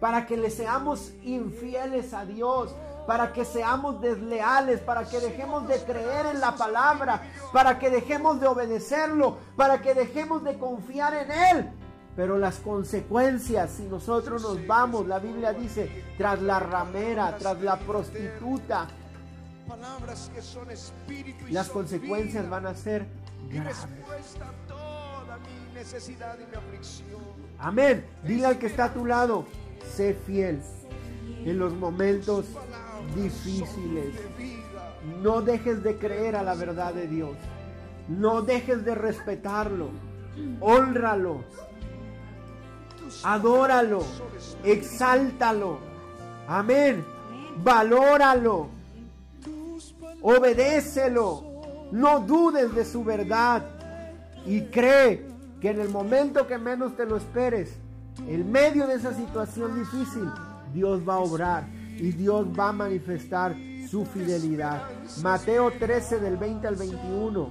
para 0.00 0.26
que 0.26 0.36
le 0.36 0.50
seamos 0.50 1.12
infieles 1.22 2.14
a 2.14 2.24
Dios, 2.24 2.74
para 3.06 3.32
que 3.32 3.44
seamos 3.44 4.00
desleales, 4.00 4.80
para 4.80 5.08
que 5.08 5.18
dejemos 5.18 5.66
de 5.66 5.82
creer 5.82 6.26
en 6.26 6.40
la 6.40 6.54
palabra, 6.56 7.22
para 7.52 7.78
que 7.78 7.90
dejemos 7.90 8.40
de 8.40 8.46
obedecerlo, 8.46 9.38
para 9.56 9.80
que 9.80 9.94
dejemos 9.94 10.44
de 10.44 10.58
confiar 10.58 11.14
en 11.14 11.30
Él. 11.30 11.70
Pero 12.14 12.36
las 12.36 12.56
consecuencias, 12.56 13.70
si 13.70 13.84
nosotros 13.84 14.42
nos 14.42 14.66
vamos, 14.66 15.06
la 15.06 15.20
Biblia 15.20 15.52
dice, 15.52 16.04
tras 16.18 16.42
la 16.42 16.58
ramera, 16.60 17.36
tras 17.38 17.60
la 17.62 17.78
prostituta, 17.78 18.88
las 21.50 21.68
consecuencias 21.68 22.48
van 22.48 22.66
a 22.66 22.74
ser 22.74 23.06
graves. 23.48 23.86
Amén. 27.58 28.06
Dile 28.22 28.46
al 28.46 28.58
que 28.58 28.66
está 28.66 28.84
a 28.84 28.92
tu 28.92 29.06
lado, 29.06 29.46
sé 29.88 30.14
fiel 30.26 30.60
en 31.44 31.58
los 31.58 31.74
momentos 31.74 32.46
difíciles. 33.14 34.14
No 35.22 35.40
dejes 35.40 35.82
de 35.82 35.96
creer 35.98 36.36
a 36.36 36.42
la 36.42 36.54
verdad 36.54 36.94
de 36.94 37.06
Dios. 37.06 37.36
No 38.08 38.42
dejes 38.42 38.84
de 38.84 38.94
respetarlo. 38.94 39.90
Honralo. 40.60 41.44
Adóralo. 43.22 44.04
Exáltalo. 44.64 45.78
Amén. 46.46 47.04
Valóralo. 47.62 48.68
Obedécelo. 50.22 51.44
No 51.92 52.20
dudes 52.20 52.74
de 52.74 52.84
su 52.84 53.04
verdad. 53.04 53.64
Y 54.46 54.62
cree 54.66 55.26
que 55.60 55.70
en 55.70 55.80
el 55.80 55.88
momento 55.88 56.46
que 56.46 56.58
menos 56.58 56.96
te 56.96 57.04
lo 57.04 57.16
esperes, 57.16 57.76
en 58.26 58.50
medio 58.50 58.86
de 58.86 58.94
esa 58.94 59.14
situación 59.14 59.74
difícil, 59.78 60.28
Dios 60.72 61.00
va 61.08 61.14
a 61.14 61.18
obrar 61.18 61.66
y 61.96 62.12
Dios 62.12 62.46
va 62.58 62.68
a 62.68 62.72
manifestar 62.72 63.56
su 63.88 64.04
fidelidad. 64.04 64.82
Mateo 65.22 65.70
13 65.70 66.18
del 66.18 66.36
20 66.36 66.68
al 66.68 66.76
21. 66.76 67.50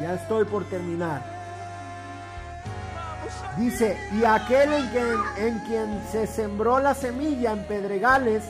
Ya 0.00 0.14
estoy 0.14 0.44
por 0.44 0.64
terminar. 0.64 1.38
Dice, 3.56 3.96
y 4.18 4.24
aquel 4.24 4.72
en 4.72 4.88
quien, 4.88 5.16
en 5.38 5.58
quien 5.60 6.02
se 6.12 6.26
sembró 6.26 6.78
la 6.78 6.94
semilla 6.94 7.52
en 7.52 7.66
pedregales, 7.66 8.44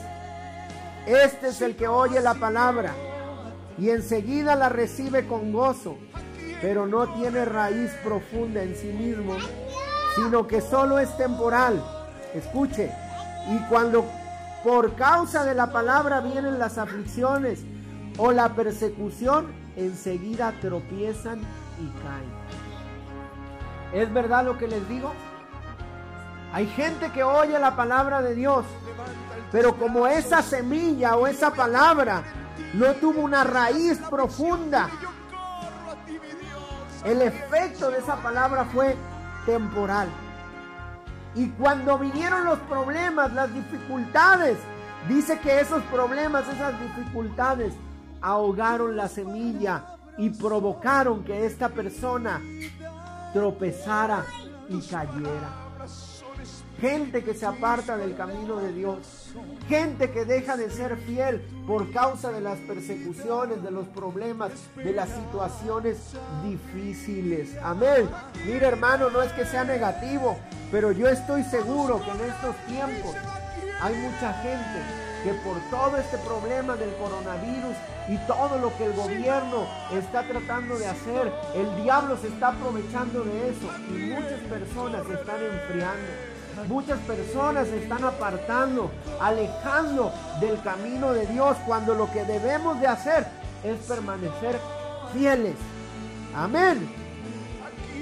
este 1.07 1.47
es 1.47 1.61
el 1.61 1.75
que 1.75 1.87
oye 1.87 2.21
la 2.21 2.35
palabra 2.35 2.93
y 3.79 3.89
enseguida 3.89 4.55
la 4.55 4.69
recibe 4.69 5.25
con 5.25 5.51
gozo, 5.51 5.97
pero 6.61 6.85
no 6.87 7.07
tiene 7.13 7.45
raíz 7.45 7.91
profunda 8.03 8.61
en 8.61 8.75
sí 8.75 8.87
mismo, 8.87 9.37
sino 10.15 10.47
que 10.47 10.61
solo 10.61 10.99
es 10.99 11.15
temporal. 11.17 11.83
Escuche, 12.33 12.91
y 13.49 13.57
cuando 13.69 14.05
por 14.63 14.95
causa 14.95 15.45
de 15.45 15.55
la 15.55 15.71
palabra 15.71 16.19
vienen 16.21 16.59
las 16.59 16.77
aflicciones 16.77 17.61
o 18.17 18.31
la 18.31 18.49
persecución, 18.55 19.47
enseguida 19.75 20.53
tropiezan 20.59 21.39
y 21.79 21.87
caen. 22.01 22.39
¿Es 23.93 24.13
verdad 24.13 24.45
lo 24.45 24.57
que 24.57 24.67
les 24.67 24.87
digo? 24.89 25.11
Hay 26.53 26.67
gente 26.67 27.11
que 27.11 27.23
oye 27.23 27.57
la 27.57 27.75
palabra 27.75 28.21
de 28.21 28.35
Dios, 28.35 28.65
pero 29.51 29.77
como 29.77 30.07
esa 30.07 30.41
semilla 30.41 31.15
o 31.15 31.27
esa 31.27 31.51
palabra 31.51 32.23
no 32.73 32.93
tuvo 32.93 33.21
una 33.21 33.43
raíz 33.43 33.97
profunda, 34.09 34.89
el 37.05 37.21
efecto 37.21 37.91
de 37.91 37.99
esa 37.99 38.17
palabra 38.17 38.65
fue 38.65 38.95
temporal. 39.45 40.09
Y 41.35 41.49
cuando 41.49 41.97
vinieron 41.97 42.43
los 42.45 42.59
problemas, 42.59 43.33
las 43.33 43.53
dificultades, 43.53 44.57
dice 45.07 45.39
que 45.39 45.61
esos 45.61 45.83
problemas, 45.83 46.47
esas 46.47 46.73
dificultades, 46.79 47.73
ahogaron 48.21 48.97
la 48.97 49.07
semilla 49.07 49.85
y 50.17 50.29
provocaron 50.31 51.23
que 51.23 51.45
esta 51.45 51.69
persona 51.69 52.41
tropezara 53.33 54.25
y 54.67 54.81
cayera. 54.81 55.49
Gente 56.81 57.23
que 57.23 57.33
se 57.33 57.45
aparta 57.45 57.95
del 57.97 58.15
camino 58.15 58.57
de 58.57 58.73
Dios. 58.73 59.18
Gente 59.67 60.09
que 60.09 60.25
deja 60.25 60.57
de 60.57 60.69
ser 60.71 60.97
fiel 60.97 61.41
por 61.67 61.91
causa 61.91 62.31
de 62.31 62.41
las 62.41 62.57
persecuciones, 62.59 63.61
de 63.61 63.69
los 63.69 63.87
problemas, 63.87 64.51
de 64.75 64.91
las 64.91 65.09
situaciones 65.09 65.97
difíciles. 66.43 67.55
Amén. 67.61 68.09
Mira 68.45 68.67
hermano, 68.67 69.09
no 69.11 69.21
es 69.21 69.31
que 69.33 69.45
sea 69.45 69.63
negativo, 69.63 70.37
pero 70.71 70.91
yo 70.91 71.07
estoy 71.07 71.43
seguro 71.43 72.01
que 72.03 72.09
en 72.11 72.29
estos 72.29 72.55
tiempos 72.67 73.15
hay 73.81 73.95
mucha 73.95 74.33
gente 74.41 75.09
que 75.23 75.33
por 75.33 75.57
todo 75.69 75.97
este 75.97 76.17
problema 76.19 76.75
del 76.75 76.93
coronavirus 76.95 77.75
y 78.07 78.17
todo 78.25 78.57
lo 78.57 78.75
que 78.77 78.85
el 78.85 78.93
gobierno 78.93 79.67
está 79.93 80.23
tratando 80.23 80.77
de 80.79 80.87
hacer, 80.87 81.31
el 81.55 81.83
diablo 81.83 82.17
se 82.17 82.27
está 82.27 82.49
aprovechando 82.49 83.23
de 83.23 83.49
eso 83.49 83.69
y 83.89 84.13
muchas 84.13 84.39
personas 84.49 85.05
se 85.05 85.13
están 85.13 85.43
enfriando. 85.43 86.28
Muchas 86.67 86.99
personas 86.99 87.67
se 87.67 87.83
están 87.83 88.03
apartando, 88.03 88.91
alejando 89.19 90.11
del 90.39 90.61
camino 90.61 91.13
de 91.13 91.25
Dios, 91.27 91.57
cuando 91.65 91.93
lo 91.93 92.11
que 92.11 92.23
debemos 92.25 92.79
de 92.79 92.87
hacer 92.87 93.25
es 93.63 93.77
permanecer 93.87 94.59
fieles. 95.13 95.55
Amén. 96.35 96.89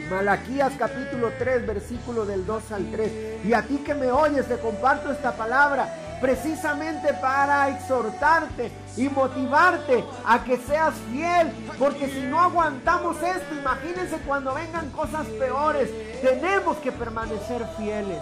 Malaquías 0.10 0.74
capítulo 0.78 1.32
3, 1.38 1.68
versículo 1.68 2.26
del 2.26 2.46
2 2.46 2.72
al 2.72 2.92
3. 2.92 3.46
Y 3.46 3.54
a 3.54 3.62
ti 3.62 3.78
que 3.78 3.94
me 3.94 4.12
oyes, 4.12 4.48
te 4.48 4.58
comparto 4.58 5.12
esta 5.12 5.34
palabra 5.34 5.94
precisamente 6.22 7.14
para 7.14 7.70
exhortarte 7.70 8.72
y 8.96 9.08
motivarte 9.10 10.04
a 10.26 10.44
que 10.44 10.58
seas 10.58 10.96
fiel, 11.12 11.52
porque 11.78 12.08
si 12.08 12.22
no 12.22 12.40
aguantamos 12.40 13.18
esto, 13.22 13.54
imagínense 13.54 14.18
cuando 14.26 14.54
vengan 14.54 14.90
cosas 14.92 15.28
peores, 15.28 15.90
tenemos 16.22 16.78
que 16.78 16.92
permanecer 16.92 17.66
fieles. 17.78 18.22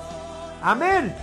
Amén. 0.66 1.16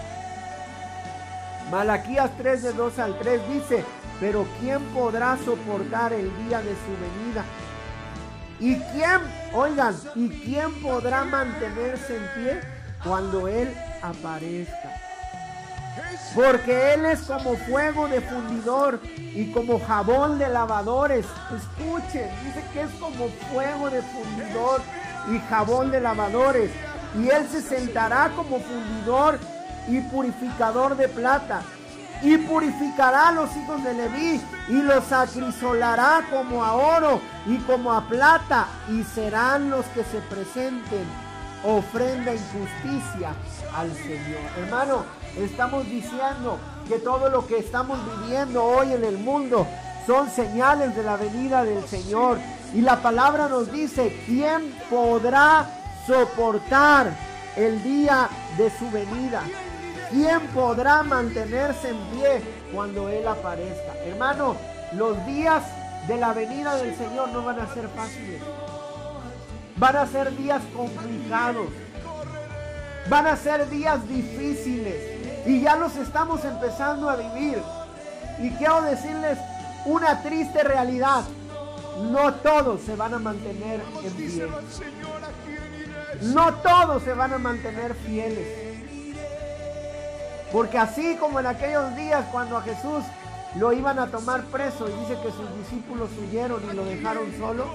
Malaquías 1.68 2.30
3 2.38 2.62
de 2.62 2.72
2 2.74 2.98
al 3.00 3.18
3 3.18 3.40
dice, 3.48 3.84
pero 4.20 4.46
¿quién 4.60 4.80
podrá 4.94 5.36
soportar 5.44 6.12
el 6.12 6.30
día 6.44 6.60
de 6.60 6.70
su 6.70 6.92
venida? 7.02 7.44
¿Y 8.60 8.76
quién, 8.92 9.20
oigan, 9.52 9.96
y 10.14 10.28
quién 10.28 10.80
podrá 10.80 11.24
mantenerse 11.24 12.18
en 12.18 12.22
pie 12.36 12.60
cuando 13.02 13.48
Él 13.48 13.74
aparezca? 14.00 14.92
Porque 16.36 16.94
Él 16.94 17.06
es 17.06 17.22
como 17.22 17.56
fuego 17.56 18.06
de 18.06 18.20
fundidor 18.20 19.00
y 19.16 19.50
como 19.50 19.80
jabón 19.80 20.38
de 20.38 20.50
lavadores. 20.50 21.26
Escuchen, 21.52 22.30
dice 22.44 22.64
que 22.72 22.82
es 22.82 22.90
como 23.00 23.28
fuego 23.50 23.90
de 23.90 24.02
fundidor 24.02 24.82
y 25.32 25.40
jabón 25.50 25.90
de 25.90 26.00
lavadores. 26.00 26.70
Y 27.18 27.28
Él 27.28 27.46
se 27.50 27.62
sentará 27.62 28.30
como 28.36 28.60
fundidor 28.60 29.38
y 29.88 30.00
purificador 30.00 30.96
de 30.96 31.08
plata. 31.08 31.62
Y 32.22 32.38
purificará 32.38 33.28
a 33.28 33.32
los 33.32 33.54
hijos 33.56 33.82
de 33.82 33.94
Leví 33.94 34.40
y 34.68 34.74
los 34.74 35.10
acrisolará 35.10 36.22
como 36.30 36.64
a 36.64 36.74
oro 36.74 37.20
y 37.46 37.56
como 37.58 37.92
a 37.92 38.06
plata. 38.08 38.66
Y 38.88 39.02
serán 39.02 39.70
los 39.70 39.84
que 39.86 40.04
se 40.04 40.18
presenten 40.30 41.04
ofrenda 41.64 42.34
y 42.34 42.38
justicia 42.38 43.34
al 43.76 43.92
Señor. 43.94 44.40
Hermano, 44.58 45.04
estamos 45.36 45.84
diciendo 45.86 46.58
que 46.88 46.98
todo 46.98 47.28
lo 47.28 47.46
que 47.46 47.58
estamos 47.58 47.98
viviendo 48.20 48.64
hoy 48.64 48.92
en 48.92 49.04
el 49.04 49.18
mundo 49.18 49.66
son 50.06 50.28
señales 50.30 50.96
de 50.96 51.02
la 51.02 51.16
venida 51.16 51.64
del 51.64 51.86
Señor. 51.86 52.38
Y 52.74 52.80
la 52.80 53.02
palabra 53.02 53.48
nos 53.48 53.70
dice, 53.70 54.22
¿quién 54.26 54.74
podrá 54.90 55.66
soportar 56.06 57.12
el 57.56 57.82
día 57.82 58.28
de 58.56 58.70
su 58.70 58.90
venida? 58.90 59.42
¿Quién 60.10 60.40
podrá 60.48 61.02
mantenerse 61.02 61.88
en 61.88 61.96
pie 62.10 62.42
cuando 62.72 63.08
Él 63.08 63.26
aparezca? 63.26 63.94
Hermano, 64.04 64.56
los 64.92 65.24
días 65.26 65.62
de 66.06 66.16
la 66.18 66.32
venida 66.32 66.76
del 66.76 66.94
Señor 66.96 67.30
no 67.30 67.44
van 67.44 67.60
a 67.60 67.72
ser 67.72 67.88
fáciles. 67.88 68.42
Van 69.76 69.96
a 69.96 70.06
ser 70.06 70.36
días 70.36 70.62
complicados. 70.76 71.68
Van 73.08 73.26
a 73.26 73.36
ser 73.36 73.68
días 73.70 74.06
difíciles. 74.08 75.46
Y 75.46 75.60
ya 75.60 75.76
los 75.76 75.96
estamos 75.96 76.44
empezando 76.44 77.08
a 77.08 77.16
vivir. 77.16 77.62
Y 78.38 78.50
quiero 78.50 78.82
decirles 78.82 79.38
una 79.86 80.22
triste 80.22 80.62
realidad. 80.62 81.22
No 82.10 82.34
todos 82.34 82.80
se 82.82 82.96
van 82.96 83.14
a 83.14 83.18
mantener 83.18 83.82
en 84.04 84.12
pie. 84.12 84.46
No 86.22 86.54
todos 86.54 87.02
se 87.02 87.14
van 87.14 87.32
a 87.32 87.38
mantener 87.38 87.94
fieles. 87.94 88.46
Porque 90.52 90.78
así 90.78 91.16
como 91.16 91.40
en 91.40 91.46
aquellos 91.46 91.96
días 91.96 92.24
cuando 92.30 92.56
a 92.56 92.62
Jesús 92.62 93.02
lo 93.56 93.72
iban 93.72 93.98
a 93.98 94.06
tomar 94.06 94.44
preso 94.44 94.88
y 94.88 94.92
dice 95.00 95.20
que 95.22 95.30
sus 95.30 95.56
discípulos 95.58 96.10
huyeron 96.20 96.62
y 96.70 96.74
lo 96.74 96.84
dejaron 96.84 97.32
solo. 97.38 97.66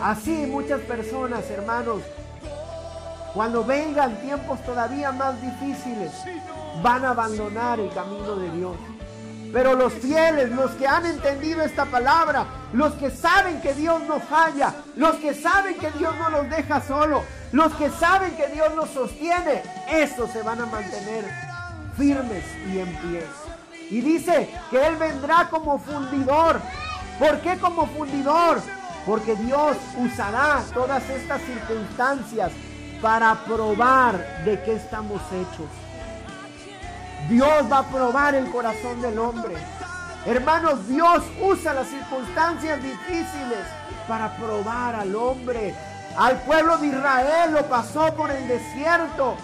Así 0.00 0.46
muchas 0.46 0.80
personas, 0.82 1.48
hermanos, 1.50 2.02
cuando 3.34 3.64
vengan 3.64 4.20
tiempos 4.20 4.62
todavía 4.64 5.12
más 5.12 5.40
difíciles, 5.40 6.12
van 6.82 7.04
a 7.04 7.10
abandonar 7.10 7.78
el 7.78 7.92
camino 7.92 8.36
de 8.36 8.50
Dios. 8.50 8.76
Pero 9.52 9.74
los 9.74 9.92
fieles, 9.94 10.50
los 10.50 10.70
que 10.72 10.86
han 10.86 11.06
entendido 11.06 11.62
esta 11.62 11.84
palabra, 11.86 12.46
los 12.72 12.94
que 12.94 13.10
saben 13.10 13.60
que 13.60 13.74
Dios 13.74 14.02
no 14.02 14.20
falla, 14.20 14.74
los 14.96 15.16
que 15.16 15.34
saben 15.34 15.76
que 15.76 15.90
Dios 15.92 16.14
no 16.18 16.30
los 16.30 16.50
deja 16.50 16.80
solo, 16.82 17.22
los 17.52 17.74
que 17.74 17.90
saben 17.90 18.36
que 18.36 18.48
Dios 18.48 18.74
los 18.74 18.90
sostiene, 18.90 19.62
esos 19.90 20.30
se 20.30 20.42
van 20.42 20.60
a 20.60 20.66
mantener 20.66 21.24
firmes 21.96 22.44
y 22.72 22.78
en 22.78 22.96
pie. 22.96 23.26
Y 23.90 24.00
dice 24.00 24.50
que 24.70 24.86
Él 24.86 24.96
vendrá 24.96 25.48
como 25.48 25.78
fundidor. 25.78 26.60
¿Por 27.18 27.40
qué 27.40 27.58
como 27.58 27.86
fundidor? 27.86 28.60
Porque 29.06 29.34
Dios 29.34 29.76
usará 29.96 30.62
todas 30.74 31.08
estas 31.08 31.40
circunstancias 31.42 32.52
para 33.00 33.34
probar 33.44 34.44
de 34.44 34.60
qué 34.62 34.74
estamos 34.74 35.20
hechos. 35.32 35.68
Dios 37.28 37.72
va 37.72 37.78
a 37.78 37.88
probar 37.88 38.34
el 38.34 38.50
corazón 38.50 39.00
del 39.00 39.18
hombre. 39.18 39.56
Hermanos, 40.28 40.86
Dios 40.86 41.22
usa 41.40 41.72
las 41.72 41.86
circunstancias 41.86 42.82
difíciles 42.82 43.60
para 44.06 44.36
probar 44.36 44.94
al 44.94 45.16
hombre. 45.16 45.74
Al 46.18 46.42
pueblo 46.42 46.76
de 46.76 46.88
Israel 46.88 47.52
lo 47.52 47.64
pasó 47.64 48.14
por 48.14 48.30
el 48.30 48.46
desierto 48.46 49.36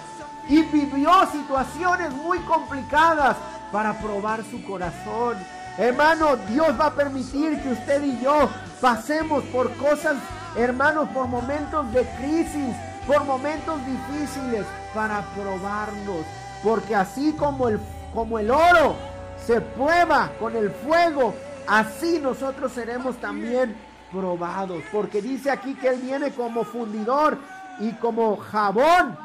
y 0.46 0.60
vivió 0.60 1.10
situaciones 1.32 2.12
muy 2.12 2.38
complicadas 2.40 3.34
para 3.72 3.98
probar 3.98 4.44
su 4.50 4.62
corazón. 4.62 5.38
Hermano, 5.78 6.36
Dios 6.50 6.78
va 6.78 6.88
a 6.88 6.94
permitir 6.94 7.62
que 7.62 7.72
usted 7.72 8.02
y 8.02 8.20
yo 8.20 8.50
pasemos 8.82 9.42
por 9.44 9.74
cosas, 9.76 10.16
hermanos, 10.54 11.08
por 11.14 11.28
momentos 11.28 11.90
de 11.94 12.04
crisis, 12.18 12.76
por 13.06 13.24
momentos 13.24 13.80
difíciles 13.86 14.66
para 14.92 15.22
probarnos. 15.34 16.26
Porque 16.62 16.94
así 16.94 17.32
como 17.32 17.68
el, 17.68 17.80
como 18.12 18.38
el 18.38 18.50
oro 18.50 19.13
se 19.46 19.60
prueba 19.60 20.32
con 20.38 20.56
el 20.56 20.70
fuego, 20.70 21.34
así 21.66 22.18
nosotros 22.18 22.72
seremos 22.72 23.16
también 23.16 23.74
probados. 24.10 24.82
Porque 24.90 25.20
dice 25.20 25.50
aquí 25.50 25.74
que 25.74 25.88
Él 25.88 26.00
viene 26.00 26.30
como 26.32 26.64
fundidor 26.64 27.38
y 27.80 27.92
como 27.94 28.36
jabón 28.36 29.16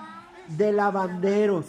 de 0.48 0.74
lavanderos. 0.74 1.66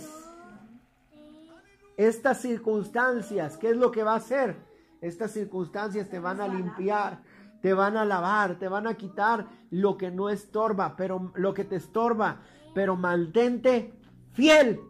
Estas 1.97 2.41
circunstancias, 2.41 3.57
¿qué 3.59 3.71
es 3.71 3.77
lo 3.77 3.91
que 3.91 4.03
va 4.03 4.15
a 4.15 4.17
hacer? 4.17 4.57
Estas 5.01 5.33
circunstancias 5.33 6.09
te 6.09 6.19
van 6.19 6.41
a 6.41 6.49
limpiar, 6.49 7.23
te 7.61 7.75
van 7.75 7.97
a 7.97 8.05
lavar, 8.05 8.59
te 8.59 8.69
van 8.69 8.87
a 8.87 8.95
quitar 8.95 9.47
lo 9.71 9.97
que 9.97 10.11
no 10.11 10.31
estorba, 10.31 10.97
pero 10.97 11.31
lo 11.35 11.53
que 11.53 11.65
te 11.65 11.77
estorba, 11.77 12.41
pero 12.75 12.97
mantente 12.97 13.93
fiel. 14.33 14.81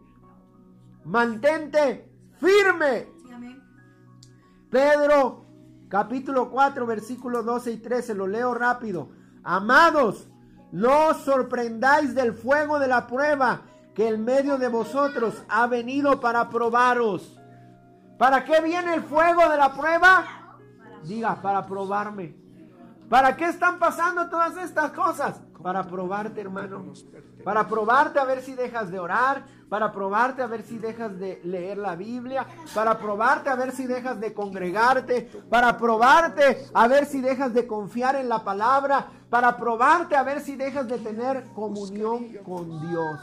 Mantente 1.03 2.09
firme. 2.39 3.20
Pedro 4.71 5.45
capítulo 5.89 6.49
4 6.49 6.85
versículos 6.85 7.45
12 7.45 7.71
y 7.73 7.77
13, 7.77 8.15
lo 8.15 8.25
leo 8.25 8.53
rápido. 8.53 9.09
Amados, 9.43 10.29
no 10.71 11.13
sorprendáis 11.13 12.15
del 12.15 12.33
fuego 12.33 12.79
de 12.79 12.87
la 12.87 13.05
prueba 13.05 13.63
que 13.93 14.07
en 14.07 14.23
medio 14.23 14.57
de 14.57 14.69
vosotros 14.69 15.43
ha 15.49 15.67
venido 15.67 16.21
para 16.21 16.49
probaros. 16.49 17.37
¿Para 18.17 18.45
qué 18.45 18.61
viene 18.61 18.93
el 18.93 19.03
fuego 19.03 19.49
de 19.49 19.57
la 19.57 19.73
prueba? 19.73 20.57
Diga, 21.03 21.41
para 21.41 21.65
probarme. 21.65 22.37
¿Para 23.09 23.35
qué 23.35 23.49
están 23.49 23.77
pasando 23.77 24.29
todas 24.29 24.55
estas 24.55 24.91
cosas? 24.91 25.41
Para 25.61 25.83
probarte, 25.83 26.41
hermano. 26.41 26.93
Para 27.43 27.67
probarte 27.67 28.19
a 28.19 28.25
ver 28.25 28.41
si 28.41 28.53
dejas 28.53 28.91
de 28.91 28.99
orar. 28.99 29.45
Para 29.69 29.91
probarte 29.91 30.41
a 30.41 30.47
ver 30.47 30.63
si 30.63 30.77
dejas 30.77 31.17
de 31.19 31.39
leer 31.43 31.77
la 31.77 31.95
Biblia. 31.95 32.45
Para 32.73 32.97
probarte 32.97 33.49
a 33.49 33.55
ver 33.55 33.71
si 33.71 33.85
dejas 33.85 34.19
de 34.19 34.33
congregarte. 34.33 35.29
Para 35.49 35.77
probarte 35.77 36.69
a 36.73 36.87
ver 36.87 37.05
si 37.05 37.21
dejas 37.21 37.53
de 37.53 37.67
confiar 37.67 38.15
en 38.15 38.29
la 38.29 38.43
palabra. 38.43 39.07
Para 39.29 39.57
probarte 39.57 40.15
a 40.15 40.23
ver 40.23 40.41
si 40.41 40.55
dejas 40.55 40.87
de 40.87 40.97
tener 40.97 41.45
comunión 41.53 42.27
con 42.43 42.89
Dios. 42.89 43.19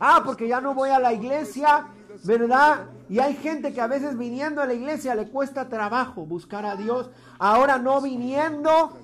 Ah, 0.00 0.22
porque 0.24 0.48
ya 0.48 0.60
no 0.60 0.74
voy 0.74 0.90
a 0.90 0.98
la 0.98 1.12
iglesia, 1.12 1.86
¿verdad? 2.24 2.86
Y 3.08 3.18
hay 3.18 3.34
gente 3.34 3.72
que 3.72 3.80
a 3.80 3.86
veces 3.86 4.16
viniendo 4.16 4.60
a 4.60 4.66
la 4.66 4.74
iglesia 4.74 5.14
le 5.14 5.28
cuesta 5.28 5.68
trabajo 5.68 6.24
buscar 6.24 6.64
a 6.64 6.76
Dios. 6.76 7.10
Ahora 7.38 7.78
no 7.78 8.00
viniendo. 8.00 8.98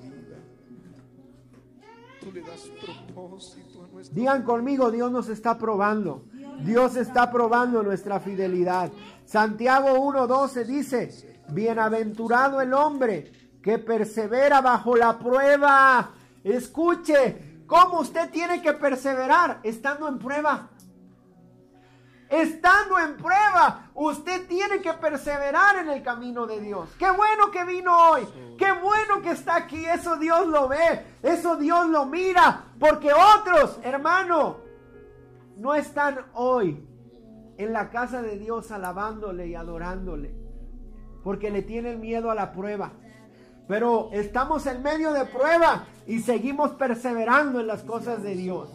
Digan 4.12 4.42
conmigo, 4.42 4.90
Dios 4.90 5.10
nos 5.10 5.28
está 5.28 5.58
probando. 5.58 6.24
Dios 6.64 6.96
está 6.96 7.30
probando 7.30 7.82
nuestra 7.82 8.20
fidelidad. 8.20 8.90
Santiago 9.24 9.88
1.12 9.96 10.64
dice, 10.66 11.40
bienaventurado 11.48 12.60
el 12.60 12.72
hombre 12.74 13.32
que 13.62 13.78
persevera 13.78 14.60
bajo 14.60 14.96
la 14.96 15.18
prueba. 15.18 16.10
Escuche, 16.44 17.62
¿cómo 17.66 18.00
usted 18.00 18.30
tiene 18.30 18.60
que 18.60 18.72
perseverar 18.72 19.60
estando 19.62 20.08
en 20.08 20.18
prueba? 20.18 20.68
Estando 22.32 22.98
en 22.98 23.18
prueba, 23.18 23.90
usted 23.94 24.48
tiene 24.48 24.80
que 24.80 24.94
perseverar 24.94 25.76
en 25.76 25.90
el 25.90 26.02
camino 26.02 26.46
de 26.46 26.62
Dios. 26.62 26.88
Qué 26.98 27.10
bueno 27.10 27.50
que 27.50 27.62
vino 27.66 27.94
hoy. 27.94 28.26
Qué 28.56 28.72
bueno 28.72 29.20
que 29.22 29.32
está 29.32 29.56
aquí. 29.56 29.84
Eso 29.84 30.16
Dios 30.16 30.46
lo 30.46 30.66
ve. 30.66 31.04
Eso 31.22 31.56
Dios 31.56 31.90
lo 31.90 32.06
mira. 32.06 32.72
Porque 32.80 33.12
otros, 33.12 33.78
hermano, 33.82 34.56
no 35.58 35.74
están 35.74 36.20
hoy 36.32 36.82
en 37.58 37.74
la 37.74 37.90
casa 37.90 38.22
de 38.22 38.38
Dios 38.38 38.72
alabándole 38.72 39.48
y 39.48 39.54
adorándole. 39.54 40.34
Porque 41.22 41.50
le 41.50 41.60
tienen 41.60 42.00
miedo 42.00 42.30
a 42.30 42.34
la 42.34 42.52
prueba. 42.52 42.92
Pero 43.68 44.08
estamos 44.10 44.64
en 44.64 44.82
medio 44.82 45.12
de 45.12 45.26
prueba 45.26 45.84
y 46.06 46.20
seguimos 46.20 46.70
perseverando 46.70 47.60
en 47.60 47.66
las 47.66 47.82
cosas 47.82 48.22
de 48.22 48.34
Dios. 48.36 48.70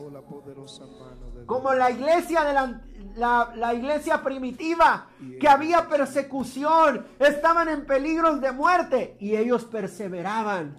Como 1.48 1.74
la 1.74 1.90
iglesia 1.90 2.44
de 2.44 2.54
la, 2.54 2.82
la, 3.18 3.74
iglesia 3.74 4.22
primitiva, 4.24 5.08
que 5.40 5.48
había 5.48 5.88
persecución, 5.88 7.06
estaban 7.20 7.68
en 7.68 7.86
peligros 7.86 8.40
de 8.42 8.52
muerte 8.52 9.18
y 9.20 9.36
ellos 9.36 9.66
perseveraban. 9.66 10.76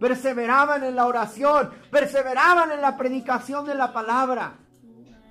Perseveraban 0.00 0.82
en 0.84 0.96
la 0.96 1.06
oración, 1.06 1.70
perseveraban 1.90 2.72
en 2.72 2.80
la 2.80 2.96
predicación 2.96 3.64
de 3.66 3.74
la 3.74 3.92
palabra. 3.92 4.54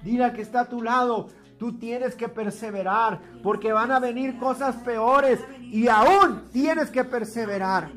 Dile 0.04 0.32
que 0.34 0.41
está 0.41 0.62
a 0.62 0.70
tu 0.70 0.82
lado, 0.82 1.28
tú 1.58 1.78
tienes 1.78 2.16
que 2.16 2.30
perseverar 2.30 3.20
porque 3.41 3.74
van 3.74 3.91
a 3.91 3.99
venir 3.99 4.38
cosas 4.38 4.76
peores 4.78 5.39
y 5.62 5.88
aún 5.88 6.43
tienes 6.51 6.89
que 6.89 7.04
perseverar. 7.04 7.91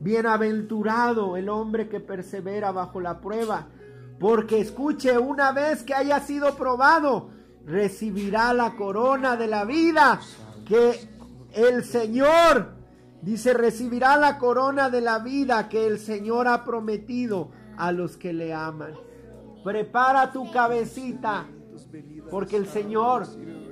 Bienaventurado 0.00 1.36
el 1.36 1.50
hombre 1.50 1.88
que 1.90 2.00
persevera 2.00 2.72
bajo 2.72 3.00
la 3.00 3.20
prueba, 3.20 3.66
porque 4.20 4.60
escuche, 4.60 5.16
una 5.16 5.50
vez 5.50 5.82
que 5.82 5.94
haya 5.94 6.20
sido 6.20 6.54
probado, 6.54 7.30
recibirá 7.64 8.52
la 8.52 8.76
corona 8.76 9.34
de 9.34 9.46
la 9.46 9.64
vida 9.64 10.20
que 10.66 11.08
el 11.54 11.82
Señor, 11.84 12.74
dice, 13.22 13.54
recibirá 13.54 14.18
la 14.18 14.38
corona 14.38 14.90
de 14.90 15.00
la 15.00 15.20
vida 15.20 15.70
que 15.70 15.86
el 15.86 15.98
Señor 15.98 16.48
ha 16.48 16.64
prometido 16.64 17.50
a 17.78 17.92
los 17.92 18.18
que 18.18 18.34
le 18.34 18.52
aman. 18.52 18.92
Prepara 19.64 20.30
tu 20.30 20.52
cabecita, 20.52 21.46
porque 22.30 22.56
el 22.56 22.66
Señor 22.66 23.26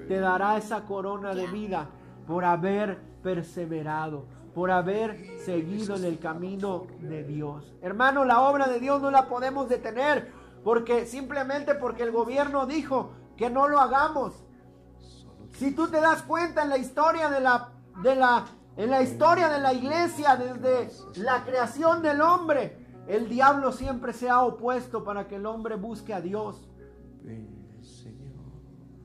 te 0.08 0.18
dará 0.18 0.56
esa 0.56 0.86
corona 0.86 1.34
de 1.34 1.46
vida 1.46 1.90
por 2.26 2.46
haber 2.46 2.98
perseverado 3.22 4.38
por 4.58 4.72
haber 4.72 5.38
seguido 5.38 5.94
en 5.94 6.04
el 6.04 6.18
camino 6.18 6.88
de 6.98 7.22
Dios. 7.22 7.72
Hermano, 7.80 8.24
la 8.24 8.40
obra 8.40 8.66
de 8.66 8.80
Dios 8.80 9.00
no 9.00 9.08
la 9.08 9.28
podemos 9.28 9.68
detener 9.68 10.32
porque 10.68 11.06
simplemente 11.06 11.74
porque 11.74 12.02
el 12.02 12.12
gobierno 12.12 12.66
dijo 12.66 13.12
que 13.38 13.48
no 13.48 13.68
lo 13.68 13.80
hagamos. 13.80 14.34
Si 15.54 15.70
tú 15.70 15.88
te 15.88 15.98
das 15.98 16.20
cuenta 16.20 16.62
en 16.62 16.68
la 16.68 16.76
historia 16.76 17.30
de 17.30 17.40
la 17.40 17.70
de 18.02 18.14
la 18.14 18.44
en 18.76 18.90
la 18.90 19.00
historia 19.00 19.48
de 19.48 19.60
la 19.60 19.72
iglesia 19.72 20.36
desde 20.36 20.90
la 21.22 21.42
creación 21.46 22.02
del 22.02 22.20
hombre, 22.20 22.86
el 23.06 23.30
diablo 23.30 23.72
siempre 23.72 24.12
se 24.12 24.28
ha 24.28 24.42
opuesto 24.42 25.04
para 25.04 25.26
que 25.26 25.36
el 25.36 25.46
hombre 25.46 25.76
busque 25.76 26.12
a 26.12 26.20
Dios. 26.20 26.68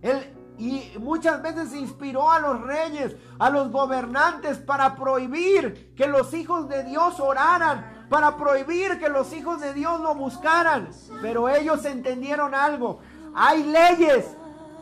El, 0.02 0.34
y 0.58 0.92
muchas 1.00 1.42
veces 1.42 1.74
inspiró 1.74 2.32
a 2.32 2.40
los 2.40 2.62
reyes, 2.62 3.16
a 3.40 3.50
los 3.50 3.72
gobernantes 3.72 4.58
para 4.58 4.96
prohibir 4.96 5.94
que 5.96 6.08
los 6.08 6.34
hijos 6.34 6.70
de 6.70 6.84
Dios 6.84 7.20
oraran, 7.20 8.03
para 8.10 8.38
prohibir 8.38 9.00
que 9.00 9.10
los 9.10 9.34
hijos 9.34 9.62
de 9.62 9.74
Dios 9.74 10.00
lo 10.02 10.16
buscaran. 10.16 10.90
Pero 11.22 11.50
ellos 11.50 11.86
entendieron 11.86 12.54
algo. 12.54 13.00
Hay 13.36 13.64
leyes 13.64 14.26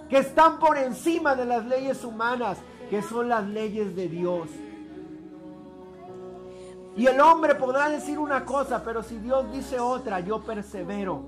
que 0.09 0.17
están 0.17 0.59
por 0.59 0.77
encima 0.77 1.35
de 1.35 1.45
las 1.45 1.65
leyes 1.65 2.03
humanas, 2.03 2.57
que 2.89 3.01
son 3.01 3.29
las 3.29 3.47
leyes 3.47 3.95
de 3.95 4.09
Dios. 4.09 4.49
Y 6.97 7.07
el 7.07 7.19
hombre 7.21 7.55
podrá 7.55 7.87
decir 7.87 8.19
una 8.19 8.43
cosa, 8.43 8.83
pero 8.83 9.01
si 9.01 9.17
Dios 9.17 9.49
dice 9.53 9.79
otra, 9.79 10.19
yo 10.19 10.41
persevero. 10.41 11.23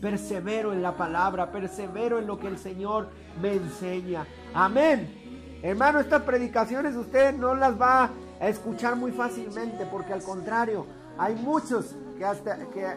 Persevero 0.00 0.72
en 0.72 0.82
la 0.82 0.96
palabra, 0.96 1.50
persevero 1.50 2.18
en 2.18 2.26
lo 2.26 2.38
que 2.38 2.46
el 2.46 2.58
Señor 2.58 3.08
me 3.42 3.54
enseña. 3.54 4.26
Amén. 4.54 5.60
Hermano, 5.62 5.98
estas 5.98 6.22
predicaciones 6.22 6.94
usted 6.94 7.34
no 7.34 7.54
las 7.54 7.80
va 7.80 8.10
a 8.40 8.48
escuchar 8.48 8.94
muy 8.94 9.10
fácilmente, 9.10 9.86
porque 9.86 10.12
al 10.12 10.22
contrario, 10.22 10.86
hay 11.18 11.34
muchos 11.36 11.94
que 12.18 12.24
hasta 12.24 12.56
que 12.70 12.84
eh, 12.84 12.94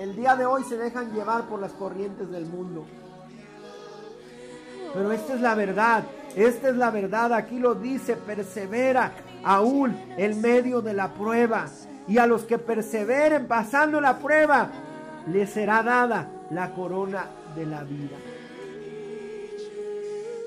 el 0.00 0.16
día 0.16 0.36
de 0.36 0.46
hoy 0.46 0.64
se 0.64 0.76
dejan 0.76 1.12
llevar 1.12 1.44
por 1.44 1.60
las 1.60 1.72
corrientes 1.72 2.30
del 2.30 2.46
mundo. 2.46 2.84
Pero 4.92 5.12
esta 5.12 5.34
es 5.34 5.40
la 5.40 5.54
verdad, 5.54 6.04
esta 6.34 6.68
es 6.68 6.76
la 6.76 6.90
verdad, 6.90 7.32
aquí 7.32 7.58
lo 7.58 7.74
dice, 7.74 8.16
persevera 8.16 9.12
aún 9.44 9.96
en 10.16 10.40
medio 10.40 10.80
de 10.80 10.94
la 10.94 11.12
prueba. 11.12 11.66
Y 12.08 12.18
a 12.18 12.26
los 12.26 12.44
que 12.44 12.58
perseveren 12.58 13.46
pasando 13.46 14.00
la 14.00 14.18
prueba, 14.18 14.70
les 15.26 15.50
será 15.50 15.82
dada 15.82 16.28
la 16.50 16.72
corona 16.72 17.26
de 17.54 17.66
la 17.66 17.82
vida. 17.82 18.16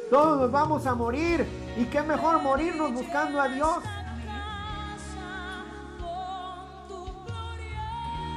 Todos 0.09 0.39
nos 0.39 0.51
vamos 0.51 0.87
a 0.87 0.95
morir 0.95 1.45
y 1.77 1.85
qué 1.85 2.01
mejor 2.01 2.41
morirnos 2.41 2.93
buscando 2.93 3.39
a 3.39 3.47
Dios. 3.47 3.77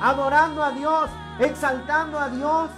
Adorando 0.03 0.65
a 0.65 0.73
Dios, 0.73 1.11
exaltando 1.39 2.19
a 2.19 2.29
Dios. 2.29 2.71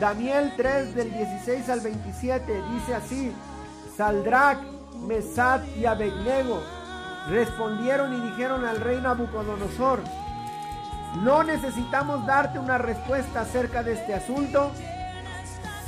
Daniel 0.00 0.52
3 0.56 0.94
del 0.96 1.12
16 1.12 1.68
al 1.68 1.80
27 1.80 2.62
dice 2.72 2.94
así, 2.96 3.32
Saldrach, 3.96 4.58
Mesat 5.06 5.64
y 5.76 5.86
Abednego 5.86 6.60
respondieron 7.28 8.12
y 8.12 8.30
dijeron 8.30 8.64
al 8.64 8.80
rey 8.80 9.00
Nabucodonosor, 9.00 10.00
no 11.22 11.44
necesitamos 11.44 12.26
darte 12.26 12.58
una 12.58 12.78
respuesta 12.78 13.42
acerca 13.42 13.84
de 13.84 13.92
este 13.92 14.14
asunto. 14.14 14.72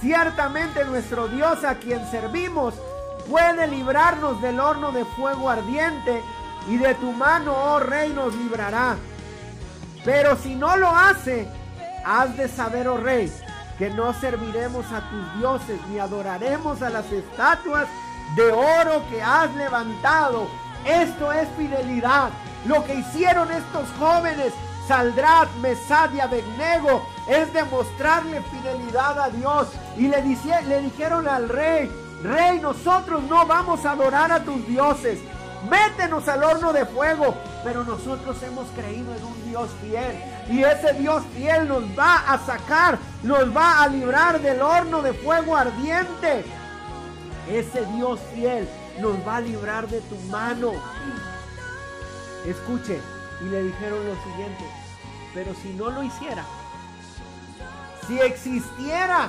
Ciertamente 0.01 0.85
nuestro 0.85 1.27
Dios 1.27 1.65
a 1.65 1.75
quien 1.75 2.07
servimos 2.13 2.75
puede 3.29 3.67
librarnos 3.67 4.41
del 4.41 4.61
horno 4.61 4.93
de 4.93 5.05
fuego 5.05 5.51
ardiente 5.51 6.23
y 6.69 6.77
de 6.77 6.95
tu 6.97 7.13
mano, 7.13 7.55
oh 7.55 7.81
rey, 7.81 8.13
nos 8.13 8.35
librará. 8.35 8.97
Pero 10.05 10.37
si 10.37 10.55
no 10.55 10.77
lo 10.77 10.89
hace, 10.89 11.49
has 12.05 12.37
de 12.37 12.49
saber, 12.49 12.89
oh 12.89 12.97
rey, 12.97 13.33
que 13.79 13.91
no 13.91 14.13
serviremos 14.15 14.87
a 14.93 15.01
tus 15.11 15.39
dioses 15.39 15.81
ni 15.91 15.99
adoraremos 15.99 16.83
a 16.83 16.91
las 16.91 17.11
estatuas 17.13 17.87
de 18.37 18.53
oro 18.53 19.03
que 19.11 19.23
has 19.23 19.55
levantado. 19.55 20.49
Esto 20.85 21.33
es 21.33 21.49
fidelidad. 21.57 22.31
Lo 22.67 22.85
que 22.85 22.95
hicieron 22.95 23.51
estos 23.51 23.89
jóvenes 23.99 24.53
Saldrá 24.87 25.49
Mesad 25.61 26.13
y 26.13 26.21
Abednego 26.21 27.03
es 27.27 27.53
demostrarle 27.53 28.41
fidelidad 28.43 29.19
a 29.19 29.31
Dios. 29.31 29.69
Y 29.97 30.07
le, 30.07 30.23
le 30.23 30.81
dijeron 30.83 31.27
al 31.27 31.49
rey, 31.49 31.91
rey, 32.23 32.61
nosotros 32.61 33.25
no 33.25 33.45
vamos 33.47 33.85
a 33.85 33.93
adorar 33.93 34.31
a 34.31 34.45
tus 34.45 34.67
dioses. 34.69 35.19
Métenos 35.69 36.27
al 36.29 36.45
horno 36.45 36.73
de 36.73 36.87
fuego. 36.87 37.35
Pero 37.65 37.85
nosotros 37.85 38.43
hemos 38.43 38.69
creído 38.71 39.15
en 39.15 39.25
un 39.25 39.49
Dios 39.49 39.71
fiel. 39.83 40.23
Y 40.49 40.63
ese 40.63 40.93
Dios 40.95 41.23
fiel 41.35 41.69
nos 41.69 41.85
va 41.99 42.19
a 42.19 42.39
sacar, 42.45 42.99
nos 43.23 43.55
va 43.55 43.83
a 43.83 43.89
librar 43.89 44.41
del 44.41 44.63
horno 44.63 45.03
de 45.03 45.13
fuego 45.13 45.57
ardiente. 45.57 46.45
Ese 47.49 47.85
Dios 47.87 48.21
fiel 48.35 48.69
nos 49.01 49.17
va 49.27 49.37
a 49.37 49.41
librar 49.41 49.89
de 49.89 50.01
tu 50.03 50.17
mano. 50.31 50.73
Escuche, 52.47 53.01
y 53.41 53.45
le 53.45 53.65
dijeron 53.65 53.99
lo 54.07 54.15
siguiente, 54.23 54.65
pero 55.35 55.53
si 55.63 55.73
no 55.75 55.91
lo 55.91 56.03
hiciera, 56.03 56.45
si 58.07 58.21
existiera 58.21 59.29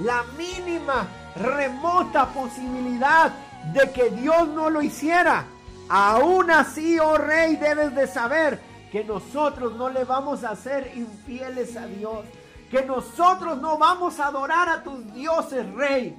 la 0.00 0.22
mínima, 0.36 1.08
remota 1.34 2.26
posibilidad 2.26 3.32
de 3.72 3.90
que 3.92 4.10
Dios 4.10 4.48
no 4.48 4.70
lo 4.70 4.82
hiciera, 4.82 5.46
aún 5.88 6.50
así, 6.50 6.98
oh 6.98 7.16
rey, 7.16 7.56
debes 7.56 7.94
de 7.94 8.06
saber 8.06 8.60
que 8.90 9.04
nosotros 9.04 9.76
no 9.76 9.88
le 9.88 10.04
vamos 10.04 10.44
a 10.44 10.56
ser 10.56 10.92
infieles 10.96 11.76
a 11.76 11.86
Dios, 11.86 12.24
que 12.70 12.84
nosotros 12.84 13.60
no 13.60 13.78
vamos 13.78 14.18
a 14.20 14.28
adorar 14.28 14.68
a 14.68 14.82
tus 14.82 15.12
dioses, 15.12 15.70
rey. 15.74 16.16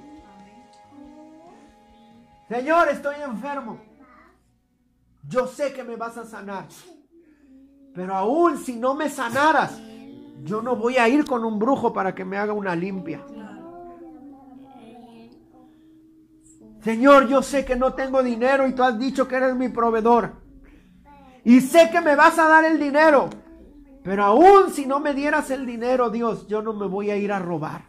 Señor, 2.48 2.88
estoy 2.88 3.16
enfermo. 3.22 3.78
Yo 5.28 5.46
sé 5.46 5.72
que 5.72 5.84
me 5.84 5.96
vas 5.96 6.16
a 6.16 6.24
sanar. 6.24 6.66
Pero 7.94 8.14
aún 8.14 8.58
si 8.58 8.76
no 8.76 8.94
me 8.94 9.08
sanaras, 9.08 9.78
yo 10.42 10.62
no 10.62 10.76
voy 10.76 10.96
a 10.96 11.08
ir 11.08 11.24
con 11.24 11.44
un 11.44 11.58
brujo 11.58 11.92
para 11.92 12.14
que 12.14 12.24
me 12.24 12.38
haga 12.38 12.52
una 12.52 12.74
limpia. 12.74 13.24
Señor, 16.82 17.28
yo 17.28 17.42
sé 17.42 17.64
que 17.64 17.76
no 17.76 17.92
tengo 17.92 18.22
dinero 18.22 18.66
y 18.66 18.72
tú 18.72 18.82
has 18.82 18.98
dicho 18.98 19.28
que 19.28 19.36
eres 19.36 19.54
mi 19.54 19.68
proveedor. 19.68 20.32
Y 21.44 21.60
sé 21.60 21.90
que 21.90 22.00
me 22.00 22.16
vas 22.16 22.38
a 22.38 22.48
dar 22.48 22.64
el 22.64 22.78
dinero. 22.78 23.28
Pero 24.02 24.24
aún 24.24 24.70
si 24.72 24.86
no 24.86 24.98
me 24.98 25.12
dieras 25.12 25.50
el 25.50 25.66
dinero, 25.66 26.10
Dios, 26.10 26.46
yo 26.46 26.62
no 26.62 26.72
me 26.72 26.86
voy 26.86 27.10
a 27.10 27.16
ir 27.16 27.32
a 27.32 27.38
robar. 27.38 27.84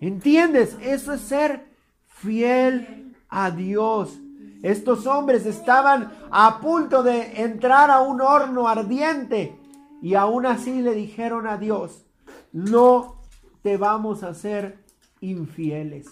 ¿Entiendes? 0.00 0.76
Eso 0.80 1.12
es 1.14 1.20
ser 1.22 1.66
fiel 2.06 3.16
a 3.28 3.50
Dios. 3.50 4.18
Estos 4.62 5.06
hombres 5.06 5.46
estaban 5.46 6.12
a 6.30 6.60
punto 6.60 7.02
de 7.02 7.42
entrar 7.42 7.90
a 7.90 8.00
un 8.00 8.20
horno 8.20 8.68
ardiente 8.68 9.58
y 10.00 10.14
aún 10.14 10.46
así 10.46 10.80
le 10.80 10.94
dijeron 10.94 11.46
a 11.46 11.56
Dios, 11.56 12.06
no 12.52 13.22
te 13.62 13.76
vamos 13.76 14.22
a 14.22 14.28
hacer 14.28 14.83
infieles. 15.30 16.06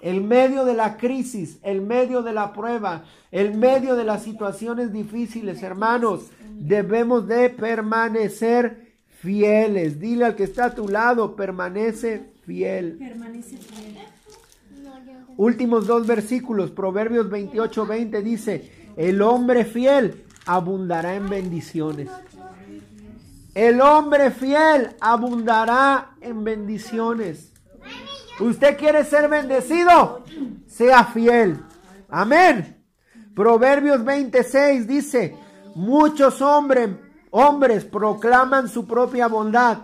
El 0.00 0.22
medio 0.22 0.64
de 0.64 0.74
la 0.74 0.96
crisis, 0.96 1.58
el 1.62 1.82
medio 1.82 2.22
de 2.22 2.32
la 2.32 2.52
prueba, 2.52 3.04
el 3.30 3.54
medio 3.54 3.96
de 3.96 4.04
las 4.04 4.22
situaciones 4.22 4.92
difíciles, 4.92 5.62
hermanos, 5.62 6.30
debemos 6.54 7.28
de 7.28 7.50
permanecer 7.50 8.94
fieles. 9.20 10.00
Dile 10.00 10.24
al 10.24 10.36
que 10.36 10.44
está 10.44 10.66
a 10.66 10.74
tu 10.74 10.88
lado, 10.88 11.36
permanece 11.36 12.30
fiel. 12.46 12.96
Permanece 12.98 13.58
fiel. 13.58 13.98
Últimos 15.36 15.86
dos 15.86 16.06
versículos, 16.06 16.70
Proverbios 16.70 17.30
28, 17.30 17.86
20 17.86 18.22
dice, 18.22 18.70
el 18.96 19.22
hombre 19.22 19.64
fiel 19.64 20.24
abundará 20.46 21.14
en 21.14 21.28
bendiciones. 21.28 22.08
El 23.54 23.80
hombre 23.80 24.30
fiel 24.30 24.90
abundará 25.00 26.12
en 26.20 26.44
bendiciones. 26.44 27.49
¿Usted 28.40 28.76
quiere 28.78 29.04
ser 29.04 29.28
bendecido? 29.28 30.24
Sea 30.66 31.04
fiel. 31.04 31.62
Amén. 32.08 32.84
Proverbios 33.34 34.04
26 34.04 34.86
dice, 34.86 35.36
muchos 35.74 36.42
hombres, 36.42 36.90
hombres 37.30 37.84
proclaman 37.84 38.68
su 38.68 38.86
propia 38.86 39.28
bondad, 39.28 39.78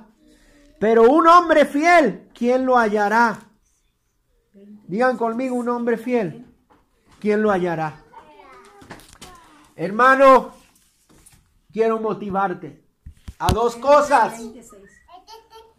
pero 0.78 1.04
un 1.10 1.26
hombre 1.26 1.64
fiel, 1.64 2.28
¿quién 2.34 2.66
lo 2.66 2.76
hallará? 2.76 3.38
Digan 4.86 5.16
conmigo 5.16 5.54
un 5.54 5.68
hombre 5.68 5.96
fiel, 5.96 6.46
¿quién 7.20 7.42
lo 7.42 7.50
hallará? 7.50 8.02
Hermano, 9.74 10.52
quiero 11.72 12.00
motivarte 12.00 12.84
a 13.38 13.52
dos 13.52 13.76
cosas. 13.76 14.40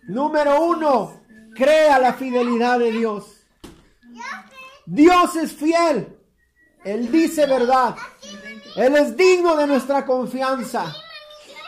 Número 0.07 0.63
uno, 0.63 1.21
crea 1.55 1.99
la 1.99 2.13
fidelidad 2.13 2.79
de 2.79 2.91
Dios. 2.91 3.25
Dios 4.85 5.35
es 5.35 5.53
fiel. 5.53 6.17
Él 6.83 7.11
dice 7.11 7.45
verdad. 7.45 7.95
Él 8.75 8.95
es 8.95 9.17
digno 9.17 9.55
de 9.55 9.67
nuestra 9.67 10.05
confianza. 10.05 10.95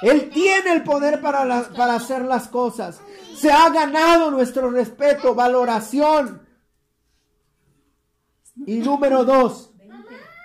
Él 0.01 0.29
tiene 0.29 0.71
el 0.73 0.83
poder 0.83 1.21
para, 1.21 1.63
para 1.75 1.95
hacer 1.95 2.23
las 2.23 2.47
cosas. 2.47 3.01
Se 3.35 3.51
ha 3.51 3.69
ganado 3.69 4.31
nuestro 4.31 4.69
respeto, 4.69 5.35
valoración. 5.35 6.47
Y 8.65 8.77
número 8.77 9.23
dos, 9.25 9.71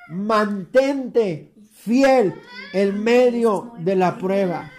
mantente 0.08 1.54
fiel 1.74 2.40
en 2.72 3.02
medio 3.02 3.72
de 3.78 3.96
la 3.96 4.16
prueba. 4.16 4.70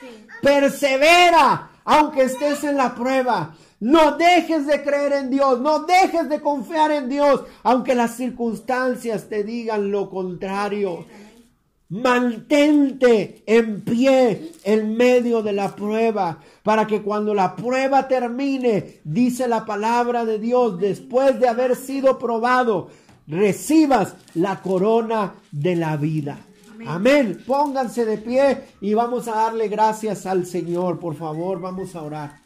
Persevera 0.41 1.71
aunque 1.85 2.23
estés 2.23 2.63
en 2.63 2.77
la 2.77 2.93
prueba. 2.93 3.55
No 3.79 4.17
dejes 4.17 4.67
de 4.67 4.83
creer 4.83 5.13
en 5.13 5.29
Dios, 5.29 5.59
no 5.59 5.83
dejes 5.83 6.29
de 6.29 6.41
confiar 6.41 6.91
en 6.91 7.09
Dios, 7.09 7.43
aunque 7.63 7.93
las 7.93 8.15
circunstancias 8.15 9.27
te 9.27 9.43
digan 9.43 9.91
lo 9.91 10.09
contrario. 10.09 11.05
Mantente 11.89 13.43
en 13.45 13.81
pie 13.81 14.53
en 14.63 14.95
medio 14.95 15.43
de 15.43 15.53
la 15.53 15.75
prueba, 15.75 16.39
para 16.63 16.87
que 16.87 17.01
cuando 17.01 17.33
la 17.33 17.55
prueba 17.55 18.07
termine, 18.07 19.01
dice 19.03 19.47
la 19.47 19.65
palabra 19.65 20.25
de 20.25 20.39
Dios, 20.39 20.79
después 20.79 21.39
de 21.39 21.47
haber 21.47 21.75
sido 21.75 22.17
probado, 22.17 22.89
recibas 23.27 24.15
la 24.33 24.61
corona 24.61 25.35
de 25.51 25.75
la 25.75 25.97
vida. 25.97 26.39
Amén. 26.87 27.43
Pónganse 27.45 28.05
de 28.05 28.17
pie 28.17 28.63
y 28.81 28.93
vamos 28.93 29.27
a 29.27 29.35
darle 29.35 29.67
gracias 29.67 30.25
al 30.25 30.45
Señor. 30.45 30.99
Por 30.99 31.15
favor, 31.15 31.59
vamos 31.59 31.95
a 31.95 32.01
orar. 32.01 32.44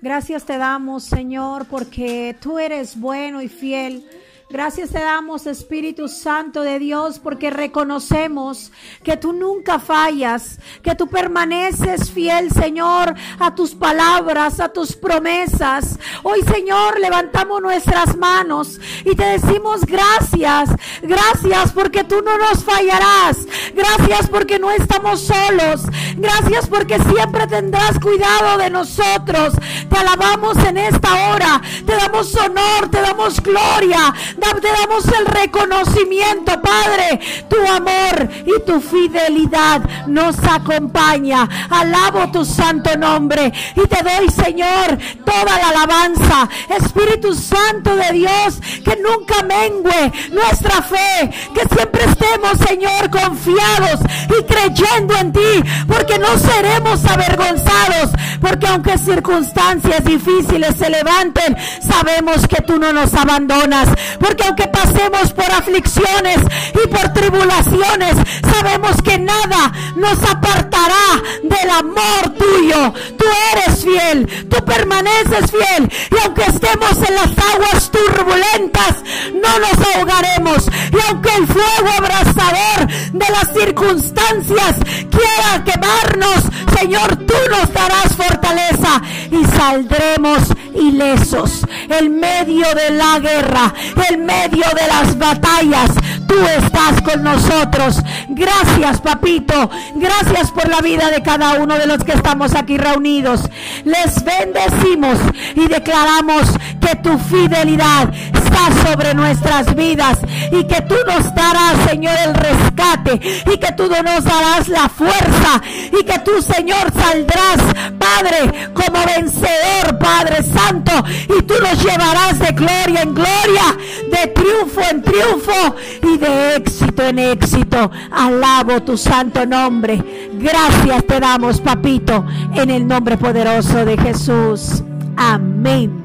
Gracias 0.00 0.44
te 0.44 0.58
damos, 0.58 1.02
Señor, 1.02 1.66
porque 1.66 2.36
tú 2.40 2.58
eres 2.58 2.98
bueno 2.98 3.42
y 3.42 3.48
fiel. 3.48 4.04
Gracias 4.50 4.88
te 4.88 5.00
damos, 5.00 5.46
Espíritu 5.46 6.08
Santo 6.08 6.62
de 6.62 6.78
Dios, 6.78 7.18
porque 7.18 7.50
reconocemos 7.50 8.72
que 9.04 9.18
tú 9.18 9.34
nunca 9.34 9.78
fallas, 9.78 10.58
que 10.82 10.94
tú 10.94 11.06
permaneces 11.06 12.10
fiel, 12.10 12.50
Señor, 12.50 13.14
a 13.38 13.54
tus 13.54 13.74
palabras, 13.74 14.58
a 14.58 14.70
tus 14.70 14.96
promesas. 14.96 15.98
Hoy, 16.22 16.40
Señor, 16.50 16.98
levantamos 16.98 17.60
nuestras 17.60 18.16
manos 18.16 18.80
y 19.04 19.14
te 19.14 19.24
decimos 19.24 19.82
gracias, 19.84 20.70
gracias 21.02 21.72
porque 21.74 22.04
tú 22.04 22.22
no 22.22 22.38
nos 22.38 22.64
fallarás, 22.64 23.46
gracias 23.74 24.30
porque 24.30 24.58
no 24.58 24.70
estamos 24.70 25.20
solos, 25.20 25.82
gracias 26.16 26.66
porque 26.68 26.98
siempre 27.00 27.46
tendrás 27.48 27.98
cuidado 27.98 28.56
de 28.56 28.70
nosotros. 28.70 29.52
Te 29.90 29.98
alabamos 29.98 30.56
en 30.64 30.78
esta 30.78 31.28
hora, 31.28 31.60
te 31.84 31.94
damos 31.94 32.34
honor, 32.34 32.88
te 32.90 33.02
damos 33.02 33.42
gloria, 33.42 34.14
te 34.38 34.68
damos 34.68 35.04
el 35.06 35.26
reconocimiento, 35.26 36.60
Padre. 36.60 37.20
Tu 37.48 37.56
amor 37.66 38.28
y 38.46 38.60
tu 38.64 38.80
fidelidad 38.80 39.82
nos 40.06 40.36
acompaña. 40.44 41.48
Alabo 41.70 42.30
tu 42.30 42.44
santo 42.44 42.96
nombre 42.96 43.52
y 43.74 43.86
te 43.86 44.02
doy, 44.02 44.28
Señor, 44.30 44.98
toda 45.24 45.58
la 45.58 45.68
alabanza. 45.68 46.48
Espíritu 46.76 47.34
Santo 47.34 47.96
de 47.96 48.12
Dios, 48.12 48.60
que 48.84 48.96
nunca 48.96 49.42
mengue 49.42 50.12
nuestra 50.30 50.82
fe, 50.82 51.30
que 51.54 51.74
siempre 51.74 52.04
estemos, 52.04 52.58
Señor, 52.66 53.10
confiados 53.10 54.00
y 54.38 54.42
creyendo 54.44 55.16
en 55.16 55.32
ti, 55.32 55.64
porque 55.86 56.18
no 56.18 56.38
seremos 56.38 57.04
avergonzados, 57.04 58.10
porque 58.40 58.66
aunque 58.66 58.98
circunstancias 58.98 60.04
difíciles 60.04 60.76
se 60.76 60.90
levanten, 60.90 61.56
sabemos 61.80 62.46
que 62.46 62.62
tú 62.62 62.78
no 62.78 62.92
nos 62.92 63.14
abandonas, 63.14 63.88
porque 64.28 64.44
aunque 64.44 64.68
pasemos 64.68 65.32
por 65.32 65.50
aflicciones 65.50 66.36
y 66.74 66.86
por 66.88 67.14
tribulaciones, 67.14 68.14
sabemos 68.42 69.00
que 69.02 69.18
nada 69.18 69.72
nos 69.96 70.22
apartará 70.22 71.22
del 71.42 71.70
amor 71.70 72.34
tuyo. 72.36 72.92
Tú 73.16 73.24
eres 73.54 73.82
fiel, 73.82 74.48
tú 74.50 74.62
permaneces 74.66 75.50
fiel, 75.50 75.90
y 76.10 76.26
aunque 76.26 76.42
estemos 76.42 76.92
en 77.08 77.14
las 77.14 77.30
aguas 77.54 77.90
turbulentas, 77.90 78.96
no 79.32 79.58
nos 79.60 79.94
ahogaremos, 79.94 80.66
y 80.92 81.08
aunque 81.08 81.34
el 81.34 81.46
fuego 81.46 81.88
abrasador 81.96 82.86
de 83.12 83.26
las 83.30 83.52
circunstancias 83.54 84.76
quiera 85.10 85.64
quemarnos, 85.64 86.44
Señor, 86.78 87.16
tú 87.16 87.34
nos 87.50 87.72
darás 87.72 88.14
fortaleza 88.14 89.00
y 89.30 89.44
saldremos 89.56 90.42
ilesos. 90.74 91.62
En 91.88 92.20
medio 92.20 92.66
de 92.74 92.90
la 92.90 93.18
guerra, 93.18 93.74
en 94.10 94.17
medio 94.18 94.64
de 94.74 94.86
las 94.86 95.18
batallas, 95.18 95.90
tú 96.26 96.34
estás 96.58 97.00
con 97.02 97.22
nosotros. 97.22 98.00
Gracias, 98.28 99.00
papito. 99.00 99.70
Gracias 99.96 100.50
por 100.50 100.68
la 100.68 100.80
vida 100.80 101.10
de 101.10 101.22
cada 101.22 101.54
uno 101.54 101.76
de 101.78 101.86
los 101.86 102.04
que 102.04 102.12
estamos 102.12 102.54
aquí 102.54 102.76
reunidos. 102.78 103.42
Les 103.84 104.22
bendecimos 104.24 105.18
y 105.54 105.66
declaramos 105.66 106.48
que 106.80 106.96
tu 106.96 107.18
fidelidad 107.18 108.12
está 108.32 108.88
sobre 108.88 109.14
nuestras 109.14 109.74
vidas 109.74 110.18
y 110.52 110.64
que 110.64 110.80
tú 110.82 110.94
nos 111.06 111.34
darás, 111.34 111.76
Señor, 111.88 112.14
el 112.24 112.34
rescate 112.34 113.20
y 113.52 113.56
que 113.58 113.72
tú 113.72 113.88
nos 113.88 114.24
darás 114.24 114.68
la 114.68 114.88
fuerza 114.88 115.62
y 115.98 116.04
que 116.04 116.18
tú, 116.20 116.42
Señor, 116.42 116.92
saldrás, 116.92 117.58
Padre, 117.98 118.70
como 118.74 119.04
vencedor, 119.04 119.98
Padre 119.98 120.42
Santo, 120.42 120.92
y 121.38 121.42
tú 121.42 121.54
nos 121.60 121.82
llevarás 121.82 122.38
de 122.38 122.52
gloria 122.52 123.02
en 123.02 123.14
gloria, 123.14 123.76
de 124.08 124.26
triunfo 124.28 124.80
en 124.90 125.02
triunfo 125.02 125.76
y 126.02 126.18
de 126.18 126.56
éxito 126.56 127.02
en 127.02 127.18
éxito. 127.18 127.90
Alabo 128.10 128.82
tu 128.82 128.96
santo 128.96 129.46
nombre. 129.46 130.02
Gracias 130.34 131.04
te 131.06 131.20
damos, 131.20 131.60
papito, 131.60 132.24
en 132.54 132.70
el 132.70 132.86
nombre 132.86 133.16
poderoso 133.16 133.84
de 133.84 133.96
Jesús. 133.96 134.82
Amén 135.16 136.02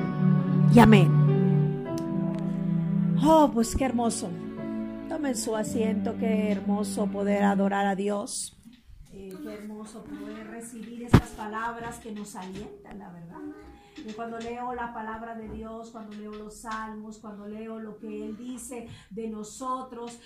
y 0.74 0.80
amén. 0.80 1.24
Oh, 3.26 3.50
pues 3.54 3.76
qué 3.76 3.86
hermoso. 3.86 4.30
Tomen 5.08 5.36
su 5.36 5.56
asiento, 5.56 6.16
qué 6.20 6.52
hermoso 6.52 7.08
poder 7.08 7.44
adorar 7.44 7.86
a 7.86 7.96
Dios. 7.96 8.58
Eh, 9.12 9.32
qué 9.44 9.54
hermoso 9.54 10.04
poder 10.04 10.48
recibir 10.48 11.04
estas 11.04 11.30
palabras 11.30 11.98
que 12.00 12.12
nos 12.12 12.36
alientan, 12.36 13.00
la 13.00 13.12
verdad. 13.12 13.38
Cuando 14.16 14.38
leo 14.38 14.74
la 14.74 14.94
palabra 14.94 15.36
de 15.36 15.50
Dios, 15.50 15.92
cuando 15.92 16.16
leo 16.16 16.34
los 16.34 16.62
salmos, 16.62 17.20
cuando 17.20 17.48
leo 17.48 17.80
lo 17.80 17.98
que 17.98 18.26
Él 18.26 18.38
dice 18.38 18.88
de 19.10 19.28
nosotros, 19.28 20.20